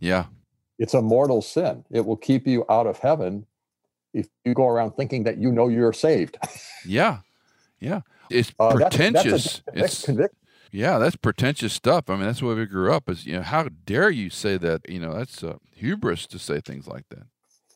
Yeah. 0.00 0.26
It's 0.78 0.94
a 0.94 1.02
mortal 1.02 1.40
sin. 1.40 1.84
It 1.90 2.04
will 2.04 2.16
keep 2.16 2.46
you 2.48 2.64
out 2.68 2.86
of 2.88 2.98
heaven 2.98 3.46
if 4.12 4.28
you 4.44 4.54
go 4.54 4.68
around 4.68 4.92
thinking 4.92 5.24
that 5.24 5.38
you 5.38 5.52
know 5.52 5.68
you're 5.68 5.92
saved. 5.92 6.36
yeah. 6.84 7.18
Yeah. 7.80 8.00
It's 8.30 8.52
uh, 8.58 8.74
pretentious. 8.74 9.62
That's, 9.66 10.04
that's 10.06 10.08
it's 10.08 10.34
yeah, 10.72 10.98
that's 10.98 11.16
pretentious 11.16 11.72
stuff. 11.72 12.10
I 12.10 12.16
mean, 12.16 12.26
that's 12.26 12.42
where 12.42 12.56
we 12.56 12.66
grew 12.66 12.92
up. 12.92 13.08
Is 13.08 13.26
you 13.26 13.36
know, 13.36 13.42
how 13.42 13.68
dare 13.84 14.10
you 14.10 14.30
say 14.30 14.56
that? 14.58 14.88
You 14.88 15.00
know, 15.00 15.14
that's 15.14 15.42
uh, 15.44 15.58
hubris 15.72 16.26
to 16.28 16.38
say 16.38 16.60
things 16.60 16.86
like 16.86 17.08
that. 17.10 17.26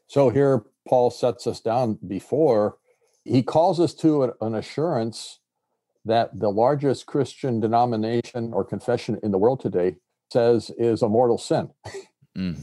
So 0.08 0.30
here, 0.30 0.64
Paul 0.88 1.10
sets 1.10 1.46
us 1.46 1.60
down 1.60 1.98
before 2.06 2.78
he 3.24 3.42
calls 3.42 3.78
us 3.78 3.94
to 3.94 4.32
an 4.40 4.54
assurance 4.54 5.40
that 6.04 6.38
the 6.38 6.50
largest 6.50 7.06
Christian 7.06 7.60
denomination 7.60 8.52
or 8.52 8.64
confession 8.64 9.18
in 9.22 9.30
the 9.30 9.38
world 9.38 9.60
today 9.60 9.96
says 10.32 10.70
is 10.78 11.02
a 11.02 11.08
mortal 11.08 11.38
sin. 11.38 11.70
Mm. 12.36 12.58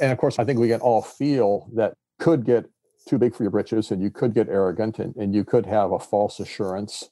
And 0.00 0.12
of 0.12 0.18
course, 0.18 0.38
I 0.38 0.44
think 0.44 0.58
we 0.58 0.68
can 0.68 0.80
all 0.80 1.02
feel 1.02 1.68
that 1.74 1.94
could 2.18 2.44
get 2.44 2.66
too 3.08 3.18
big 3.18 3.34
for 3.34 3.42
your 3.42 3.50
britches 3.50 3.90
and 3.90 4.02
you 4.02 4.10
could 4.10 4.34
get 4.34 4.48
arrogant 4.48 4.98
and, 4.98 5.14
and 5.16 5.34
you 5.34 5.44
could 5.44 5.66
have 5.66 5.92
a 5.92 5.98
false 5.98 6.40
assurance, 6.40 7.10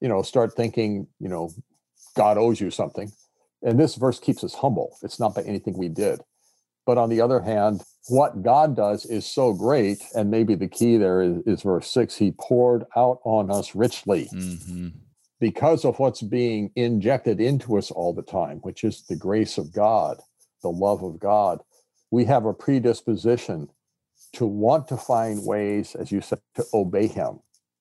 you 0.00 0.08
know, 0.08 0.22
start 0.22 0.54
thinking, 0.54 1.06
you 1.18 1.28
know, 1.28 1.50
God 2.16 2.38
owes 2.38 2.60
you 2.60 2.70
something. 2.70 3.12
And 3.62 3.78
this 3.78 3.96
verse 3.96 4.20
keeps 4.20 4.44
us 4.44 4.54
humble. 4.54 4.96
It's 5.02 5.18
not 5.18 5.34
by 5.34 5.42
anything 5.42 5.76
we 5.76 5.88
did. 5.88 6.20
But 6.86 6.98
on 6.98 7.10
the 7.10 7.20
other 7.20 7.40
hand, 7.40 7.82
what 8.08 8.42
God 8.42 8.76
does 8.76 9.04
is 9.04 9.26
so 9.26 9.52
great. 9.52 10.02
And 10.14 10.30
maybe 10.30 10.54
the 10.54 10.68
key 10.68 10.96
there 10.96 11.20
is, 11.20 11.42
is 11.46 11.62
verse 11.62 11.90
six 11.90 12.16
He 12.16 12.32
poured 12.40 12.84
out 12.96 13.20
on 13.24 13.50
us 13.50 13.74
richly. 13.74 14.28
Mm-hmm. 14.32 14.88
Because 15.40 15.84
of 15.84 15.98
what's 15.98 16.22
being 16.22 16.70
injected 16.74 17.40
into 17.40 17.78
us 17.78 17.90
all 17.90 18.12
the 18.12 18.22
time, 18.22 18.58
which 18.58 18.82
is 18.82 19.04
the 19.06 19.16
grace 19.16 19.58
of 19.58 19.72
God, 19.72 20.18
the 20.62 20.70
love 20.70 21.02
of 21.02 21.20
God, 21.20 21.60
we 22.10 22.24
have 22.24 22.44
a 22.44 22.54
predisposition 22.54 23.68
to 24.32 24.46
want 24.46 24.88
to 24.88 24.96
find 24.96 25.44
ways, 25.44 25.94
as 25.94 26.10
you 26.10 26.20
said, 26.20 26.40
to 26.56 26.64
obey 26.74 27.06
Him 27.06 27.40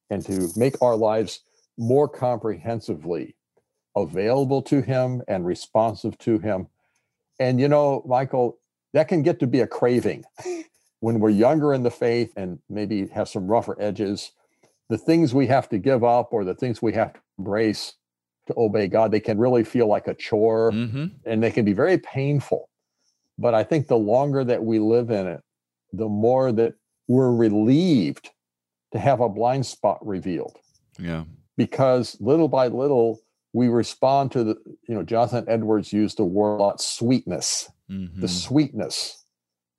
and 0.10 0.24
to 0.26 0.50
make 0.56 0.82
our 0.82 0.96
lives 0.96 1.40
more 1.78 2.08
comprehensively 2.08 3.36
available 3.96 4.62
to 4.64 4.82
Him 4.82 5.22
and 5.28 5.46
responsive 5.46 6.18
to 6.20 6.40
Him. 6.40 6.68
And, 7.40 7.60
you 7.60 7.68
know, 7.68 8.04
Michael, 8.06 8.60
that 8.94 9.08
can 9.08 9.22
get 9.22 9.40
to 9.40 9.48
be 9.48 9.60
a 9.62 9.68
craving 9.68 10.24
when 11.00 11.20
we're 11.20 11.30
younger 11.30 11.74
in 11.74 11.84
the 11.84 11.92
faith 11.92 12.34
and 12.36 12.60
maybe 12.70 13.08
have 13.08 13.30
some 13.30 13.48
rougher 13.48 13.80
edges. 13.80 14.32
The 14.90 14.98
things 14.98 15.34
we 15.34 15.48
have 15.48 15.70
to 15.70 15.78
give 15.78 16.04
up 16.04 16.30
or 16.32 16.44
the 16.44 16.56
things 16.56 16.82
we 16.82 16.94
have 16.94 17.14
to 17.14 17.20
embrace 17.38 17.94
to 18.48 18.54
obey 18.58 18.88
God, 18.88 19.12
they 19.12 19.20
can 19.20 19.38
really 19.38 19.64
feel 19.64 19.88
like 19.88 20.08
a 20.08 20.14
chore 20.14 20.72
mm-hmm. 20.72 21.08
and 21.26 21.44
they 21.44 21.52
can 21.52 21.66
be 21.66 21.74
very 21.74 21.98
painful. 21.98 22.70
But 23.38 23.54
I 23.54 23.64
think 23.64 23.88
the 23.88 23.98
longer 23.98 24.44
that 24.44 24.64
we 24.64 24.80
live 24.80 25.12
in 25.12 25.28
it, 25.28 25.42
the 25.94 26.08
more 26.08 26.52
that 26.52 26.74
we're 27.08 27.34
relieved 27.34 28.30
to 28.94 29.00
have 29.00 29.20
a 29.20 29.30
blind 29.30 29.66
spot 29.66 30.06
revealed. 30.06 30.58
Yeah. 30.98 31.26
Because 31.58 32.18
little 32.20 32.48
by 32.48 32.68
little, 32.68 33.20
we 33.54 33.68
respond 33.68 34.32
to 34.34 34.44
the, 34.44 34.56
you 34.88 34.96
know, 34.96 35.04
Jonathan 35.04 35.46
Edwards 35.48 35.92
used 35.92 36.18
the 36.18 36.26
word 36.26 36.58
lot 36.58 36.80
sweetness, 36.80 37.70
mm-hmm. 37.90 38.22
the 38.22 38.28
sweetness 38.28 39.24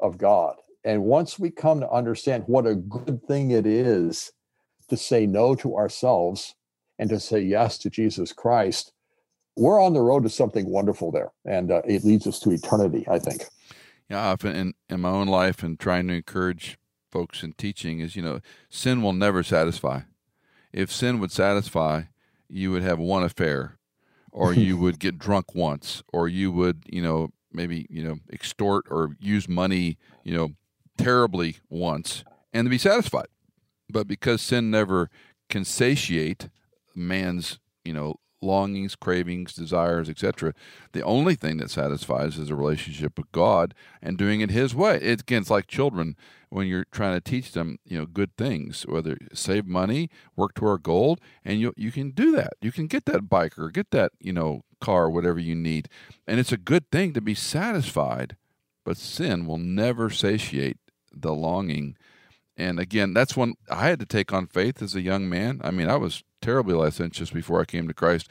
of 0.01 0.19
God. 0.19 0.57
And 0.85 1.05
once 1.05 1.39
we 1.39 1.51
come 1.51 1.81
to 1.81 1.91
understand 1.91 2.45
what 2.47 2.67
a 2.67 2.75
good 2.75 3.23
thing 3.27 3.51
it 3.53 3.67
is 3.67 4.33
to 4.89 4.97
say 4.97 5.27
no 5.27 5.55
to 5.57 5.77
ourselves 5.77 6.55
and 6.99 7.09
to 7.11 7.21
say 7.21 7.41
yes 7.41 7.79
to 7.79 7.91
Jesus 7.91 8.33
Christ, 8.33 8.93
we're 9.57 9.83
on 9.83 9.93
the 9.93 10.01
road 10.01 10.23
to 10.25 10.29
something 10.29 10.69
wonderful 10.69 11.13
there. 11.13 11.31
And 11.45 11.71
uh, 11.71 11.83
it 11.85 12.05
leads 12.05 12.27
us 12.27 12.41
to 12.41 12.51
eternity, 12.51 13.07
I 13.09 13.19
think 13.19 13.45
yeah, 14.09 14.31
often 14.31 14.57
in, 14.57 14.75
in 14.89 15.01
my 15.01 15.11
own 15.11 15.29
life 15.29 15.63
and 15.63 15.79
trying 15.79 16.09
to 16.09 16.15
encourage 16.15 16.79
folks 17.11 17.43
in 17.43 17.53
teaching 17.53 18.01
is, 18.01 18.17
you 18.17 18.23
know, 18.23 18.41
sin 18.71 19.03
will 19.03 19.13
never 19.13 19.43
satisfy. 19.43 20.01
If 20.79 20.93
sin 20.93 21.19
would 21.19 21.33
satisfy, 21.33 22.03
you 22.49 22.71
would 22.71 22.85
have 22.85 23.01
one 23.01 23.25
affair, 23.25 23.81
or 24.31 24.55
you 24.55 24.77
would 24.77 25.01
get 25.01 25.19
drunk 25.19 25.53
once, 25.53 26.05
or 26.13 26.29
you 26.29 26.53
would, 26.53 26.85
you 26.87 27.03
know, 27.03 27.31
maybe, 27.53 27.85
you 27.91 28.05
know, 28.05 28.19
extort 28.33 28.87
or 28.89 29.17
use 29.19 29.49
money, 29.49 29.99
you 30.23 30.33
know, 30.33 30.51
terribly 30.97 31.57
once 31.69 32.23
and 32.53 32.67
to 32.67 32.71
be 32.71 32.79
satisfied. 32.79 33.27
But 33.91 34.07
because 34.07 34.41
sin 34.41 34.71
never 34.71 35.11
can 35.49 35.65
satiate 35.65 36.49
man's, 36.95 37.59
you 37.85 37.93
know, 37.93 38.21
longings, 38.41 38.95
cravings, 38.95 39.53
desires, 39.53 40.09
etc. 40.09 40.55
The 40.93 41.03
only 41.03 41.35
thing 41.35 41.59
that 41.59 41.71
satisfies 41.71 42.39
is 42.39 42.51
a 42.51 42.55
relationship 42.55 43.19
with 43.19 43.31
God 43.33 43.75
and 44.03 44.17
doing 44.17 44.41
it 44.41 44.51
His 44.51 44.75
way. 44.75 44.97
It, 44.97 45.23
again, 45.23 45.43
it's 45.43 45.51
like 45.51 45.67
children 45.67 46.17
when 46.51 46.67
you're 46.67 46.87
trying 46.91 47.15
to 47.15 47.21
teach 47.21 47.53
them, 47.53 47.79
you 47.85 47.99
know, 47.99 48.07
good 48.07 48.37
things, 48.37 48.87
whether 48.87 49.19
save 49.33 49.67
money, 49.67 50.09
work 50.37 50.55
toward 50.55 50.83
goal, 50.83 51.19
and 51.45 51.61
you 51.61 51.73
you 51.77 51.93
can 51.93 52.11
do 52.11 52.33
that. 52.33 52.55
You 52.61 52.73
can 52.73 52.87
get 52.87 53.05
that 53.07 53.29
bike 53.29 53.59
or 53.59 53.71
get 53.71 53.91
that, 53.91 54.13
you 54.21 54.33
know, 54.33 54.63
car, 54.81 55.11
whatever 55.11 55.39
you 55.39 55.55
need, 55.55 55.89
and 56.27 56.41
it's 56.41 56.53
a 56.53 56.57
good 56.57 56.91
thing 56.91 57.13
to 57.13 57.21
be 57.21 57.35
satisfied. 57.35 58.37
But 58.85 58.97
sin 58.97 59.47
will 59.47 59.59
never 59.59 60.09
satiate 60.09 60.79
the 61.13 61.35
longing. 61.35 61.97
And 62.59 62.81
again, 62.81 63.15
that's 63.15 63.37
when 63.37 63.55
I 63.71 63.87
had 63.87 64.01
to 64.01 64.07
take 64.07 64.33
on 64.33 64.49
faith 64.49 64.83
as 64.83 64.97
a 64.97 65.01
young 65.01 65.29
man. 65.29 65.61
I 65.63 65.71
mean, 65.71 65.89
I 65.89 65.97
was 65.97 66.25
terribly 66.43 66.75
licentious 66.75 67.31
before 67.31 67.61
I 67.61 67.65
came 67.65 67.87
to 67.87 67.95
Christ. 67.95 68.29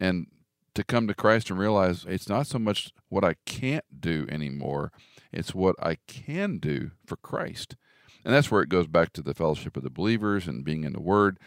And 0.00 0.26
to 0.74 0.82
come 0.82 1.06
to 1.06 1.14
Christ 1.14 1.48
and 1.48 1.58
realize 1.58 2.04
it's 2.08 2.28
not 2.28 2.48
so 2.48 2.58
much 2.58 2.92
what 3.08 3.24
I 3.24 3.36
can't 3.46 3.84
do 4.00 4.26
anymore, 4.30 4.92
it's 5.32 5.54
what 5.54 5.76
I 5.80 5.98
can 6.08 6.58
do 6.58 6.90
for 7.06 7.16
Christ. 7.16 7.76
And 8.24 8.34
that's 8.34 8.50
where 8.50 8.62
it 8.62 8.68
goes 8.68 8.88
back 8.88 9.12
to 9.12 9.22
the 9.22 9.32
fellowship 9.32 9.76
of 9.76 9.84
the 9.84 9.90
believers 9.90 10.48
and 10.48 10.64
being 10.64 10.82
in 10.82 10.92
the 10.92 11.00
Word. 11.00 11.38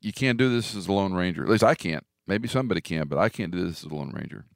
You 0.00 0.12
can't 0.12 0.38
do 0.38 0.48
this 0.48 0.74
as 0.74 0.86
a 0.86 0.92
Lone 0.92 1.12
Ranger. 1.12 1.42
At 1.44 1.50
least 1.50 1.64
I 1.64 1.74
can't. 1.74 2.04
Maybe 2.26 2.48
somebody 2.48 2.80
can, 2.80 3.08
but 3.08 3.18
I 3.18 3.28
can't 3.28 3.52
do 3.52 3.66
this 3.66 3.84
as 3.84 3.90
a 3.90 3.94
Lone 3.94 4.10
Ranger. 4.10 4.46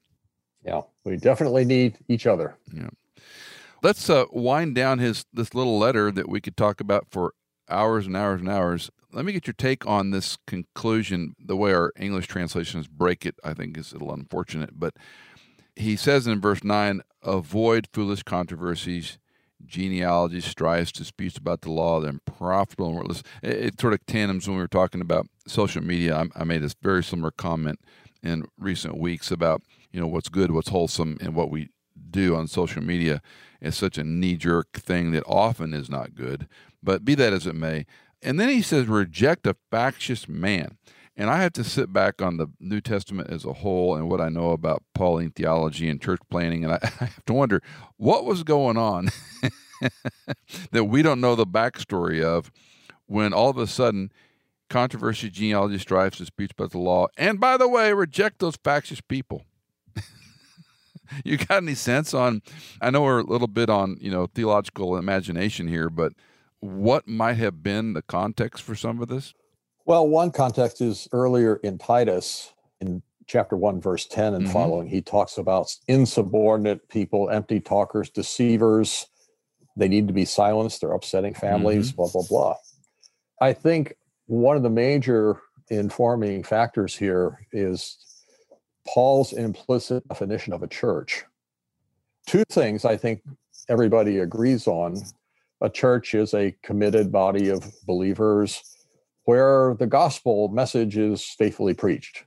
Yeah, 0.64 0.82
we 1.04 1.16
definitely 1.18 1.66
need 1.66 1.98
each 2.08 2.26
other. 2.26 2.56
Yeah. 2.72 2.88
Let's 3.80 4.10
uh, 4.10 4.24
wind 4.32 4.74
down 4.74 4.98
his 4.98 5.24
this 5.32 5.54
little 5.54 5.78
letter 5.78 6.10
that 6.10 6.28
we 6.28 6.40
could 6.40 6.56
talk 6.56 6.80
about 6.80 7.06
for 7.10 7.34
hours 7.68 8.06
and 8.06 8.16
hours 8.16 8.40
and 8.40 8.48
hours. 8.48 8.90
Let 9.12 9.24
me 9.24 9.32
get 9.32 9.46
your 9.46 9.54
take 9.54 9.86
on 9.86 10.10
this 10.10 10.36
conclusion. 10.46 11.34
The 11.38 11.56
way 11.56 11.72
our 11.72 11.92
English 11.96 12.26
translations 12.26 12.88
break 12.88 13.24
it, 13.24 13.36
I 13.44 13.54
think, 13.54 13.78
is 13.78 13.92
a 13.92 13.94
little 13.94 14.12
unfortunate. 14.12 14.78
But 14.78 14.96
he 15.76 15.94
says 15.94 16.26
in 16.26 16.40
verse 16.40 16.64
9 16.64 17.02
avoid 17.22 17.88
foolish 17.92 18.24
controversies, 18.24 19.18
genealogies, 19.64 20.44
strifes, 20.44 20.90
disputes 20.90 21.38
about 21.38 21.60
the 21.60 21.70
law, 21.70 22.00
they're 22.00 22.10
unprofitable 22.10 22.88
and 22.88 22.96
worthless. 22.96 23.22
It, 23.42 23.56
it, 23.56 23.80
sort 23.80 23.92
of 23.92 24.04
tandems 24.06 24.48
when 24.48 24.56
we 24.56 24.62
were 24.62 24.68
talking 24.68 25.00
about 25.00 25.28
social 25.46 25.82
media. 25.82 26.16
I, 26.16 26.40
I 26.40 26.44
made 26.44 26.62
this 26.62 26.74
very 26.82 27.04
similar 27.04 27.30
comment 27.30 27.78
in 28.24 28.44
recent 28.58 28.98
weeks 28.98 29.30
about 29.30 29.62
you 29.92 30.00
know 30.00 30.08
what's 30.08 30.28
good, 30.28 30.50
what's 30.50 30.70
wholesome, 30.70 31.16
and 31.20 31.36
what 31.36 31.50
we 31.50 31.68
do 32.10 32.34
on 32.34 32.48
social 32.48 32.82
media 32.82 33.22
is 33.60 33.76
such 33.76 33.98
a 33.98 34.04
knee 34.04 34.36
jerk 34.36 34.72
thing 34.72 35.10
that 35.12 35.24
often 35.26 35.74
is 35.74 35.90
not 35.90 36.14
good. 36.14 36.48
But 36.82 37.04
be 37.04 37.14
that 37.16 37.32
as 37.32 37.46
it 37.46 37.54
may, 37.54 37.86
and 38.22 38.38
then 38.38 38.48
he 38.48 38.62
says, 38.62 38.86
reject 38.86 39.46
a 39.46 39.56
factious 39.70 40.28
man. 40.28 40.76
And 41.16 41.30
I 41.30 41.42
have 41.42 41.52
to 41.54 41.64
sit 41.64 41.92
back 41.92 42.22
on 42.22 42.36
the 42.36 42.46
New 42.60 42.80
Testament 42.80 43.30
as 43.30 43.44
a 43.44 43.54
whole 43.54 43.96
and 43.96 44.08
what 44.08 44.20
I 44.20 44.28
know 44.28 44.50
about 44.50 44.84
Pauline 44.94 45.32
theology 45.32 45.88
and 45.88 46.00
church 46.00 46.20
planning. 46.30 46.64
And 46.64 46.74
I, 46.74 46.78
I 47.00 47.04
have 47.06 47.24
to 47.26 47.32
wonder 47.32 47.60
what 47.96 48.24
was 48.24 48.44
going 48.44 48.76
on 48.76 49.08
that 50.70 50.84
we 50.84 51.02
don't 51.02 51.20
know 51.20 51.34
the 51.34 51.46
backstory 51.46 52.22
of 52.22 52.52
when 53.06 53.32
all 53.32 53.50
of 53.50 53.58
a 53.58 53.66
sudden 53.66 54.12
controversy, 54.68 55.30
genealogy, 55.30 55.78
strife, 55.78 56.16
disputes 56.16 56.52
about 56.52 56.70
the 56.70 56.78
law, 56.78 57.06
and 57.16 57.40
by 57.40 57.56
the 57.56 57.68
way, 57.68 57.92
reject 57.92 58.38
those 58.38 58.56
factious 58.56 59.00
people. 59.00 59.44
you 61.24 61.36
got 61.36 61.62
any 61.62 61.74
sense 61.74 62.14
on? 62.14 62.42
I 62.80 62.90
know 62.90 63.02
we're 63.02 63.20
a 63.20 63.24
little 63.24 63.48
bit 63.48 63.70
on 63.70 63.96
you 64.00 64.10
know 64.10 64.26
theological 64.26 64.96
imagination 64.96 65.68
here, 65.68 65.90
but 65.90 66.12
what 66.60 67.06
might 67.06 67.34
have 67.34 67.62
been 67.62 67.92
the 67.92 68.02
context 68.02 68.62
for 68.62 68.74
some 68.74 69.00
of 69.00 69.08
this? 69.08 69.34
Well, 69.84 70.06
one 70.06 70.32
context 70.32 70.80
is 70.80 71.08
earlier 71.12 71.56
in 71.56 71.78
Titus, 71.78 72.52
in 72.80 73.02
chapter 73.26 73.56
1, 73.56 73.80
verse 73.80 74.06
10 74.06 74.34
and 74.34 74.44
mm-hmm. 74.44 74.52
following, 74.52 74.88
he 74.88 75.00
talks 75.00 75.38
about 75.38 75.74
insubordinate 75.86 76.88
people, 76.88 77.30
empty 77.30 77.60
talkers, 77.60 78.10
deceivers. 78.10 79.06
They 79.76 79.88
need 79.88 80.08
to 80.08 80.14
be 80.14 80.24
silenced. 80.24 80.80
They're 80.80 80.92
upsetting 80.92 81.34
families, 81.34 81.92
mm-hmm. 81.92 81.96
blah, 81.96 82.10
blah, 82.12 82.22
blah. 82.28 82.56
I 83.40 83.52
think 83.52 83.94
one 84.26 84.56
of 84.56 84.62
the 84.62 84.70
major 84.70 85.40
informing 85.70 86.42
factors 86.42 86.96
here 86.96 87.46
is 87.52 87.98
Paul's 88.94 89.32
implicit 89.32 90.06
definition 90.08 90.52
of 90.52 90.62
a 90.62 90.68
church. 90.68 91.24
Two 92.26 92.44
things 92.50 92.84
I 92.84 92.96
think 92.96 93.22
everybody 93.68 94.18
agrees 94.18 94.66
on 94.66 95.02
a 95.60 95.68
church 95.68 96.14
is 96.14 96.34
a 96.34 96.56
committed 96.62 97.12
body 97.12 97.48
of 97.48 97.64
believers 97.86 98.62
where 99.24 99.76
the 99.78 99.86
gospel 99.86 100.48
message 100.48 100.96
is 100.96 101.22
faithfully 101.22 101.74
preached. 101.74 102.24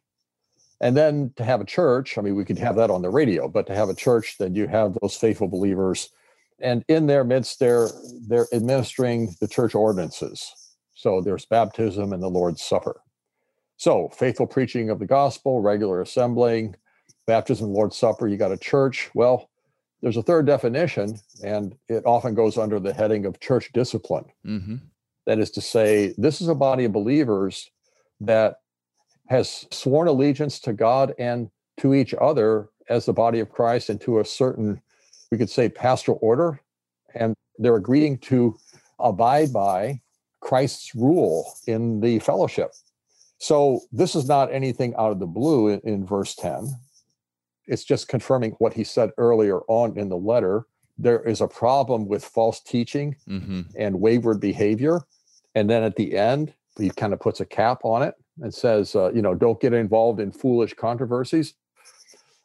And 0.81 0.97
then 0.97 1.33
to 1.37 1.43
have 1.43 1.61
a 1.61 1.65
church, 1.65 2.17
I 2.17 2.21
mean, 2.21 2.35
we 2.35 2.45
could 2.45 2.57
have 2.59 2.75
that 2.75 2.91
on 2.91 3.01
the 3.01 3.09
radio, 3.09 3.47
but 3.47 3.67
to 3.67 3.75
have 3.75 3.89
a 3.89 3.95
church 3.95 4.35
then 4.37 4.55
you 4.55 4.67
have 4.67 4.97
those 5.01 5.15
faithful 5.15 5.47
believers, 5.47 6.09
and 6.59 6.85
in 6.87 7.07
their 7.07 7.23
midst, 7.23 7.59
they're 7.59 7.89
they're 8.27 8.47
administering 8.53 9.35
the 9.41 9.47
church 9.47 9.73
ordinances. 9.73 10.51
So 10.93 11.21
there's 11.21 11.45
baptism 11.45 12.13
and 12.13 12.21
the 12.21 12.29
Lord's 12.29 12.61
Supper. 12.61 13.01
So 13.81 14.09
faithful 14.09 14.45
preaching 14.45 14.91
of 14.91 14.99
the 14.99 15.07
gospel, 15.07 15.59
regular 15.59 16.01
assembling, 16.01 16.75
baptism, 17.25 17.73
Lord's 17.73 17.95
Supper. 17.95 18.27
You 18.27 18.37
got 18.37 18.51
a 18.51 18.57
church. 18.57 19.09
Well, 19.15 19.49
there's 20.03 20.17
a 20.17 20.21
third 20.21 20.45
definition, 20.45 21.19
and 21.43 21.75
it 21.89 22.05
often 22.05 22.35
goes 22.35 22.59
under 22.59 22.79
the 22.79 22.93
heading 22.93 23.25
of 23.25 23.39
church 23.39 23.71
discipline. 23.73 24.25
Mm-hmm. 24.45 24.75
That 25.25 25.39
is 25.39 25.49
to 25.51 25.61
say, 25.61 26.13
this 26.15 26.41
is 26.41 26.47
a 26.47 26.53
body 26.53 26.85
of 26.85 26.91
believers 26.91 27.71
that 28.19 28.57
has 29.29 29.65
sworn 29.71 30.07
allegiance 30.07 30.59
to 30.59 30.73
God 30.73 31.15
and 31.17 31.49
to 31.77 31.95
each 31.95 32.13
other 32.21 32.69
as 32.87 33.07
the 33.07 33.13
body 33.13 33.39
of 33.39 33.49
Christ 33.49 33.89
and 33.89 33.99
to 34.01 34.19
a 34.19 34.25
certain, 34.25 34.79
we 35.31 35.39
could 35.39 35.49
say, 35.49 35.69
pastoral 35.69 36.19
order. 36.21 36.61
And 37.15 37.33
they're 37.57 37.77
agreeing 37.77 38.19
to 38.19 38.55
abide 38.99 39.51
by 39.51 40.01
Christ's 40.39 40.93
rule 40.93 41.51
in 41.65 41.99
the 41.99 42.19
fellowship. 42.19 42.73
So 43.41 43.81
this 43.91 44.15
is 44.15 44.27
not 44.27 44.53
anything 44.53 44.93
out 44.99 45.11
of 45.11 45.19
the 45.19 45.25
blue 45.25 45.69
in, 45.69 45.79
in, 45.79 46.05
verse 46.05 46.35
10. 46.35 46.75
It's 47.65 47.83
just 47.83 48.07
confirming 48.07 48.51
what 48.59 48.71
he 48.71 48.83
said 48.83 49.09
earlier 49.17 49.61
on 49.61 49.97
in 49.97 50.09
the 50.09 50.15
letter. 50.15 50.67
There 50.99 51.23
is 51.23 51.41
a 51.41 51.47
problem 51.47 52.07
with 52.07 52.23
false 52.23 52.59
teaching 52.59 53.15
mm-hmm. 53.27 53.61
and 53.75 53.99
wayward 53.99 54.41
behavior. 54.41 55.01
And 55.55 55.67
then 55.67 55.81
at 55.81 55.95
the 55.95 56.15
end, 56.15 56.53
he 56.77 56.91
kind 56.91 57.13
of 57.13 57.19
puts 57.19 57.39
a 57.39 57.45
cap 57.45 57.79
on 57.83 58.03
it 58.03 58.13
and 58.39 58.53
says, 58.53 58.95
uh, 58.95 59.11
you 59.11 59.23
know, 59.23 59.33
don't 59.33 59.59
get 59.59 59.73
involved 59.73 60.19
in 60.19 60.31
foolish 60.31 60.75
controversies. 60.75 61.55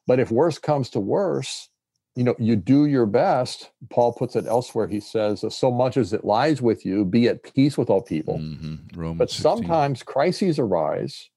But 0.06 0.18
if 0.18 0.30
worse 0.30 0.56
comes 0.56 0.88
to 0.90 1.00
worse, 1.00 1.68
you 2.16 2.24
know, 2.24 2.34
you 2.38 2.56
do 2.56 2.86
your 2.86 3.04
best. 3.04 3.70
Paul 3.90 4.12
puts 4.14 4.36
it 4.36 4.46
elsewhere. 4.46 4.88
He 4.88 5.00
says, 5.00 5.44
so 5.50 5.70
much 5.70 5.98
as 5.98 6.14
it 6.14 6.24
lies 6.24 6.62
with 6.62 6.86
you, 6.86 7.04
be 7.04 7.28
at 7.28 7.42
peace 7.42 7.76
with 7.76 7.90
all 7.90 8.00
people. 8.00 8.38
Mm-hmm. 8.38 9.12
But 9.18 9.30
16. 9.30 9.42
sometimes 9.42 10.02
crises 10.02 10.58
arise, 10.58 11.28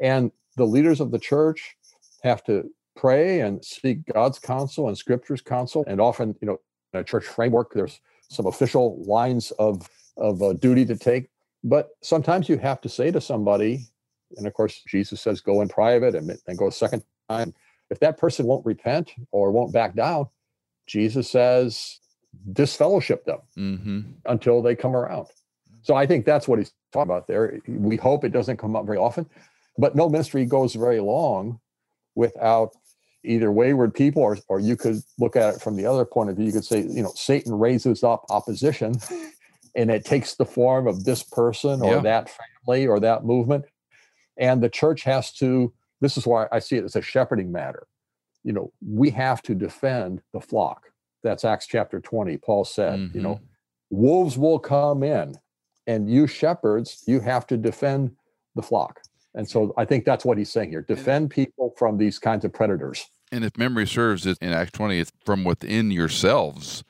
and 0.00 0.32
the 0.56 0.64
leaders 0.64 1.00
of 1.00 1.10
the 1.10 1.18
church 1.18 1.76
have 2.22 2.42
to 2.44 2.64
pray 2.96 3.40
and 3.40 3.62
seek 3.62 4.06
God's 4.06 4.38
counsel 4.38 4.88
and 4.88 4.96
Scripture's 4.96 5.42
counsel. 5.42 5.84
And 5.86 6.00
often, 6.00 6.34
you 6.40 6.46
know, 6.46 6.58
in 6.94 7.00
a 7.00 7.04
church 7.04 7.26
framework, 7.26 7.72
there's 7.74 8.00
some 8.28 8.46
official 8.46 9.04
lines 9.04 9.50
of 9.52 9.88
of 10.16 10.42
uh, 10.42 10.54
duty 10.54 10.84
to 10.86 10.96
take. 10.96 11.28
But 11.64 11.90
sometimes 12.02 12.48
you 12.48 12.58
have 12.58 12.80
to 12.82 12.88
say 12.88 13.10
to 13.10 13.20
somebody, 13.20 13.86
and 14.36 14.46
of 14.46 14.54
course, 14.54 14.82
Jesus 14.88 15.20
says, 15.20 15.40
go 15.40 15.60
in 15.60 15.68
private 15.68 16.14
and 16.14 16.28
then 16.46 16.56
go 16.56 16.68
a 16.68 16.72
second 16.72 17.02
time. 17.28 17.54
If 17.92 18.00
that 18.00 18.16
person 18.16 18.46
won't 18.46 18.64
repent 18.64 19.12
or 19.30 19.50
won't 19.50 19.72
back 19.72 19.94
down, 19.94 20.26
Jesus 20.86 21.30
says, 21.30 22.00
disfellowship 22.52 23.26
them 23.26 23.38
mm-hmm. 23.56 24.00
until 24.24 24.62
they 24.62 24.74
come 24.74 24.96
around. 24.96 25.26
So 25.82 25.94
I 25.94 26.06
think 26.06 26.24
that's 26.24 26.48
what 26.48 26.58
he's 26.58 26.72
talking 26.90 27.10
about 27.10 27.26
there. 27.26 27.60
We 27.68 27.96
hope 27.96 28.24
it 28.24 28.32
doesn't 28.32 28.56
come 28.56 28.74
up 28.74 28.86
very 28.86 28.96
often, 28.96 29.28
but 29.76 29.94
no 29.94 30.08
ministry 30.08 30.46
goes 30.46 30.74
very 30.74 31.00
long 31.00 31.60
without 32.14 32.70
either 33.24 33.52
wayward 33.52 33.92
people 33.92 34.22
or, 34.22 34.38
or 34.48 34.58
you 34.58 34.74
could 34.74 35.02
look 35.18 35.36
at 35.36 35.54
it 35.54 35.60
from 35.60 35.76
the 35.76 35.84
other 35.84 36.06
point 36.06 36.30
of 36.30 36.36
view. 36.36 36.46
You 36.46 36.52
could 36.52 36.64
say, 36.64 36.80
you 36.80 37.02
know, 37.02 37.12
Satan 37.14 37.52
raises 37.52 38.02
up 38.02 38.24
opposition 38.30 38.94
and 39.76 39.90
it 39.90 40.06
takes 40.06 40.34
the 40.34 40.46
form 40.46 40.86
of 40.86 41.04
this 41.04 41.22
person 41.22 41.82
or 41.82 41.96
yeah. 41.96 42.00
that 42.00 42.30
family 42.64 42.86
or 42.86 43.00
that 43.00 43.24
movement. 43.24 43.66
And 44.38 44.62
the 44.62 44.70
church 44.70 45.02
has 45.02 45.30
to, 45.34 45.74
this 46.02 46.18
is 46.18 46.26
why 46.26 46.46
I 46.52 46.58
see 46.58 46.76
it 46.76 46.84
as 46.84 46.96
a 46.96 47.00
shepherding 47.00 47.50
matter. 47.50 47.86
You 48.44 48.52
know, 48.52 48.72
we 48.86 49.08
have 49.10 49.40
to 49.42 49.54
defend 49.54 50.20
the 50.32 50.40
flock. 50.40 50.90
That's 51.22 51.44
Acts 51.44 51.66
chapter 51.66 52.00
20. 52.00 52.36
Paul 52.38 52.64
said, 52.64 52.98
mm-hmm. 52.98 53.16
you 53.16 53.22
know, 53.22 53.34
mm-hmm. 53.36 53.96
wolves 53.96 54.36
will 54.36 54.58
come 54.58 55.04
in, 55.04 55.36
and 55.86 56.10
you 56.10 56.26
shepherds, 56.26 57.04
you 57.06 57.20
have 57.20 57.46
to 57.46 57.56
defend 57.56 58.16
the 58.56 58.62
flock. 58.62 59.00
And 59.34 59.48
so 59.48 59.72
I 59.78 59.84
think 59.84 60.04
that's 60.04 60.24
what 60.24 60.36
he's 60.36 60.50
saying 60.50 60.70
here 60.70 60.82
defend 60.82 61.30
people 61.30 61.72
from 61.78 61.96
these 61.96 62.18
kinds 62.18 62.44
of 62.44 62.52
predators. 62.52 63.06
And 63.30 63.44
if 63.44 63.56
memory 63.56 63.86
serves, 63.86 64.26
in 64.26 64.36
Acts 64.42 64.72
20, 64.72 64.98
it's 64.98 65.12
from 65.24 65.44
within 65.44 65.90
yourselves 65.90 66.84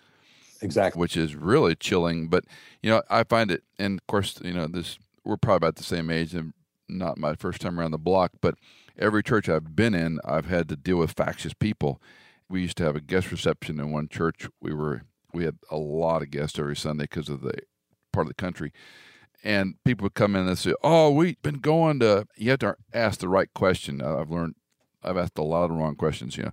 exactly 0.62 1.00
which 1.00 1.16
is 1.16 1.34
really 1.34 1.74
chilling 1.74 2.28
but 2.28 2.44
you 2.82 2.90
know 2.90 3.02
i 3.10 3.24
find 3.24 3.50
it 3.50 3.64
and 3.78 3.98
of 3.98 4.06
course 4.06 4.38
you 4.44 4.52
know 4.52 4.66
this 4.66 4.98
we're 5.24 5.36
probably 5.36 5.56
about 5.56 5.76
the 5.76 5.82
same 5.82 6.10
age 6.10 6.34
and 6.34 6.52
not 6.88 7.18
my 7.18 7.34
first 7.34 7.60
time 7.60 7.78
around 7.78 7.90
the 7.90 7.98
block 7.98 8.32
but 8.40 8.54
every 8.98 9.22
church 9.22 9.48
i've 9.48 9.74
been 9.74 9.94
in 9.94 10.18
i've 10.24 10.46
had 10.46 10.68
to 10.68 10.76
deal 10.76 10.96
with 10.96 11.12
factious 11.12 11.54
people 11.54 12.00
we 12.48 12.62
used 12.62 12.76
to 12.76 12.84
have 12.84 12.96
a 12.96 13.00
guest 13.00 13.30
reception 13.30 13.80
in 13.80 13.90
one 13.90 14.08
church 14.08 14.48
we 14.60 14.72
were 14.72 15.02
we 15.32 15.44
had 15.44 15.56
a 15.70 15.76
lot 15.76 16.22
of 16.22 16.30
guests 16.30 16.58
every 16.58 16.76
sunday 16.76 17.04
because 17.04 17.28
of 17.28 17.40
the 17.42 17.54
part 18.12 18.26
of 18.26 18.28
the 18.28 18.34
country 18.34 18.72
and 19.44 19.74
people 19.84 20.04
would 20.04 20.14
come 20.14 20.36
in 20.36 20.46
and 20.46 20.58
say 20.58 20.74
oh 20.82 21.10
we've 21.10 21.40
been 21.42 21.58
going 21.58 21.98
to 21.98 22.26
you 22.36 22.50
have 22.50 22.58
to 22.58 22.76
ask 22.92 23.20
the 23.20 23.28
right 23.28 23.52
question 23.54 24.02
i've 24.02 24.30
learned 24.30 24.54
I've 25.04 25.16
asked 25.16 25.38
a 25.38 25.42
lot 25.42 25.64
of 25.64 25.70
the 25.70 25.76
wrong 25.76 25.96
questions, 25.96 26.36
you 26.36 26.44
know. 26.44 26.52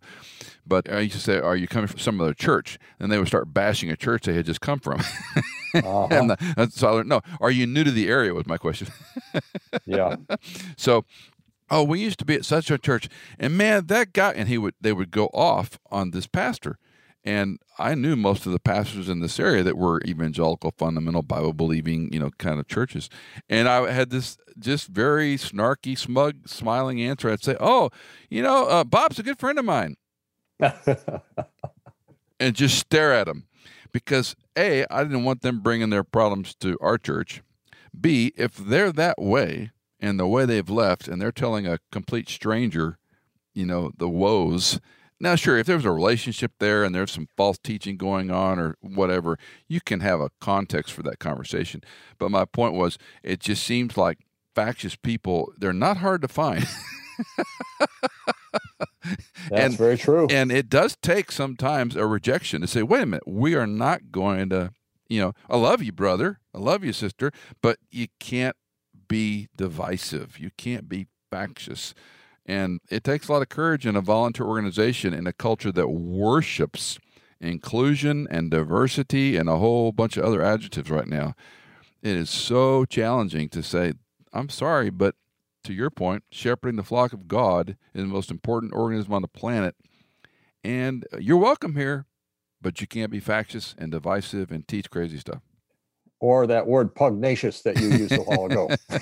But 0.65 0.91
I 0.91 1.01
used 1.01 1.15
to 1.15 1.21
say, 1.21 1.39
"Are 1.39 1.55
you 1.55 1.67
coming 1.67 1.87
from 1.87 1.99
some 1.99 2.19
other 2.19 2.33
church?" 2.33 2.79
And 2.99 3.11
they 3.11 3.17
would 3.17 3.27
start 3.27 3.53
bashing 3.53 3.91
a 3.91 3.95
church 3.95 4.25
they 4.25 4.33
had 4.33 4.45
just 4.45 4.61
come 4.61 4.79
from. 4.79 4.99
uh-huh. 5.75 6.07
and 6.09 6.31
the, 6.31 6.69
so 6.71 6.87
I 6.87 6.91
learned, 6.91 7.09
"No, 7.09 7.21
are 7.39 7.51
you 7.51 7.67
new 7.67 7.83
to 7.83 7.91
the 7.91 8.07
area?" 8.07 8.33
Was 8.33 8.47
my 8.47 8.57
question. 8.57 8.87
yeah. 9.85 10.15
So, 10.77 11.05
oh, 11.69 11.83
we 11.83 11.99
used 11.99 12.19
to 12.19 12.25
be 12.25 12.35
at 12.35 12.45
such 12.45 12.71
a 12.71 12.77
church, 12.77 13.09
and 13.39 13.57
man, 13.57 13.87
that 13.87 14.13
guy, 14.13 14.31
and 14.33 14.47
he 14.47 14.57
would 14.57 14.75
they 14.81 14.93
would 14.93 15.11
go 15.11 15.27
off 15.27 15.79
on 15.91 16.11
this 16.11 16.27
pastor, 16.27 16.77
and 17.23 17.59
I 17.77 17.95
knew 17.95 18.15
most 18.15 18.45
of 18.45 18.53
the 18.53 18.59
pastors 18.59 19.09
in 19.09 19.19
this 19.19 19.39
area 19.39 19.61
that 19.63 19.77
were 19.77 20.01
evangelical, 20.05 20.73
fundamental, 20.77 21.21
Bible 21.21 21.53
believing, 21.53 22.11
you 22.13 22.19
know, 22.19 22.31
kind 22.37 22.59
of 22.59 22.67
churches. 22.67 23.09
And 23.49 23.67
I 23.67 23.91
had 23.91 24.09
this 24.09 24.37
just 24.57 24.87
very 24.87 25.35
snarky, 25.35 25.97
smug, 25.97 26.47
smiling 26.47 27.01
answer. 27.01 27.29
I'd 27.29 27.43
say, 27.43 27.57
Oh, 27.59 27.89
you 28.29 28.41
know, 28.41 28.65
uh, 28.67 28.83
Bob's 28.83 29.19
a 29.19 29.23
good 29.23 29.39
friend 29.39 29.59
of 29.59 29.65
mine. 29.65 29.97
and 32.39 32.55
just 32.55 32.77
stare 32.79 33.13
at 33.13 33.27
him 33.27 33.47
because 33.91 34.35
A, 34.57 34.85
I 34.89 35.03
didn't 35.03 35.23
want 35.23 35.41
them 35.41 35.59
bringing 35.59 35.89
their 35.89 36.03
problems 36.03 36.55
to 36.55 36.77
our 36.81 36.97
church. 36.97 37.41
B, 37.99 38.33
if 38.37 38.55
they're 38.55 38.91
that 38.93 39.21
way 39.21 39.71
and 39.99 40.19
the 40.19 40.27
way 40.27 40.45
they've 40.45 40.69
left 40.69 41.07
and 41.07 41.21
they're 41.21 41.31
telling 41.31 41.67
a 41.67 41.79
complete 41.91 42.29
stranger, 42.29 42.97
you 43.53 43.65
know, 43.65 43.91
the 43.97 44.09
woes 44.09 44.79
now, 45.21 45.35
sure, 45.35 45.57
if 45.57 45.67
there's 45.67 45.85
a 45.85 45.91
relationship 45.91 46.53
there 46.59 46.83
and 46.83 46.95
there's 46.95 47.11
some 47.11 47.27
false 47.35 47.57
teaching 47.57 47.97
going 47.97 48.31
on 48.31 48.57
or 48.57 48.77
whatever, 48.79 49.37
you 49.67 49.81
can 49.81 49.99
have 49.99 50.21
a 50.21 50.29
context 50.39 50.93
for 50.93 51.03
that 51.03 51.19
conversation. 51.19 51.81
But 52.17 52.31
my 52.31 52.45
point 52.45 52.73
was, 52.73 52.97
it 53.21 53.41
just 53.41 53.63
seems 53.63 53.97
like 53.97 54.19
factious 54.55 54.95
people, 54.95 55.51
they're 55.57 55.73
not 55.73 55.97
hard 55.97 56.21
to 56.21 56.29
find. 56.29 56.65
That's 59.49 59.51
and, 59.51 59.77
very 59.77 59.97
true. 59.97 60.27
And 60.29 60.51
it 60.51 60.69
does 60.69 60.95
take 61.01 61.31
sometimes 61.31 61.97
a 61.97 62.05
rejection 62.05 62.61
to 62.61 62.67
say, 62.67 62.81
wait 62.83 63.03
a 63.03 63.05
minute, 63.05 63.27
we 63.27 63.55
are 63.55 63.67
not 63.67 64.11
going 64.11 64.49
to, 64.49 64.71
you 65.09 65.19
know, 65.19 65.33
I 65.49 65.57
love 65.57 65.83
you, 65.83 65.91
brother. 65.91 66.39
I 66.53 66.59
love 66.59 66.85
you, 66.85 66.93
sister, 66.93 67.31
but 67.61 67.77
you 67.91 68.07
can't 68.19 68.55
be 69.09 69.49
divisive. 69.57 70.39
You 70.39 70.51
can't 70.55 70.87
be 70.87 71.07
factious. 71.29 71.93
And 72.45 72.79
it 72.89 73.03
takes 73.03 73.27
a 73.27 73.33
lot 73.33 73.41
of 73.41 73.49
courage 73.49 73.85
in 73.85 73.97
a 73.97 74.01
volunteer 74.01 74.45
organization 74.45 75.13
in 75.13 75.27
a 75.27 75.33
culture 75.33 75.73
that 75.73 75.89
worships 75.89 76.97
inclusion 77.41 78.27
and 78.31 78.49
diversity 78.49 79.35
and 79.35 79.49
a 79.49 79.57
whole 79.57 79.91
bunch 79.91 80.15
of 80.15 80.23
other 80.23 80.41
adjectives 80.41 80.89
right 80.89 81.07
now. 81.07 81.35
It 82.01 82.15
is 82.15 82.29
so 82.29 82.85
challenging 82.85 83.49
to 83.49 83.61
say, 83.61 83.93
I'm 84.31 84.49
sorry, 84.49 84.89
but 84.89 85.15
to 85.65 85.73
your 85.73 85.89
point, 85.89 86.23
shepherding 86.31 86.77
the 86.77 86.83
flock 86.83 87.11
of 87.11 87.27
God 87.27 87.75
is 87.93 88.03
the 88.03 88.07
most 88.07 88.31
important 88.31 88.73
organism 88.73 89.13
on 89.13 89.21
the 89.21 89.27
planet. 89.27 89.75
And 90.63 91.05
you're 91.19 91.37
welcome 91.37 91.75
here, 91.75 92.05
but 92.61 92.81
you 92.81 92.87
can't 92.87 93.11
be 93.11 93.19
factious 93.19 93.75
and 93.77 93.91
divisive 93.91 94.51
and 94.51 94.67
teach 94.67 94.89
crazy 94.89 95.17
stuff 95.17 95.41
or 96.19 96.47
that 96.47 96.67
word 96.67 96.93
pugnacious 96.93 97.61
that 97.61 97.79
you 97.79 97.89
used 97.89 98.11
a 98.11 98.17
while 98.17 98.45
ago. 98.45 98.69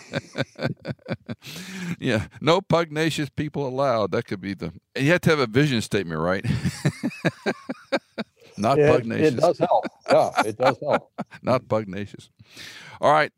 yeah, 1.99 2.27
no 2.41 2.61
pugnacious 2.61 3.29
people 3.29 3.67
allowed. 3.67 4.11
That 4.11 4.25
could 4.25 4.41
be 4.41 4.53
the. 4.53 4.73
You 4.95 5.11
have 5.11 5.21
to 5.21 5.29
have 5.31 5.39
a 5.39 5.47
vision 5.47 5.81
statement, 5.81 6.21
right? 6.21 6.45
Not 8.57 8.79
it, 8.79 8.95
pugnacious. 8.95 9.33
It 9.33 9.39
does 9.39 9.59
help. 9.59 9.85
Yeah, 10.09 10.31
it 10.45 10.57
does 10.57 10.77
help. 10.81 11.11
Not 11.41 11.67
pugnacious. 11.67 12.29
All 13.01 13.11
right, 13.11 13.31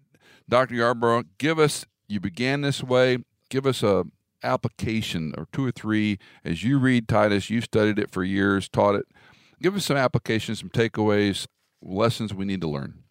Dr. 0.47 0.75
Yarbrough, 0.75 1.25
give 1.37 1.59
us. 1.59 1.85
You 2.07 2.19
began 2.19 2.61
this 2.61 2.83
way. 2.83 3.19
Give 3.49 3.65
us 3.65 3.83
a 3.83 4.05
application 4.41 5.33
or 5.37 5.47
two 5.51 5.65
or 5.65 5.71
three 5.71 6.17
as 6.43 6.63
you 6.63 6.79
read 6.79 7.07
Titus. 7.07 7.49
You 7.49 7.61
studied 7.61 7.99
it 7.99 8.11
for 8.11 8.23
years, 8.23 8.69
taught 8.69 8.95
it. 8.95 9.05
Give 9.61 9.75
us 9.75 9.85
some 9.85 9.97
applications, 9.97 10.59
some 10.59 10.69
takeaways, 10.69 11.45
lessons 11.81 12.33
we 12.33 12.45
need 12.45 12.61
to 12.61 12.69
learn. 12.69 13.03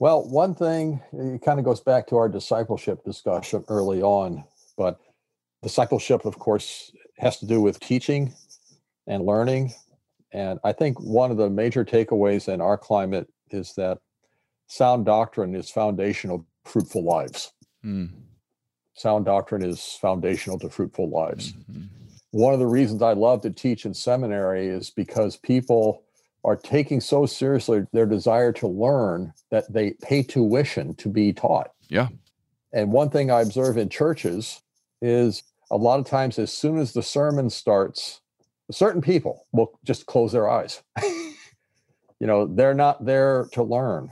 Well, 0.00 0.26
one 0.26 0.54
thing, 0.54 1.02
it 1.12 1.42
kind 1.42 1.58
of 1.58 1.66
goes 1.66 1.82
back 1.82 2.06
to 2.06 2.16
our 2.16 2.28
discipleship 2.30 3.04
discussion 3.04 3.64
early 3.68 4.00
on, 4.00 4.44
but 4.78 4.98
discipleship, 5.62 6.24
of 6.24 6.38
course, 6.38 6.90
has 7.18 7.36
to 7.40 7.46
do 7.46 7.60
with 7.60 7.78
teaching 7.80 8.32
and 9.06 9.26
learning. 9.26 9.74
And 10.32 10.58
I 10.64 10.72
think 10.72 10.98
one 10.98 11.30
of 11.30 11.36
the 11.36 11.50
major 11.50 11.84
takeaways 11.84 12.48
in 12.48 12.62
our 12.62 12.78
climate 12.78 13.28
is 13.50 13.74
that 13.74 13.98
sound 14.68 15.04
doctrine 15.04 15.54
is 15.54 15.68
foundational 15.68 16.38
to 16.38 16.44
fruitful 16.64 17.04
lives. 17.04 17.52
Mm. 17.84 18.10
Sound 18.94 19.26
doctrine 19.26 19.62
is 19.62 19.98
foundational 20.00 20.58
to 20.60 20.70
fruitful 20.70 21.10
lives. 21.10 21.52
Mm-hmm. 21.52 21.82
One 22.30 22.54
of 22.54 22.60
the 22.60 22.66
reasons 22.66 23.02
I 23.02 23.12
love 23.12 23.42
to 23.42 23.50
teach 23.50 23.84
in 23.84 23.92
seminary 23.92 24.66
is 24.66 24.88
because 24.88 25.36
people 25.36 26.04
are 26.44 26.56
taking 26.56 27.00
so 27.00 27.26
seriously 27.26 27.86
their 27.92 28.06
desire 28.06 28.52
to 28.52 28.66
learn 28.66 29.32
that 29.50 29.70
they 29.72 29.92
pay 30.02 30.22
tuition 30.22 30.94
to 30.94 31.08
be 31.08 31.32
taught. 31.32 31.72
Yeah. 31.88 32.08
And 32.72 32.92
one 32.92 33.10
thing 33.10 33.30
I 33.30 33.40
observe 33.40 33.76
in 33.76 33.88
churches 33.88 34.62
is 35.02 35.42
a 35.70 35.76
lot 35.76 36.00
of 36.00 36.06
times 36.06 36.38
as 36.38 36.52
soon 36.52 36.78
as 36.78 36.92
the 36.92 37.02
sermon 37.02 37.50
starts, 37.50 38.20
certain 38.70 39.02
people 39.02 39.46
will 39.52 39.78
just 39.84 40.06
close 40.06 40.32
their 40.32 40.48
eyes. 40.48 40.82
you 41.02 42.26
know, 42.26 42.46
they're 42.46 42.74
not 42.74 43.04
there 43.04 43.48
to 43.52 43.62
learn. 43.62 44.10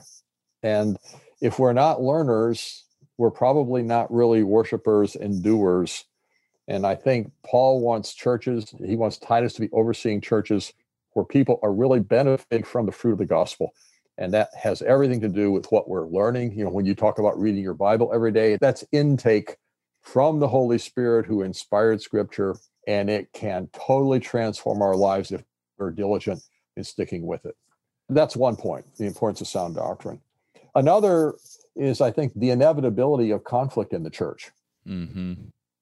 And 0.63 0.99
if 1.41 1.59
we're 1.59 1.73
not 1.73 2.03
learners, 2.03 2.85
we're 3.17 3.31
probably 3.31 3.83
not 3.83 4.13
really 4.13 4.43
worshipers 4.43 5.17
and 5.17 5.43
doers. 5.43 6.05
And 6.67 6.87
I 6.87 6.95
think 6.95 7.33
Paul 7.45 7.81
wants 7.81 8.15
churches, 8.15 8.75
he 8.85 8.97
wants 8.97 9.19
Titus 9.19 9.55
to 9.55 9.61
be 9.61 9.71
overseeing 9.73 10.21
churches 10.21 10.73
where 11.13 11.25
people 11.25 11.59
are 11.63 11.73
really 11.73 12.01
benefiting 12.01 12.65
from 12.65 12.87
the 12.87 12.93
fruit 12.93 13.13
of 13.13 13.19
the 13.19 13.27
gospel. 13.27 13.73
And 14.17 14.33
that 14.35 14.49
has 14.61 14.83
everything 14.83 15.21
to 15.21 15.29
do 15.29 15.53
with 15.53 15.67
what 15.71 15.89
we're 15.89 16.09
learning. 16.09 16.53
You 16.53 16.65
know, 16.65 16.71
when 16.71 16.87
you 16.87 16.95
talk 16.95 17.19
about 17.19 17.39
reading 17.39 17.63
your 17.63 17.75
Bible 17.75 18.11
every 18.13 18.33
day, 18.33 18.59
that's 18.61 18.85
intake 18.93 19.57
from 20.03 20.41
the 20.41 20.49
Holy 20.49 20.79
Spirit 20.79 21.27
who 21.27 21.43
inspired 21.43 22.03
scripture. 22.03 22.57
And 22.87 23.09
it 23.09 23.33
can 23.33 23.69
totally 23.73 24.19
transform 24.19 24.83
our 24.83 24.97
lives 24.97 25.31
if 25.31 25.43
we're 25.79 25.91
diligent 25.91 26.43
in 26.77 26.85
sticking 26.85 27.27
with 27.27 27.45
it. 27.47 27.57
That's 28.09 28.35
one 28.35 28.57
point, 28.57 28.87
the 28.97 29.07
importance 29.07 29.41
of 29.41 29.49
sound 29.49 29.77
doctrine. 29.77 30.21
Another 30.75 31.35
is, 31.77 32.01
I 32.01 32.11
think, 32.11 32.33
the 32.35 32.51
inevitability 32.51 33.31
of 33.31 33.45
conflict 33.45 33.93
in 33.93 34.03
the 34.03 34.11
church. 34.11 34.51
Mm-hmm. 34.87 35.35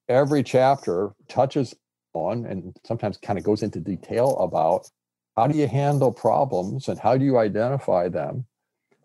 Every 0.08 0.42
chapter 0.42 1.12
touches 1.28 1.74
on 2.12 2.46
and 2.46 2.76
sometimes 2.84 3.18
kind 3.18 3.38
of 3.38 3.44
goes 3.44 3.62
into 3.62 3.80
detail 3.80 4.36
about 4.38 4.90
how 5.36 5.46
do 5.46 5.58
you 5.58 5.68
handle 5.68 6.12
problems 6.12 6.88
and 6.88 6.98
how 6.98 7.16
do 7.16 7.24
you 7.24 7.38
identify 7.38 8.08
them? 8.08 8.46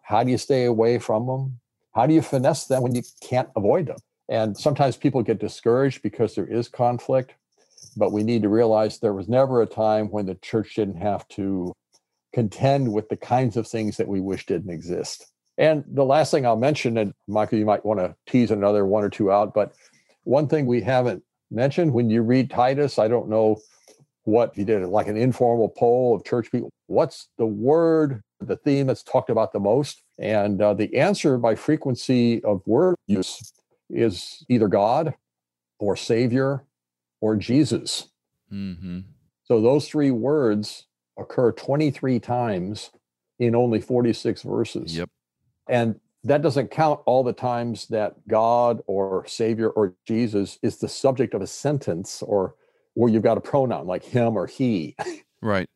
How 0.01 0.23
do 0.23 0.31
you 0.31 0.37
stay 0.37 0.65
away 0.65 0.97
from 0.97 1.27
them? 1.27 1.59
How 1.93 2.07
do 2.07 2.13
you 2.13 2.21
finesse 2.21 2.65
them 2.65 2.83
when 2.83 2.95
you 2.95 3.03
can't 3.21 3.49
avoid 3.55 3.87
them? 3.87 3.97
And 4.29 4.57
sometimes 4.57 4.95
people 4.95 5.21
get 5.23 5.39
discouraged 5.39 6.01
because 6.01 6.35
there 6.35 6.47
is 6.47 6.69
conflict, 6.69 7.33
but 7.97 8.13
we 8.13 8.23
need 8.23 8.43
to 8.43 8.49
realize 8.49 8.99
there 8.99 9.13
was 9.13 9.27
never 9.27 9.61
a 9.61 9.65
time 9.65 10.07
when 10.07 10.25
the 10.25 10.35
church 10.35 10.75
didn't 10.75 11.01
have 11.01 11.27
to 11.29 11.73
contend 12.33 12.93
with 12.93 13.09
the 13.09 13.17
kinds 13.17 13.57
of 13.57 13.67
things 13.67 13.97
that 13.97 14.07
we 14.07 14.21
wish 14.21 14.45
didn't 14.45 14.71
exist. 14.71 15.29
And 15.57 15.83
the 15.85 16.05
last 16.05 16.31
thing 16.31 16.45
I'll 16.45 16.55
mention, 16.55 16.97
and 16.97 17.13
Michael, 17.27 17.59
you 17.59 17.65
might 17.65 17.85
want 17.85 17.99
to 17.99 18.15
tease 18.25 18.51
another 18.51 18.85
one 18.85 19.03
or 19.03 19.09
two 19.09 19.31
out, 19.31 19.53
but 19.53 19.73
one 20.23 20.47
thing 20.47 20.65
we 20.65 20.81
haven't 20.81 21.23
mentioned 21.51 21.91
when 21.91 22.09
you 22.09 22.21
read 22.21 22.49
Titus, 22.49 22.97
I 22.97 23.09
don't 23.09 23.27
know 23.27 23.59
what 24.23 24.55
you 24.57 24.65
did, 24.65 24.85
like 24.87 25.07
an 25.07 25.17
informal 25.17 25.69
poll 25.69 26.15
of 26.15 26.23
church 26.23 26.51
people. 26.51 26.69
What's 26.87 27.29
the 27.37 27.45
word, 27.45 28.21
the 28.39 28.57
theme 28.57 28.87
that's 28.87 29.03
talked 29.03 29.29
about 29.29 29.51
the 29.51 29.59
most? 29.59 30.03
And 30.19 30.61
uh, 30.61 30.73
the 30.73 30.95
answer 30.95 31.37
by 31.37 31.55
frequency 31.55 32.43
of 32.43 32.61
word 32.65 32.95
use 33.07 33.53
is 33.89 34.45
either 34.49 34.67
God 34.67 35.15
or 35.79 35.95
Savior 35.95 36.63
or 37.19 37.35
Jesus. 37.35 38.09
Mm-hmm. 38.51 38.99
So 39.43 39.61
those 39.61 39.87
three 39.87 40.11
words 40.11 40.85
occur 41.17 41.51
23 41.51 42.19
times 42.19 42.91
in 43.39 43.55
only 43.55 43.81
46 43.81 44.43
verses. 44.43 44.95
Yep. 44.97 45.09
And 45.67 45.99
that 46.23 46.41
doesn't 46.41 46.69
count 46.69 47.01
all 47.05 47.23
the 47.23 47.33
times 47.33 47.87
that 47.87 48.15
God 48.27 48.81
or 48.85 49.25
Savior 49.27 49.69
or 49.69 49.95
Jesus 50.05 50.59
is 50.61 50.77
the 50.77 50.87
subject 50.87 51.33
of 51.33 51.41
a 51.41 51.47
sentence 51.47 52.21
or 52.21 52.55
where 52.93 53.11
you've 53.11 53.23
got 53.23 53.37
a 53.37 53.41
pronoun 53.41 53.87
like 53.87 54.03
him 54.03 54.35
or 54.35 54.47
he. 54.47 54.95
Right. 55.41 55.67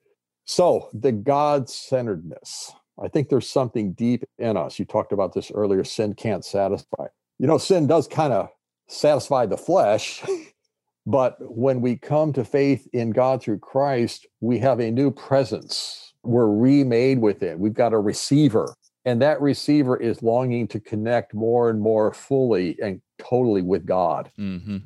So 0.45 0.89
the 0.93 1.11
God 1.11 1.69
centeredness, 1.69 2.71
I 3.03 3.07
think 3.07 3.29
there's 3.29 3.49
something 3.49 3.93
deep 3.93 4.23
in 4.37 4.57
us. 4.57 4.77
You 4.77 4.85
talked 4.85 5.11
about 5.11 5.33
this 5.33 5.51
earlier 5.51 5.83
sin 5.83 6.13
can't 6.13 6.45
satisfy. 6.45 7.07
You 7.39 7.47
know, 7.47 7.57
sin 7.57 7.87
does 7.87 8.07
kind 8.07 8.31
of 8.31 8.49
satisfy 8.87 9.45
the 9.47 9.57
flesh, 9.57 10.23
but 11.05 11.37
when 11.39 11.81
we 11.81 11.97
come 11.97 12.31
to 12.33 12.45
faith 12.45 12.87
in 12.93 13.11
God 13.11 13.41
through 13.41 13.59
Christ, 13.59 14.27
we 14.39 14.59
have 14.59 14.79
a 14.79 14.91
new 14.91 15.11
presence. 15.11 16.13
We're 16.23 16.47
remade 16.47 17.19
with 17.19 17.43
it. 17.43 17.59
We've 17.59 17.73
got 17.73 17.93
a 17.93 17.99
receiver, 17.99 18.75
and 19.03 19.21
that 19.21 19.41
receiver 19.41 19.97
is 19.97 20.23
longing 20.23 20.67
to 20.69 20.79
connect 20.79 21.33
more 21.33 21.69
and 21.69 21.81
more 21.81 22.13
fully 22.13 22.77
and 22.81 23.01
totally 23.19 23.61
with 23.61 23.85
God. 23.85 24.31
Mm-hmm. 24.39 24.77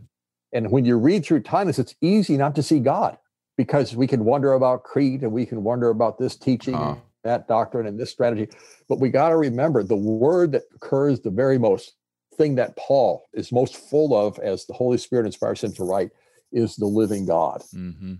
And 0.54 0.72
when 0.72 0.86
you 0.86 0.97
read 0.97 1.26
through 1.26 1.41
Titus, 1.41 1.80
it's 1.80 1.95
easy 2.02 2.38
not 2.38 2.56
to 2.56 2.64
see 2.64 2.80
God 2.80 3.18
because 3.58 3.95
we 3.95 4.08
can 4.08 4.26
wonder 4.26 4.54
about 4.54 4.84
Crete 4.84 5.22
and 5.22 5.32
we 5.32 5.45
can 5.45 5.64
wonder 5.64 5.89
about 5.89 6.18
this 6.18 6.36
teaching, 6.36 6.76
uh 6.76 6.95
that 7.26 7.50
doctrine, 7.50 7.86
and 7.86 8.00
this 8.00 8.10
strategy. 8.10 8.47
But 8.88 9.00
we 9.00 9.10
got 9.10 9.30
to 9.30 9.36
remember 9.36 9.84
the 9.84 9.95
word 9.95 10.54
that 10.54 10.64
occurs 10.74 11.20
the 11.20 11.30
very 11.30 11.58
most 11.58 11.95
thing 12.38 12.56
that 12.56 12.78
Paul 12.78 13.28
is 13.34 13.52
most 13.52 13.76
full 13.76 14.16
of 14.16 14.39
as 14.39 14.66
the 14.66 14.74
Holy 14.74 14.97
Spirit 14.97 15.26
inspires 15.26 15.64
him 15.64 15.74
to 15.74 15.84
write 15.84 16.12
is 16.54 16.78
the 16.78 16.86
living 16.86 17.26
God. 17.26 17.62
Mm-hmm. 17.76 18.16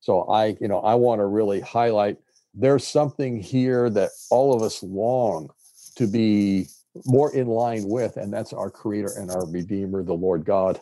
So 0.00 0.24
I, 0.24 0.56
you 0.60 0.68
know, 0.68 0.80
I 0.80 0.94
want 0.96 1.20
to 1.20 1.26
really 1.26 1.60
highlight 1.60 2.18
there's 2.54 2.86
something 2.86 3.40
here 3.40 3.88
that 3.88 4.10
all 4.30 4.54
of 4.54 4.62
us 4.62 4.82
long 4.82 5.48
to 5.96 6.06
be 6.06 6.66
more 7.06 7.34
in 7.34 7.46
line 7.46 7.88
with, 7.88 8.18
and 8.18 8.30
that's 8.30 8.52
our 8.52 8.70
creator 8.70 9.12
and 9.16 9.30
our 9.30 9.46
redeemer, 9.46 10.02
the 10.02 10.12
Lord 10.12 10.44
God 10.44 10.78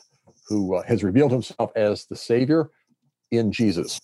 who 0.50 0.74
uh, 0.74 0.82
has 0.82 1.02
revealed 1.02 1.32
himself 1.32 1.70
as 1.76 2.04
the 2.06 2.16
Savior 2.16 2.68
in 3.30 3.52
Jesus. 3.52 3.98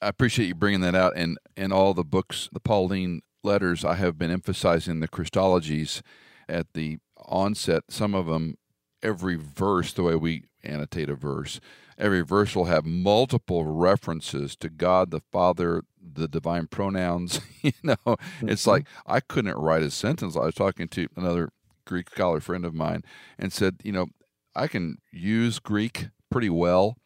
I 0.00 0.08
appreciate 0.08 0.46
you 0.46 0.54
bringing 0.54 0.82
that 0.82 0.94
out. 0.94 1.14
And 1.16 1.38
in 1.56 1.72
all 1.72 1.94
the 1.94 2.04
books, 2.04 2.48
the 2.52 2.60
Pauline 2.60 3.22
letters, 3.42 3.84
I 3.84 3.94
have 3.94 4.18
been 4.18 4.30
emphasizing 4.30 5.00
the 5.00 5.08
Christologies 5.08 6.02
at 6.48 6.74
the 6.74 6.98
onset. 7.16 7.84
Some 7.88 8.14
of 8.14 8.26
them, 8.26 8.58
every 9.02 9.36
verse, 9.36 9.92
the 9.94 10.02
way 10.02 10.14
we 10.14 10.44
annotate 10.62 11.08
a 11.08 11.14
verse, 11.14 11.58
every 11.96 12.20
verse 12.20 12.54
will 12.54 12.66
have 12.66 12.84
multiple 12.84 13.64
references 13.64 14.54
to 14.56 14.68
God 14.68 15.10
the 15.10 15.22
Father, 15.32 15.82
the 16.00 16.28
divine 16.28 16.66
pronouns. 16.66 17.40
you 17.62 17.72
know, 17.82 17.96
mm-hmm. 18.06 18.50
it's 18.50 18.66
like 18.66 18.86
I 19.06 19.20
couldn't 19.20 19.56
write 19.56 19.82
a 19.82 19.90
sentence. 19.90 20.36
I 20.36 20.40
was 20.40 20.54
talking 20.54 20.88
to 20.88 21.08
another 21.16 21.50
Greek 21.86 22.10
scholar 22.10 22.40
friend 22.40 22.66
of 22.66 22.74
mine 22.74 23.02
and 23.38 23.50
said, 23.50 23.76
you 23.82 23.92
know, 23.92 24.08
I 24.56 24.66
can 24.66 24.98
use 25.12 25.58
Greek 25.58 26.08
pretty 26.30 26.50
well, 26.50 26.96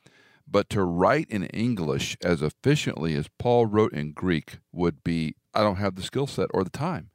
but 0.48 0.70
to 0.70 0.82
write 0.82 1.28
in 1.28 1.44
English 1.46 2.16
as 2.22 2.42
efficiently 2.42 3.14
as 3.14 3.28
Paul 3.38 3.66
wrote 3.66 3.92
in 3.92 4.12
Greek 4.12 4.58
would 4.72 5.02
be 5.04 5.34
I 5.52 5.62
don't 5.62 5.76
have 5.76 5.96
the 5.96 6.02
skill 6.02 6.26
set 6.26 6.48
or 6.54 6.64
the 6.64 6.70
time. 6.70 7.10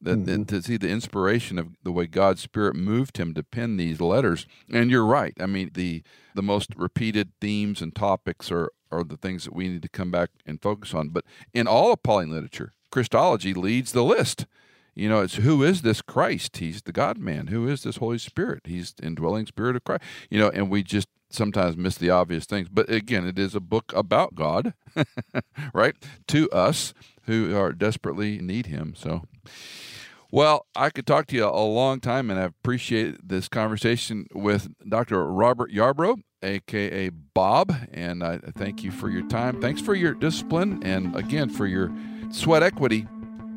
That, 0.00 0.24
mm-hmm. 0.24 0.44
to 0.44 0.62
see 0.62 0.76
the 0.76 0.88
inspiration 0.88 1.58
of 1.58 1.70
the 1.82 1.90
way 1.90 2.06
God's 2.06 2.40
Spirit 2.40 2.76
moved 2.76 3.16
him 3.16 3.34
to 3.34 3.42
pen 3.42 3.76
these 3.76 4.00
letters, 4.00 4.46
and 4.72 4.92
you're 4.92 5.04
right. 5.04 5.34
I 5.40 5.46
mean, 5.46 5.70
the 5.74 6.04
the 6.36 6.42
most 6.42 6.70
repeated 6.76 7.32
themes 7.40 7.82
and 7.82 7.92
topics 7.92 8.52
are 8.52 8.70
are 8.92 9.02
the 9.02 9.16
things 9.16 9.44
that 9.44 9.54
we 9.54 9.68
need 9.68 9.82
to 9.82 9.88
come 9.88 10.12
back 10.12 10.30
and 10.46 10.62
focus 10.62 10.94
on. 10.94 11.08
But 11.08 11.24
in 11.52 11.66
all 11.66 11.92
of 11.92 12.04
Pauline 12.04 12.30
literature, 12.30 12.74
Christology 12.92 13.54
leads 13.54 13.90
the 13.90 14.04
list. 14.04 14.46
You 14.98 15.08
know, 15.08 15.20
it's 15.20 15.36
who 15.36 15.62
is 15.62 15.82
this 15.82 16.02
Christ? 16.02 16.56
He's 16.56 16.82
the 16.82 16.90
God 16.90 17.18
man. 17.18 17.46
Who 17.46 17.68
is 17.68 17.84
this 17.84 17.98
Holy 17.98 18.18
Spirit? 18.18 18.62
He's 18.64 18.92
the 18.92 19.06
indwelling 19.06 19.46
spirit 19.46 19.76
of 19.76 19.84
Christ. 19.84 20.02
You 20.28 20.40
know, 20.40 20.48
and 20.48 20.68
we 20.68 20.82
just 20.82 21.06
sometimes 21.30 21.76
miss 21.76 21.96
the 21.96 22.10
obvious 22.10 22.46
things. 22.46 22.68
But 22.68 22.90
again, 22.90 23.24
it 23.24 23.38
is 23.38 23.54
a 23.54 23.60
book 23.60 23.92
about 23.94 24.34
God, 24.34 24.74
right? 25.72 25.94
To 26.26 26.50
us 26.50 26.94
who 27.22 27.56
are 27.56 27.72
desperately 27.72 28.38
need 28.40 28.66
him. 28.66 28.94
So 28.96 29.22
well, 30.32 30.66
I 30.74 30.90
could 30.90 31.06
talk 31.06 31.28
to 31.28 31.36
you 31.36 31.46
a 31.46 31.64
long 31.64 32.00
time, 32.00 32.28
and 32.28 32.40
I 32.40 32.42
appreciate 32.42 33.28
this 33.28 33.48
conversation 33.48 34.26
with 34.34 34.68
Dr. 34.86 35.24
Robert 35.24 35.70
Yarbrough, 35.70 36.22
aka 36.42 37.10
Bob. 37.10 37.72
And 37.92 38.24
I 38.24 38.38
thank 38.38 38.82
you 38.82 38.90
for 38.90 39.08
your 39.08 39.26
time. 39.28 39.60
Thanks 39.60 39.80
for 39.80 39.94
your 39.94 40.14
discipline, 40.14 40.82
and 40.82 41.14
again 41.14 41.50
for 41.50 41.66
your 41.66 41.92
sweat 42.30 42.64
equity 42.64 43.06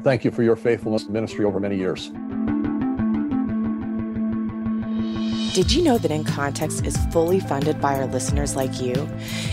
Thank 0.03 0.25
you 0.25 0.31
for 0.31 0.43
your 0.43 0.55
faithfulness 0.55 1.07
ministry 1.07 1.45
over 1.45 1.59
many 1.59 1.77
years. 1.77 2.11
Did 5.53 5.71
you 5.73 5.83
know 5.83 5.97
that 5.97 6.11
In 6.11 6.23
Context 6.23 6.85
is 6.85 6.95
fully 7.11 7.41
funded 7.41 7.81
by 7.81 7.95
our 7.95 8.05
listeners 8.05 8.55
like 8.55 8.81
you? 8.81 8.93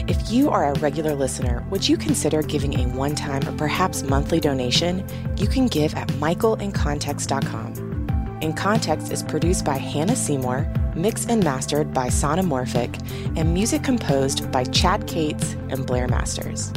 If 0.07 0.31
you 0.31 0.49
are 0.49 0.71
a 0.71 0.79
regular 0.79 1.17
listener, 1.17 1.67
would 1.71 1.89
you 1.89 1.97
consider 1.97 2.41
giving 2.41 2.79
a 2.79 2.87
one 2.97 3.17
time 3.17 3.49
or 3.49 3.53
perhaps 3.57 4.05
monthly 4.05 4.39
donation? 4.39 5.05
You 5.37 5.49
can 5.49 5.67
give 5.67 5.97
at 5.97 6.07
michaelincontext.com. 6.09 8.39
In 8.41 8.53
Context 8.53 9.11
is 9.11 9.25
produced 9.25 9.65
by 9.65 9.77
Hannah 9.77 10.15
Seymour, 10.15 10.73
mixed 10.95 11.29
and 11.29 11.43
mastered 11.43 11.93
by 11.93 12.07
Sonomorphic, 12.07 13.37
and 13.37 13.53
music 13.53 13.83
composed 13.83 14.53
by 14.53 14.63
Chad 14.63 15.09
Cates 15.09 15.57
and 15.69 15.85
Blair 15.85 16.07
Masters. 16.07 16.73